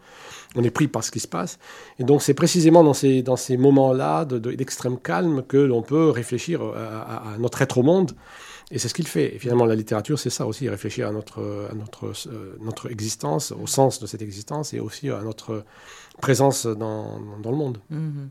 on 0.57 0.65
est 0.65 0.71
pris 0.71 0.89
par 0.89 1.05
ce 1.05 1.11
qui 1.11 1.21
se 1.21 1.29
passe. 1.29 1.59
Et 1.99 2.05
donc 2.05 2.23
c'est 2.23 2.35
précisément 2.35 2.85
dans 2.85 2.95
ces, 2.95 3.23
dans 3.23 3.37
ces 3.37 3.57
moments-là 3.57 4.25
d'extrême 4.25 4.99
calme 4.99 5.43
que 5.43 5.57
l'on 5.57 5.83
peut 5.83 6.11
réfléchir 6.11 6.63
à, 6.63 7.37
notre 7.39 7.63
être 7.63 7.79
au 7.79 7.83
monde. 7.83 8.13
Et 8.71 8.79
c'est 8.79 8.89
ce 8.89 8.95
qu'il 8.95 9.07
fait. 9.07 9.35
Et 9.35 9.39
finalement, 9.39 9.65
la 9.65 9.75
littérature, 9.75 10.19
c'est 10.19 10.29
ça 10.29 10.47
aussi, 10.47 10.69
réfléchir 10.69 11.09
à 11.09 11.11
notre, 11.11 11.69
à 11.71 11.75
notre, 11.75 12.09
euh, 12.29 12.59
notre 12.61 12.91
existence, 12.91 13.51
au 13.53 13.67
sens 13.67 13.99
de 13.99 14.07
cette 14.07 14.21
existence, 14.21 14.75
et 14.75 14.81
aussi 14.81 15.09
à 15.09 15.23
notre 15.23 15.65
présence 16.21 16.67
dans, 16.67 17.19
dans 17.43 17.51
le 17.51 17.57
monde. 17.57 17.79
Mm-hmm. 17.91 18.29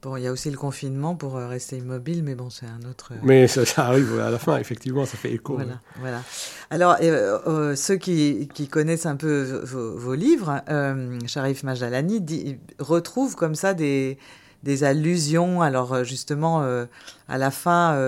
Bon, 0.00 0.16
il 0.16 0.22
y 0.22 0.28
a 0.28 0.32
aussi 0.32 0.48
le 0.48 0.56
confinement 0.56 1.16
pour 1.16 1.36
euh, 1.36 1.48
rester 1.48 1.78
immobile, 1.78 2.22
mais 2.22 2.36
bon, 2.36 2.50
c'est 2.50 2.66
un 2.66 2.88
autre. 2.88 3.14
Euh, 3.14 3.20
mais 3.24 3.48
ça, 3.48 3.62
arrive 3.78 4.20
à 4.20 4.30
la 4.30 4.38
fin, 4.38 4.56
effectivement, 4.58 5.04
ça 5.04 5.16
fait 5.16 5.32
écho. 5.32 5.54
Voilà. 5.54 5.80
voilà. 5.98 6.22
Alors, 6.70 6.98
euh, 7.02 7.74
ceux 7.74 7.96
qui, 7.96 8.48
qui, 8.54 8.68
connaissent 8.68 9.06
un 9.06 9.16
peu 9.16 9.60
vos, 9.64 10.14
livres, 10.14 10.62
Sharif 11.26 11.64
Majalani 11.64 12.20
dit, 12.20 12.58
retrouve 12.78 13.34
comme 13.34 13.56
ça 13.56 13.74
des, 13.74 14.18
des 14.62 14.84
allusions. 14.84 15.62
Alors, 15.62 16.04
justement, 16.04 16.60
à 17.28 17.38
la 17.38 17.50
fin, 17.50 17.98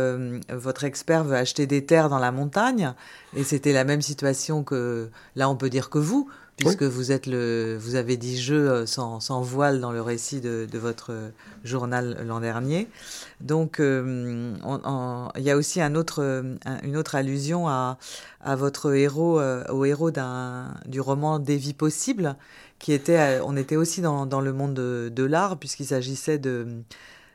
votre 0.48 0.85
expert 0.85 1.24
veut 1.24 1.37
acheter 1.37 1.66
des 1.66 1.85
terres 1.85 2.09
dans 2.09 2.20
la 2.20 2.31
montagne, 2.31 2.94
et 3.35 3.42
c'était 3.42 3.72
la 3.72 3.83
même 3.83 4.03
situation 4.03 4.62
que, 4.62 5.11
là, 5.35 5.50
on 5.50 5.57
peut 5.57 5.70
dire 5.70 5.90
que 5.90 5.98
vous, 5.98 6.31
puisque 6.61 6.83
vous 6.83 7.11
êtes 7.11 7.27
le, 7.27 7.77
vous 7.81 7.94
avez 7.94 8.16
dit 8.16 8.40
je 8.40 8.55
euh, 8.55 8.87
sans, 8.87 9.40
voile 9.40 9.81
dans 9.81 9.92
le 9.92 10.03
récit 10.03 10.40
de, 10.40 10.68
votre 10.75 11.12
journal 11.64 12.25
l'an 12.27 12.40
dernier. 12.40 12.88
Donc, 13.40 13.81
euh, 13.81 14.55
il 15.37 15.42
y 15.42 15.51
a 15.51 15.57
aussi 15.57 15.81
une 15.81 15.96
autre 15.96 17.14
allusion 17.14 17.68
à, 17.68 17.99
votre 18.57 18.94
héros, 18.94 19.40
euh, 19.40 19.64
au 19.68 19.85
héros 19.85 20.11
du 20.87 21.01
roman 21.01 21.38
Des 21.38 21.57
vies 21.57 21.75
possibles, 21.75 22.37
qui 22.79 22.92
était, 22.92 23.40
on 23.44 23.57
était 23.57 23.77
aussi 23.77 24.01
dans, 24.01 24.40
le 24.40 24.53
monde 24.53 24.75
de, 24.75 25.11
de 25.14 25.25
l'art, 25.25 25.59
puisqu'il 25.59 25.87
s'agissait 25.87 26.38
de 26.38 26.83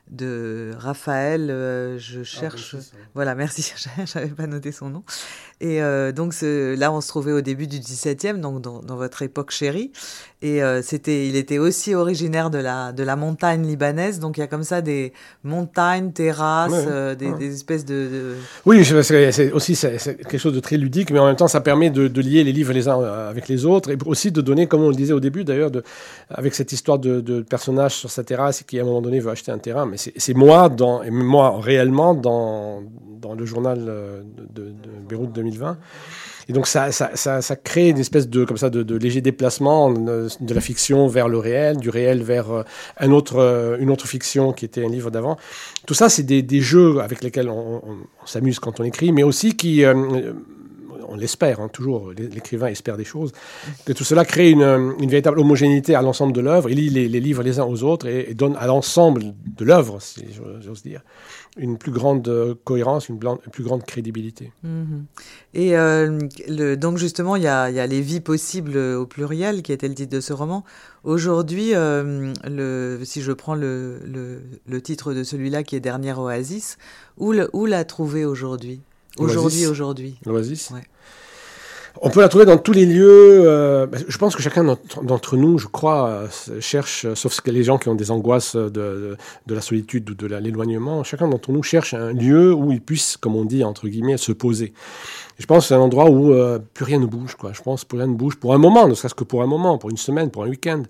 de 0.08 0.72
Raphaël, 0.78 1.50
euh, 1.50 1.98
je 1.98 2.20
ah, 2.20 2.24
cherche. 2.24 2.76
voilà, 3.14 3.34
merci, 3.34 3.72
j'avais 4.04 4.28
pas 4.28 4.46
noté 4.46 4.72
son 4.72 4.88
nom. 4.90 5.02
Et 5.60 5.82
euh, 5.82 6.12
donc 6.12 6.34
là, 6.42 6.92
on 6.92 7.00
se 7.00 7.08
trouvait 7.08 7.32
au 7.32 7.40
début 7.40 7.66
du 7.66 7.78
XVIIe, 7.78 8.38
donc 8.38 8.60
dans, 8.60 8.96
votre 8.96 9.22
époque 9.22 9.50
chérie. 9.50 9.92
Et 10.42 10.62
euh, 10.62 10.82
c'était, 10.82 11.28
il 11.28 11.36
était 11.36 11.58
aussi 11.58 11.94
originaire 11.94 12.50
de 12.50 12.58
la, 12.58 12.92
de 12.92 13.02
la 13.02 13.16
montagne 13.16 13.66
libanaise. 13.66 14.20
Donc 14.20 14.36
il 14.36 14.40
y 14.40 14.42
a 14.42 14.46
comme 14.46 14.64
ça 14.64 14.82
des 14.82 15.12
montagnes, 15.44 16.12
terrasses, 16.12 16.86
des, 17.18 17.54
espèces 17.54 17.84
de. 17.84 18.34
Oui, 18.66 18.84
c'est 18.84 19.52
aussi 19.52 19.74
quelque 19.76 20.38
chose 20.38 20.54
de 20.54 20.60
très 20.60 20.76
ludique, 20.76 21.10
mais 21.10 21.18
en 21.18 21.26
même 21.26 21.36
temps, 21.36 21.48
ça 21.48 21.60
permet 21.60 21.90
de, 21.90 22.20
lier 22.20 22.44
les 22.44 22.52
livres 22.52 22.72
les 22.72 22.88
uns 22.88 23.00
avec 23.00 23.48
les 23.48 23.64
autres 23.64 23.90
et 23.90 23.96
aussi 24.04 24.30
de 24.30 24.40
donner, 24.40 24.66
comme 24.66 24.82
on 24.82 24.90
le 24.90 24.94
disait 24.94 25.12
au 25.12 25.20
début 25.20 25.44
d'ailleurs, 25.44 25.70
avec 26.30 26.54
cette 26.54 26.72
histoire 26.72 26.98
de, 26.98 27.20
de 27.20 27.40
personnage 27.40 27.94
sur 27.94 28.10
sa 28.10 28.24
terrasse 28.24 28.62
qui 28.62 28.78
à 28.78 28.82
un 28.82 28.84
moment 28.84 29.02
donné 29.02 29.20
veut 29.20 29.30
acheter 29.30 29.52
un 29.52 29.58
terrain. 29.58 29.86
Mais 29.86 29.96
c'est 29.96 30.34
moi, 30.34 30.68
dans, 30.68 31.02
et 31.02 31.10
moi 31.10 31.58
réellement, 31.60 32.14
dans, 32.14 32.82
dans 33.20 33.34
le 33.34 33.44
journal 33.44 33.84
euh, 33.88 34.22
de, 34.54 34.64
de, 34.64 34.72
Beyrouth 35.08 35.32
2020. 35.32 35.78
Et 36.48 36.52
donc 36.52 36.66
ça, 36.66 36.92
ça, 36.92 37.10
ça, 37.16 37.56
crée 37.56 37.88
une 37.88 37.98
espèce 37.98 38.28
de, 38.28 38.44
comme 38.44 38.56
ça, 38.56 38.70
de, 38.70 38.82
de, 38.82 38.96
léger 38.96 39.20
déplacement 39.20 39.90
de 39.90 40.54
la 40.54 40.60
fiction 40.60 41.08
vers 41.08 41.28
le 41.28 41.38
réel, 41.38 41.78
du 41.78 41.90
réel 41.90 42.22
vers 42.22 42.50
euh, 42.50 42.62
un 42.98 43.10
autre, 43.10 43.38
euh, 43.38 43.76
une 43.80 43.90
autre 43.90 44.06
fiction 44.06 44.52
qui 44.52 44.64
était 44.64 44.84
un 44.84 44.88
livre 44.88 45.10
d'avant. 45.10 45.36
Tout 45.86 45.94
ça, 45.94 46.08
c'est 46.08 46.22
des, 46.22 46.42
des, 46.42 46.60
jeux 46.60 47.00
avec 47.00 47.22
lesquels 47.22 47.48
on, 47.48 47.82
s'amuse 48.24 48.60
quand 48.60 48.80
on 48.80 48.84
écrit, 48.84 49.12
mais 49.12 49.22
aussi 49.22 49.56
qui 49.56 49.84
on 51.08 51.16
l'espère, 51.16 51.60
hein, 51.60 51.68
toujours, 51.68 52.12
l'écrivain 52.16 52.66
espère 52.66 52.96
des 52.96 53.04
choses, 53.04 53.32
que 53.84 53.92
tout 53.92 54.04
cela 54.04 54.24
crée 54.24 54.50
une, 54.50 54.94
véritable 55.06 55.38
homogénéité 55.38 55.94
à 55.94 56.02
l'ensemble 56.02 56.32
de 56.32 56.40
l'œuvre, 56.40 56.70
il 56.70 56.76
lit 56.76 57.08
les, 57.08 57.20
livres 57.20 57.42
les 57.42 57.58
uns 57.58 57.64
aux 57.64 57.82
autres 57.82 58.06
et, 58.06 58.34
donne 58.34 58.56
à 58.58 58.66
l'ensemble 58.66 59.22
de 59.46 59.64
l'œuvre, 59.64 60.00
si 60.00 60.24
j'ose 60.60 60.82
dire, 60.82 61.02
une 61.56 61.78
plus 61.78 61.92
grande 61.92 62.56
cohérence, 62.64 63.08
une, 63.08 63.18
plus 63.18 63.64
grande 63.64 63.84
crédibilité. 63.84 64.52
Mhm. 64.62 65.06
Et 65.54 65.76
euh, 65.76 66.76
donc 66.76 66.98
justement, 66.98 67.36
il 67.36 67.42
y, 67.42 67.48
a, 67.48 67.86
les 67.86 68.00
vies 68.00 68.20
possibles 68.20 68.76
au 68.76 69.06
pluriel, 69.06 69.62
qui 69.62 69.72
était 69.72 69.88
le 69.88 69.94
titre 69.94 70.12
de 70.12 70.20
ce 70.20 70.32
roman. 70.32 70.64
Aujourd'hui, 71.04 71.74
euh, 71.74 73.04
si 73.04 73.22
je 73.22 73.32
prends 73.32 73.54
le, 73.54 74.00
titre 74.82 75.14
de 75.14 75.22
celui-là, 75.22 75.62
qui 75.62 75.76
est 75.76 75.80
Dernière 75.80 76.18
Oasis, 76.18 76.78
où, 77.16 77.32
la 77.32 77.84
trouver 77.84 78.24
aujourd'hui? 78.24 78.80
Aujourd'hui, 79.18 79.66
aujourd'hui. 79.66 80.18
L'Oasis 80.26 80.72
On 82.02 82.10
peut 82.10 82.20
la 82.20 82.28
trouver 82.28 82.44
dans 82.44 82.58
tous 82.58 82.72
les 82.72 82.84
lieux. 82.84 83.46
Euh, 83.46 83.86
je 84.08 84.18
pense 84.18 84.36
que 84.36 84.42
chacun 84.42 84.76
d'entre 85.02 85.36
nous, 85.36 85.58
je 85.58 85.66
crois, 85.66 86.08
euh, 86.08 86.60
cherche, 86.60 87.06
sauf 87.14 87.40
que 87.40 87.50
les 87.50 87.62
gens 87.62 87.78
qui 87.78 87.88
ont 87.88 87.94
des 87.94 88.10
angoisses 88.10 88.56
de, 88.56 89.16
la 89.46 89.60
solitude 89.60 90.10
ou 90.10 90.14
de 90.14 90.26
l'éloignement, 90.26 91.04
chacun 91.04 91.28
d'entre 91.28 91.52
nous 91.52 91.62
cherche 91.62 91.94
un 91.94 92.12
lieu 92.12 92.52
où 92.52 92.72
il 92.72 92.82
puisse, 92.82 93.16
comme 93.16 93.36
on 93.36 93.44
dit, 93.44 93.64
entre 93.64 93.88
guillemets, 93.88 94.18
se 94.18 94.32
poser. 94.32 94.72
je 95.38 95.46
pense 95.46 95.64
que 95.64 95.68
c'est 95.68 95.74
un 95.74 95.80
endroit 95.80 96.10
où 96.10 96.32
euh, 96.32 96.58
plus 96.74 96.84
rien 96.84 96.98
ne 96.98 97.06
bouge. 97.06 97.34
Quoi. 97.34 97.52
Je 97.52 97.62
pense 97.62 97.84
que 97.84 97.88
plus 97.88 97.98
rien 97.98 98.08
ne 98.08 98.14
bouge 98.14 98.36
pour 98.36 98.52
un 98.54 98.58
moment, 98.58 98.88
ne 98.88 98.94
serait-ce 98.94 99.14
que 99.14 99.24
pour 99.24 99.42
un 99.42 99.46
moment, 99.46 99.78
pour 99.78 99.90
une 99.90 99.96
semaine, 99.96 100.30
pour 100.30 100.44
un 100.44 100.48
week-end 100.48 100.82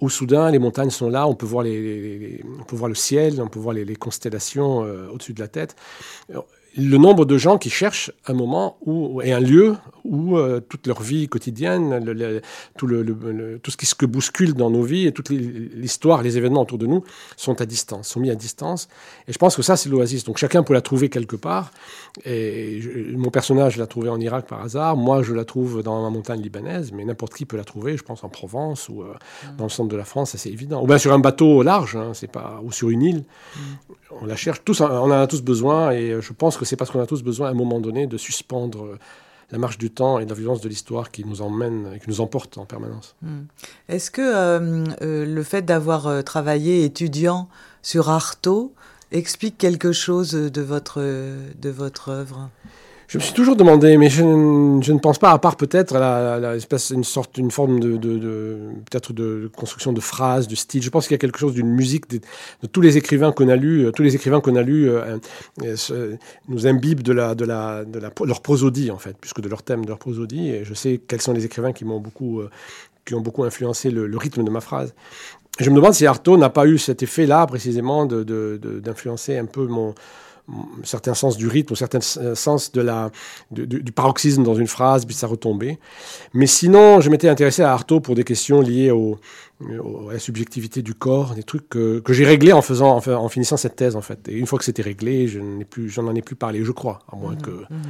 où 0.00 0.10
soudain 0.10 0.50
les 0.50 0.58
montagnes 0.58 0.90
sont 0.90 1.08
là, 1.08 1.26
on 1.26 1.34
peut 1.34 1.46
voir 1.46 1.64
le 1.64 2.94
ciel, 2.94 3.40
on 3.40 3.48
peut 3.48 3.58
voir 3.58 3.74
les, 3.74 3.96
constellations 3.96 4.80
au-dessus 5.10 5.32
de 5.32 5.40
la 5.40 5.48
tête 5.48 5.74
le 6.76 6.98
nombre 6.98 7.24
de 7.24 7.38
gens 7.38 7.58
qui 7.58 7.70
cherchent 7.70 8.12
un 8.26 8.34
moment 8.34 8.76
où, 8.84 9.22
et 9.22 9.32
un 9.32 9.40
lieu 9.40 9.76
où 10.04 10.36
euh, 10.36 10.60
toute 10.60 10.86
leur 10.86 11.02
vie 11.02 11.28
quotidienne, 11.28 12.00
tout, 12.76 12.86
le, 12.86 13.58
tout 13.62 13.70
ce 13.70 13.76
qui 13.76 13.86
se 13.86 14.06
bouscule 14.06 14.54
dans 14.54 14.70
nos 14.70 14.82
vies 14.82 15.06
et 15.06 15.12
toute 15.12 15.30
l'histoire, 15.30 16.22
les 16.22 16.36
événements 16.38 16.62
autour 16.62 16.78
de 16.78 16.86
nous 16.86 17.02
sont 17.36 17.60
à 17.60 17.66
distance, 17.66 18.08
sont 18.08 18.20
mis 18.20 18.30
à 18.30 18.34
distance. 18.34 18.88
Et 19.26 19.32
je 19.32 19.38
pense 19.38 19.56
que 19.56 19.62
ça, 19.62 19.76
c'est 19.76 19.88
l'oasis. 19.88 20.24
Donc 20.24 20.38
chacun 20.38 20.62
peut 20.62 20.74
la 20.74 20.80
trouver 20.80 21.08
quelque 21.08 21.36
part. 21.36 21.70
Et 22.24 22.80
mon 23.16 23.30
personnage 23.30 23.76
l'a 23.76 23.86
trouvé 23.86 24.08
en 24.08 24.20
Irak 24.20 24.46
par 24.46 24.62
hasard. 24.62 24.96
Moi, 24.96 25.22
je 25.22 25.32
la 25.32 25.44
trouve 25.44 25.82
dans 25.82 26.02
la 26.02 26.10
montagne 26.10 26.40
libanaise, 26.40 26.92
mais 26.92 27.04
n'importe 27.04 27.34
qui 27.34 27.44
peut 27.44 27.56
la 27.56 27.64
trouver, 27.64 27.96
je 27.96 28.02
pense, 28.02 28.22
en 28.22 28.28
Provence 28.28 28.88
ou 28.88 29.02
euh, 29.02 29.06
mm. 29.06 29.56
dans 29.56 29.64
le 29.64 29.70
centre 29.70 29.88
de 29.88 29.96
la 29.96 30.04
France, 30.04 30.36
c'est 30.36 30.50
évident. 30.50 30.82
Ou 30.82 30.86
bien 30.86 30.98
sur 30.98 31.12
un 31.12 31.18
bateau 31.18 31.62
large, 31.62 31.96
hein, 31.96 32.12
c'est 32.12 32.30
pas, 32.30 32.60
ou 32.62 32.70
sur 32.70 32.90
une 32.90 33.02
île. 33.02 33.24
Mm. 33.56 33.60
On 34.20 34.26
la 34.26 34.36
cherche 34.36 34.62
tous, 34.64 34.80
on 34.80 34.86
en 34.86 35.10
a 35.10 35.26
tous 35.26 35.42
besoin. 35.42 35.90
Et 35.90 36.16
je 36.20 36.32
pense 36.32 36.56
que 36.56 36.64
c'est 36.66 36.76
parce 36.76 36.90
qu'on 36.90 37.00
a 37.00 37.06
tous 37.06 37.22
besoin 37.22 37.48
à 37.48 37.50
un 37.50 37.54
moment 37.54 37.80
donné 37.80 38.06
de 38.06 38.16
suspendre 38.16 38.98
la 39.50 39.58
marche 39.58 39.78
du 39.78 39.90
temps 39.90 40.18
et 40.18 40.26
la 40.26 40.34
violence 40.34 40.60
de 40.60 40.68
l'histoire 40.68 41.10
qui 41.10 41.24
nous 41.24 41.42
emmène 41.42 41.92
et 41.94 42.00
qui 42.00 42.08
nous 42.08 42.20
emporte 42.20 42.58
en 42.58 42.64
permanence. 42.64 43.14
Hmm. 43.22 43.44
Est-ce 43.88 44.10
que 44.10 44.22
euh, 44.22 44.84
euh, 45.02 45.24
le 45.24 45.42
fait 45.42 45.62
d'avoir 45.62 46.06
euh, 46.06 46.22
travaillé 46.22 46.84
étudiant 46.84 47.48
sur 47.82 48.10
Artaud 48.10 48.72
explique 49.12 49.56
quelque 49.56 49.92
chose 49.92 50.32
de 50.32 50.62
votre, 50.62 51.00
de 51.00 51.70
votre 51.70 52.08
œuvre? 52.08 52.50
Je 53.08 53.18
me 53.18 53.22
suis 53.22 53.34
toujours 53.34 53.54
demandé, 53.54 53.96
mais 53.98 54.10
je, 54.10 54.22
ne 54.24 54.98
pense 54.98 55.18
pas, 55.18 55.30
à 55.30 55.38
part 55.38 55.56
peut-être 55.56 55.94
la, 55.94 56.40
la, 56.40 56.54
une 56.90 57.04
sorte, 57.04 57.38
une 57.38 57.52
forme 57.52 57.78
de, 57.78 57.96
peut-être 58.90 59.12
de 59.12 59.48
construction 59.54 59.92
de 59.92 60.00
phrases, 60.00 60.48
de 60.48 60.56
style. 60.56 60.82
Je 60.82 60.90
pense 60.90 61.06
qu'il 61.06 61.14
y 61.14 61.16
a 61.16 61.18
quelque 61.18 61.38
chose 61.38 61.54
d'une 61.54 61.68
musique 61.68 62.10
de, 62.10 62.20
tous 62.66 62.80
les 62.80 62.96
écrivains 62.96 63.30
qu'on 63.30 63.48
a 63.48 63.54
lus. 63.54 63.88
Tous 63.94 64.02
les 64.02 64.16
écrivains 64.16 64.40
qu'on 64.40 64.56
a 64.56 64.62
lus 64.62 64.90
euh, 64.90 65.18
euh, 65.62 66.16
nous 66.48 66.66
imbibent 66.66 67.02
de 67.02 67.12
la, 67.12 67.36
de 67.36 67.44
la, 67.44 67.84
de 67.84 68.00
leur 68.24 68.42
prosodie 68.42 68.90
en 68.90 68.98
fait, 68.98 69.16
puisque 69.20 69.40
de 69.40 69.48
leur 69.48 69.62
thème, 69.62 69.84
de 69.84 69.88
leur 69.88 69.98
prosodie. 69.98 70.50
Et 70.50 70.64
je 70.64 70.74
sais 70.74 71.00
quels 71.06 71.22
sont 71.22 71.32
les 71.32 71.44
écrivains 71.44 71.72
qui 71.72 71.84
m'ont 71.84 72.00
beaucoup, 72.00 72.40
euh, 72.40 72.50
qui 73.04 73.14
ont 73.14 73.20
beaucoup 73.20 73.44
influencé 73.44 73.90
le, 73.90 74.08
le, 74.08 74.18
rythme 74.18 74.42
de 74.42 74.50
ma 74.50 74.60
phrase. 74.60 74.94
je 75.60 75.70
me 75.70 75.76
demande 75.76 75.94
si 75.94 76.06
Artaud 76.06 76.36
n'a 76.38 76.50
pas 76.50 76.66
eu 76.66 76.76
cet 76.76 77.04
effet-là 77.04 77.46
précisément 77.46 78.04
d'influencer 78.04 79.38
un 79.38 79.46
peu 79.46 79.66
mon 79.68 79.94
certain 80.84 81.14
sens 81.14 81.36
du 81.36 81.48
rythme, 81.48 81.72
un 81.72 81.76
certain 81.76 82.00
sens 82.00 82.72
de 82.72 82.80
la, 82.80 83.10
du, 83.50 83.92
paroxysme 83.92 84.42
dans 84.42 84.54
une 84.54 84.66
phrase, 84.66 85.04
puis 85.04 85.14
ça 85.14 85.26
retombait. 85.26 85.78
Mais 86.34 86.46
sinon, 86.46 87.00
je 87.00 87.10
m'étais 87.10 87.28
intéressé 87.28 87.62
à 87.62 87.72
Artaud 87.72 88.00
pour 88.00 88.14
des 88.14 88.24
questions 88.24 88.60
liées 88.60 88.90
au, 88.90 89.18
à 90.10 90.12
la 90.12 90.18
subjectivité 90.18 90.82
du 90.82 90.94
corps, 90.94 91.34
des 91.34 91.42
trucs 91.42 91.68
que, 91.68 92.00
que 92.00 92.12
j'ai 92.12 92.24
réglés 92.24 92.52
en, 92.52 92.62
faisant, 92.62 92.96
en, 92.96 93.28
finissant 93.28 93.56
cette 93.56 93.76
thèse, 93.76 93.96
en 93.96 94.02
fait. 94.02 94.28
Et 94.28 94.34
une 94.34 94.46
fois 94.46 94.58
que 94.58 94.64
c'était 94.64 94.82
réglé, 94.82 95.28
je 95.28 95.40
n'en 95.40 95.62
plus, 95.64 95.88
j'en 95.88 96.14
ai 96.14 96.22
plus 96.22 96.36
parlé, 96.36 96.64
je 96.64 96.72
crois, 96.72 97.00
à 97.10 97.16
moins 97.16 97.34
mmh, 97.34 97.42
que... 97.42 97.50
Mmh. 97.50 97.82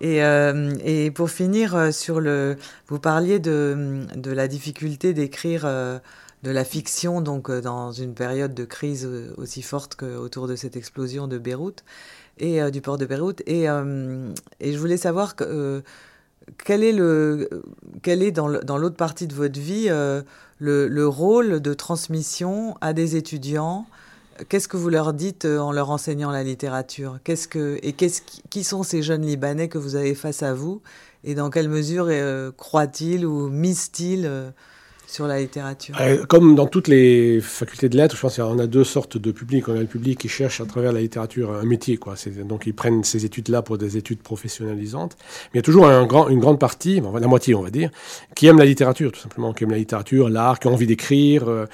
Et, 0.00 0.24
euh, 0.24 0.74
et, 0.82 1.10
pour 1.10 1.30
finir 1.30 1.76
euh, 1.76 1.92
sur 1.92 2.20
le, 2.20 2.56
vous 2.88 2.98
parliez 2.98 3.38
de, 3.38 4.06
de 4.16 4.32
la 4.32 4.48
difficulté 4.48 5.12
d'écrire 5.12 5.62
euh, 5.64 5.98
de 6.42 6.50
la 6.50 6.64
fiction, 6.64 7.20
donc 7.20 7.50
euh, 7.50 7.60
dans 7.60 7.92
une 7.92 8.14
période 8.14 8.54
de 8.54 8.64
crise 8.64 9.06
euh, 9.06 9.34
aussi 9.36 9.62
forte 9.62 9.94
qu'autour 9.96 10.48
de 10.48 10.56
cette 10.56 10.76
explosion 10.76 11.28
de 11.28 11.38
Beyrouth 11.38 11.84
et 12.38 12.62
euh, 12.62 12.70
du 12.70 12.80
port 12.80 12.96
de 12.96 13.06
Beyrouth. 13.06 13.42
Et, 13.46 13.64
et 13.64 14.72
je 14.72 14.78
voulais 14.78 14.96
savoir 14.96 15.36
quel 15.36 16.82
est, 16.82 16.92
le, 16.92 17.48
quel 18.02 18.22
est 18.22 18.30
dans 18.32 18.48
l'autre 18.48 18.96
partie 18.96 19.26
de 19.26 19.34
votre 19.34 19.60
vie 19.60 19.88
le, 19.88 20.88
le, 20.88 21.08
rôle 21.08 21.60
de 21.60 21.74
transmission 21.74 22.76
à 22.80 22.92
des 22.92 23.16
étudiants? 23.16 23.86
Qu'est-ce 24.48 24.68
que 24.68 24.78
vous 24.78 24.88
leur 24.88 25.12
dites 25.12 25.44
en 25.44 25.70
leur 25.70 25.90
enseignant 25.90 26.30
la 26.30 26.42
littérature? 26.42 27.18
Qu'est-ce 27.24 27.46
que, 27.46 27.78
Et 27.82 27.92
qu'est-ce, 27.92 28.22
qui 28.48 28.64
sont 28.64 28.82
ces 28.82 29.02
jeunes 29.02 29.26
Libanais 29.26 29.68
que 29.68 29.76
vous 29.76 29.96
avez 29.96 30.14
face 30.14 30.42
à 30.42 30.54
vous? 30.54 30.80
Et 31.24 31.34
dans 31.34 31.50
quelle 31.50 31.68
mesure 31.68 32.10
croient-ils 32.56 33.26
ou 33.26 33.50
misent-ils 33.50 34.52
sur 35.10 35.26
la 35.26 35.40
littérature 35.40 35.96
euh, 36.00 36.24
Comme 36.26 36.54
dans 36.54 36.66
toutes 36.66 36.86
les 36.86 37.40
facultés 37.40 37.88
de 37.88 37.96
lettres, 37.96 38.14
je 38.14 38.20
pense 38.20 38.36
qu'on 38.36 38.58
a 38.58 38.66
deux 38.66 38.84
sortes 38.84 39.18
de 39.18 39.32
publics. 39.32 39.68
On 39.68 39.76
a 39.76 39.80
le 39.80 39.86
public 39.86 40.18
qui 40.20 40.28
cherche 40.28 40.60
à 40.60 40.66
travers 40.66 40.92
la 40.92 41.00
littérature 41.00 41.52
un 41.52 41.64
métier, 41.64 41.96
quoi. 41.96 42.14
Donc 42.44 42.66
ils 42.66 42.74
prennent 42.74 43.02
ces 43.02 43.24
études-là 43.24 43.62
pour 43.62 43.76
des 43.76 43.96
études 43.96 44.20
professionnalisantes. 44.20 45.16
Mais 45.18 45.54
il 45.54 45.56
y 45.58 45.58
a 45.58 45.62
toujours 45.62 45.86
une 45.86 46.38
grande 46.38 46.60
partie, 46.60 47.00
la 47.00 47.26
moitié 47.26 47.54
on 47.54 47.62
va 47.62 47.70
dire, 47.70 47.90
qui 48.36 48.46
aime 48.46 48.58
la 48.58 48.64
littérature, 48.64 49.10
tout 49.10 49.20
simplement, 49.20 49.52
qui 49.52 49.64
aime 49.64 49.70
la 49.70 49.78
littérature, 49.78 50.28
l'art, 50.28 50.60
qui 50.60 50.68
ont 50.68 50.72
envie 50.72 50.86
d'écrire. 50.86 51.66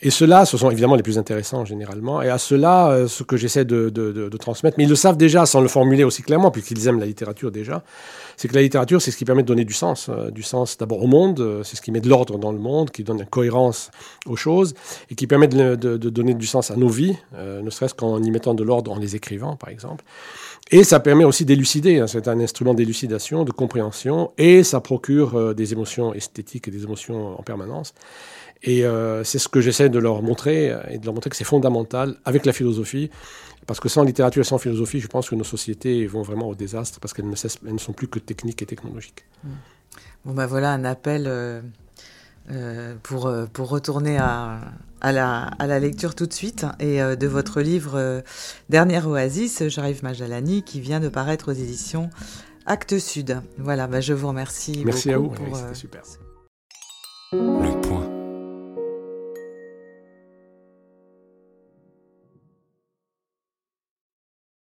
Et 0.00 0.10
ceux-là, 0.10 0.44
ce 0.44 0.56
sont 0.56 0.70
évidemment 0.70 0.94
les 0.94 1.02
plus 1.02 1.18
intéressants 1.18 1.64
généralement. 1.64 2.22
Et 2.22 2.28
à 2.28 2.38
ceux-là, 2.38 2.90
euh, 2.90 3.08
ce 3.08 3.24
que 3.24 3.36
j'essaie 3.36 3.64
de, 3.64 4.30
transmettre, 4.38 4.76
mais 4.78 4.84
ils 4.84 4.90
le 4.90 4.94
savent 4.94 5.16
déjà 5.16 5.46
sans 5.46 5.60
le 5.60 5.68
formuler 5.68 6.04
aussi 6.04 6.22
clairement, 6.22 6.50
puisqu'ils 6.50 6.86
aiment 6.86 7.00
la 7.00 7.06
littérature 7.06 7.50
déjà, 7.50 7.82
c'est 8.36 8.46
que 8.46 8.54
la 8.54 8.62
littérature, 8.62 9.02
c'est 9.02 9.10
ce 9.10 9.16
qui 9.16 9.24
permet 9.24 9.42
de 9.42 9.48
donner 9.48 9.64
du 9.64 9.72
sens. 9.72 10.08
Euh, 10.08 10.30
du 10.30 10.42
sens 10.42 10.78
d'abord 10.78 11.02
au 11.02 11.08
monde, 11.08 11.40
euh, 11.40 11.62
c'est 11.64 11.76
ce 11.76 11.82
qui 11.82 11.90
met 11.90 12.00
de 12.00 12.08
l'ordre 12.08 12.38
dans 12.38 12.52
le 12.52 12.58
monde, 12.58 12.90
qui 12.90 13.02
donne 13.02 13.18
une 13.18 13.26
cohérence 13.26 13.90
aux 14.26 14.36
choses, 14.36 14.74
et 15.10 15.16
qui 15.16 15.26
permet 15.26 15.48
de, 15.48 15.74
donner 15.96 16.34
du 16.34 16.46
sens 16.46 16.70
à 16.70 16.76
nos 16.76 16.88
vies, 16.88 17.16
ne 17.34 17.70
serait-ce 17.70 17.94
qu'en 17.94 18.22
y 18.22 18.30
mettant 18.30 18.54
de 18.54 18.62
l'ordre 18.62 18.92
en 18.92 18.98
les 18.98 19.16
écrivant, 19.16 19.56
par 19.56 19.70
exemple. 19.70 20.04
Et 20.70 20.84
ça 20.84 21.00
permet 21.00 21.24
aussi 21.24 21.44
d'élucider, 21.44 21.98
hein, 21.98 22.06
c'est 22.06 22.28
un 22.28 22.38
instrument 22.40 22.74
d'élucidation, 22.74 23.44
de 23.44 23.52
compréhension, 23.52 24.32
et 24.38 24.62
ça 24.62 24.80
procure 24.80 25.54
des 25.54 25.72
émotions 25.72 26.12
esthétiques 26.14 26.68
et 26.68 26.70
des 26.70 26.84
émotions 26.84 27.38
en 27.38 27.42
permanence. 27.42 27.94
Et 28.62 28.84
euh, 28.84 29.22
c'est 29.24 29.38
ce 29.38 29.48
que 29.48 29.60
j'essaie 29.60 29.88
de 29.88 29.98
leur 29.98 30.22
montrer 30.22 30.74
et 30.90 30.98
de 30.98 31.04
leur 31.04 31.14
montrer 31.14 31.30
que 31.30 31.36
c'est 31.36 31.44
fondamental 31.44 32.16
avec 32.24 32.44
la 32.44 32.52
philosophie. 32.52 33.10
Parce 33.66 33.80
que 33.80 33.88
sans 33.88 34.02
littérature 34.02 34.40
et 34.40 34.44
sans 34.44 34.58
philosophie, 34.58 34.98
je 34.98 35.08
pense 35.08 35.28
que 35.28 35.34
nos 35.34 35.44
sociétés 35.44 36.06
vont 36.06 36.22
vraiment 36.22 36.48
au 36.48 36.54
désastre 36.54 37.00
parce 37.00 37.12
qu'elles 37.12 37.28
ne, 37.28 37.72
ne 37.72 37.78
sont 37.78 37.92
plus 37.92 38.08
que 38.08 38.18
techniques 38.18 38.62
et 38.62 38.66
technologiques. 38.66 39.24
Mmh. 39.44 39.48
Bon, 40.24 40.32
ben 40.32 40.46
voilà 40.46 40.72
un 40.72 40.84
appel 40.84 41.24
euh, 41.26 41.60
euh, 42.50 42.94
pour, 43.02 43.30
pour 43.52 43.68
retourner 43.68 44.16
à, 44.16 44.60
à 45.00 45.12
la, 45.12 45.42
à 45.58 45.66
la 45.66 45.78
lecture 45.78 46.14
tout 46.14 46.26
de 46.26 46.32
suite 46.32 46.66
et 46.80 46.98
de 46.98 47.26
votre 47.26 47.60
livre 47.60 48.22
Dernière 48.70 49.06
Oasis, 49.06 49.68
J'arrive 49.68 50.02
Majalani, 50.02 50.62
qui 50.62 50.80
vient 50.80 51.00
de 51.00 51.08
paraître 51.08 51.52
aux 51.52 51.54
éditions 51.54 52.10
Actes 52.66 52.98
Sud. 52.98 53.40
Voilà, 53.58 53.86
bah, 53.86 54.00
je 54.00 54.14
vous 54.14 54.28
remercie. 54.28 54.82
Merci 54.84 55.12
beaucoup 55.12 55.34
à 55.34 55.38
vous, 55.38 55.50
pour, 55.50 55.56
c'était 55.56 55.74
super. 55.74 56.02
Le 57.32 57.77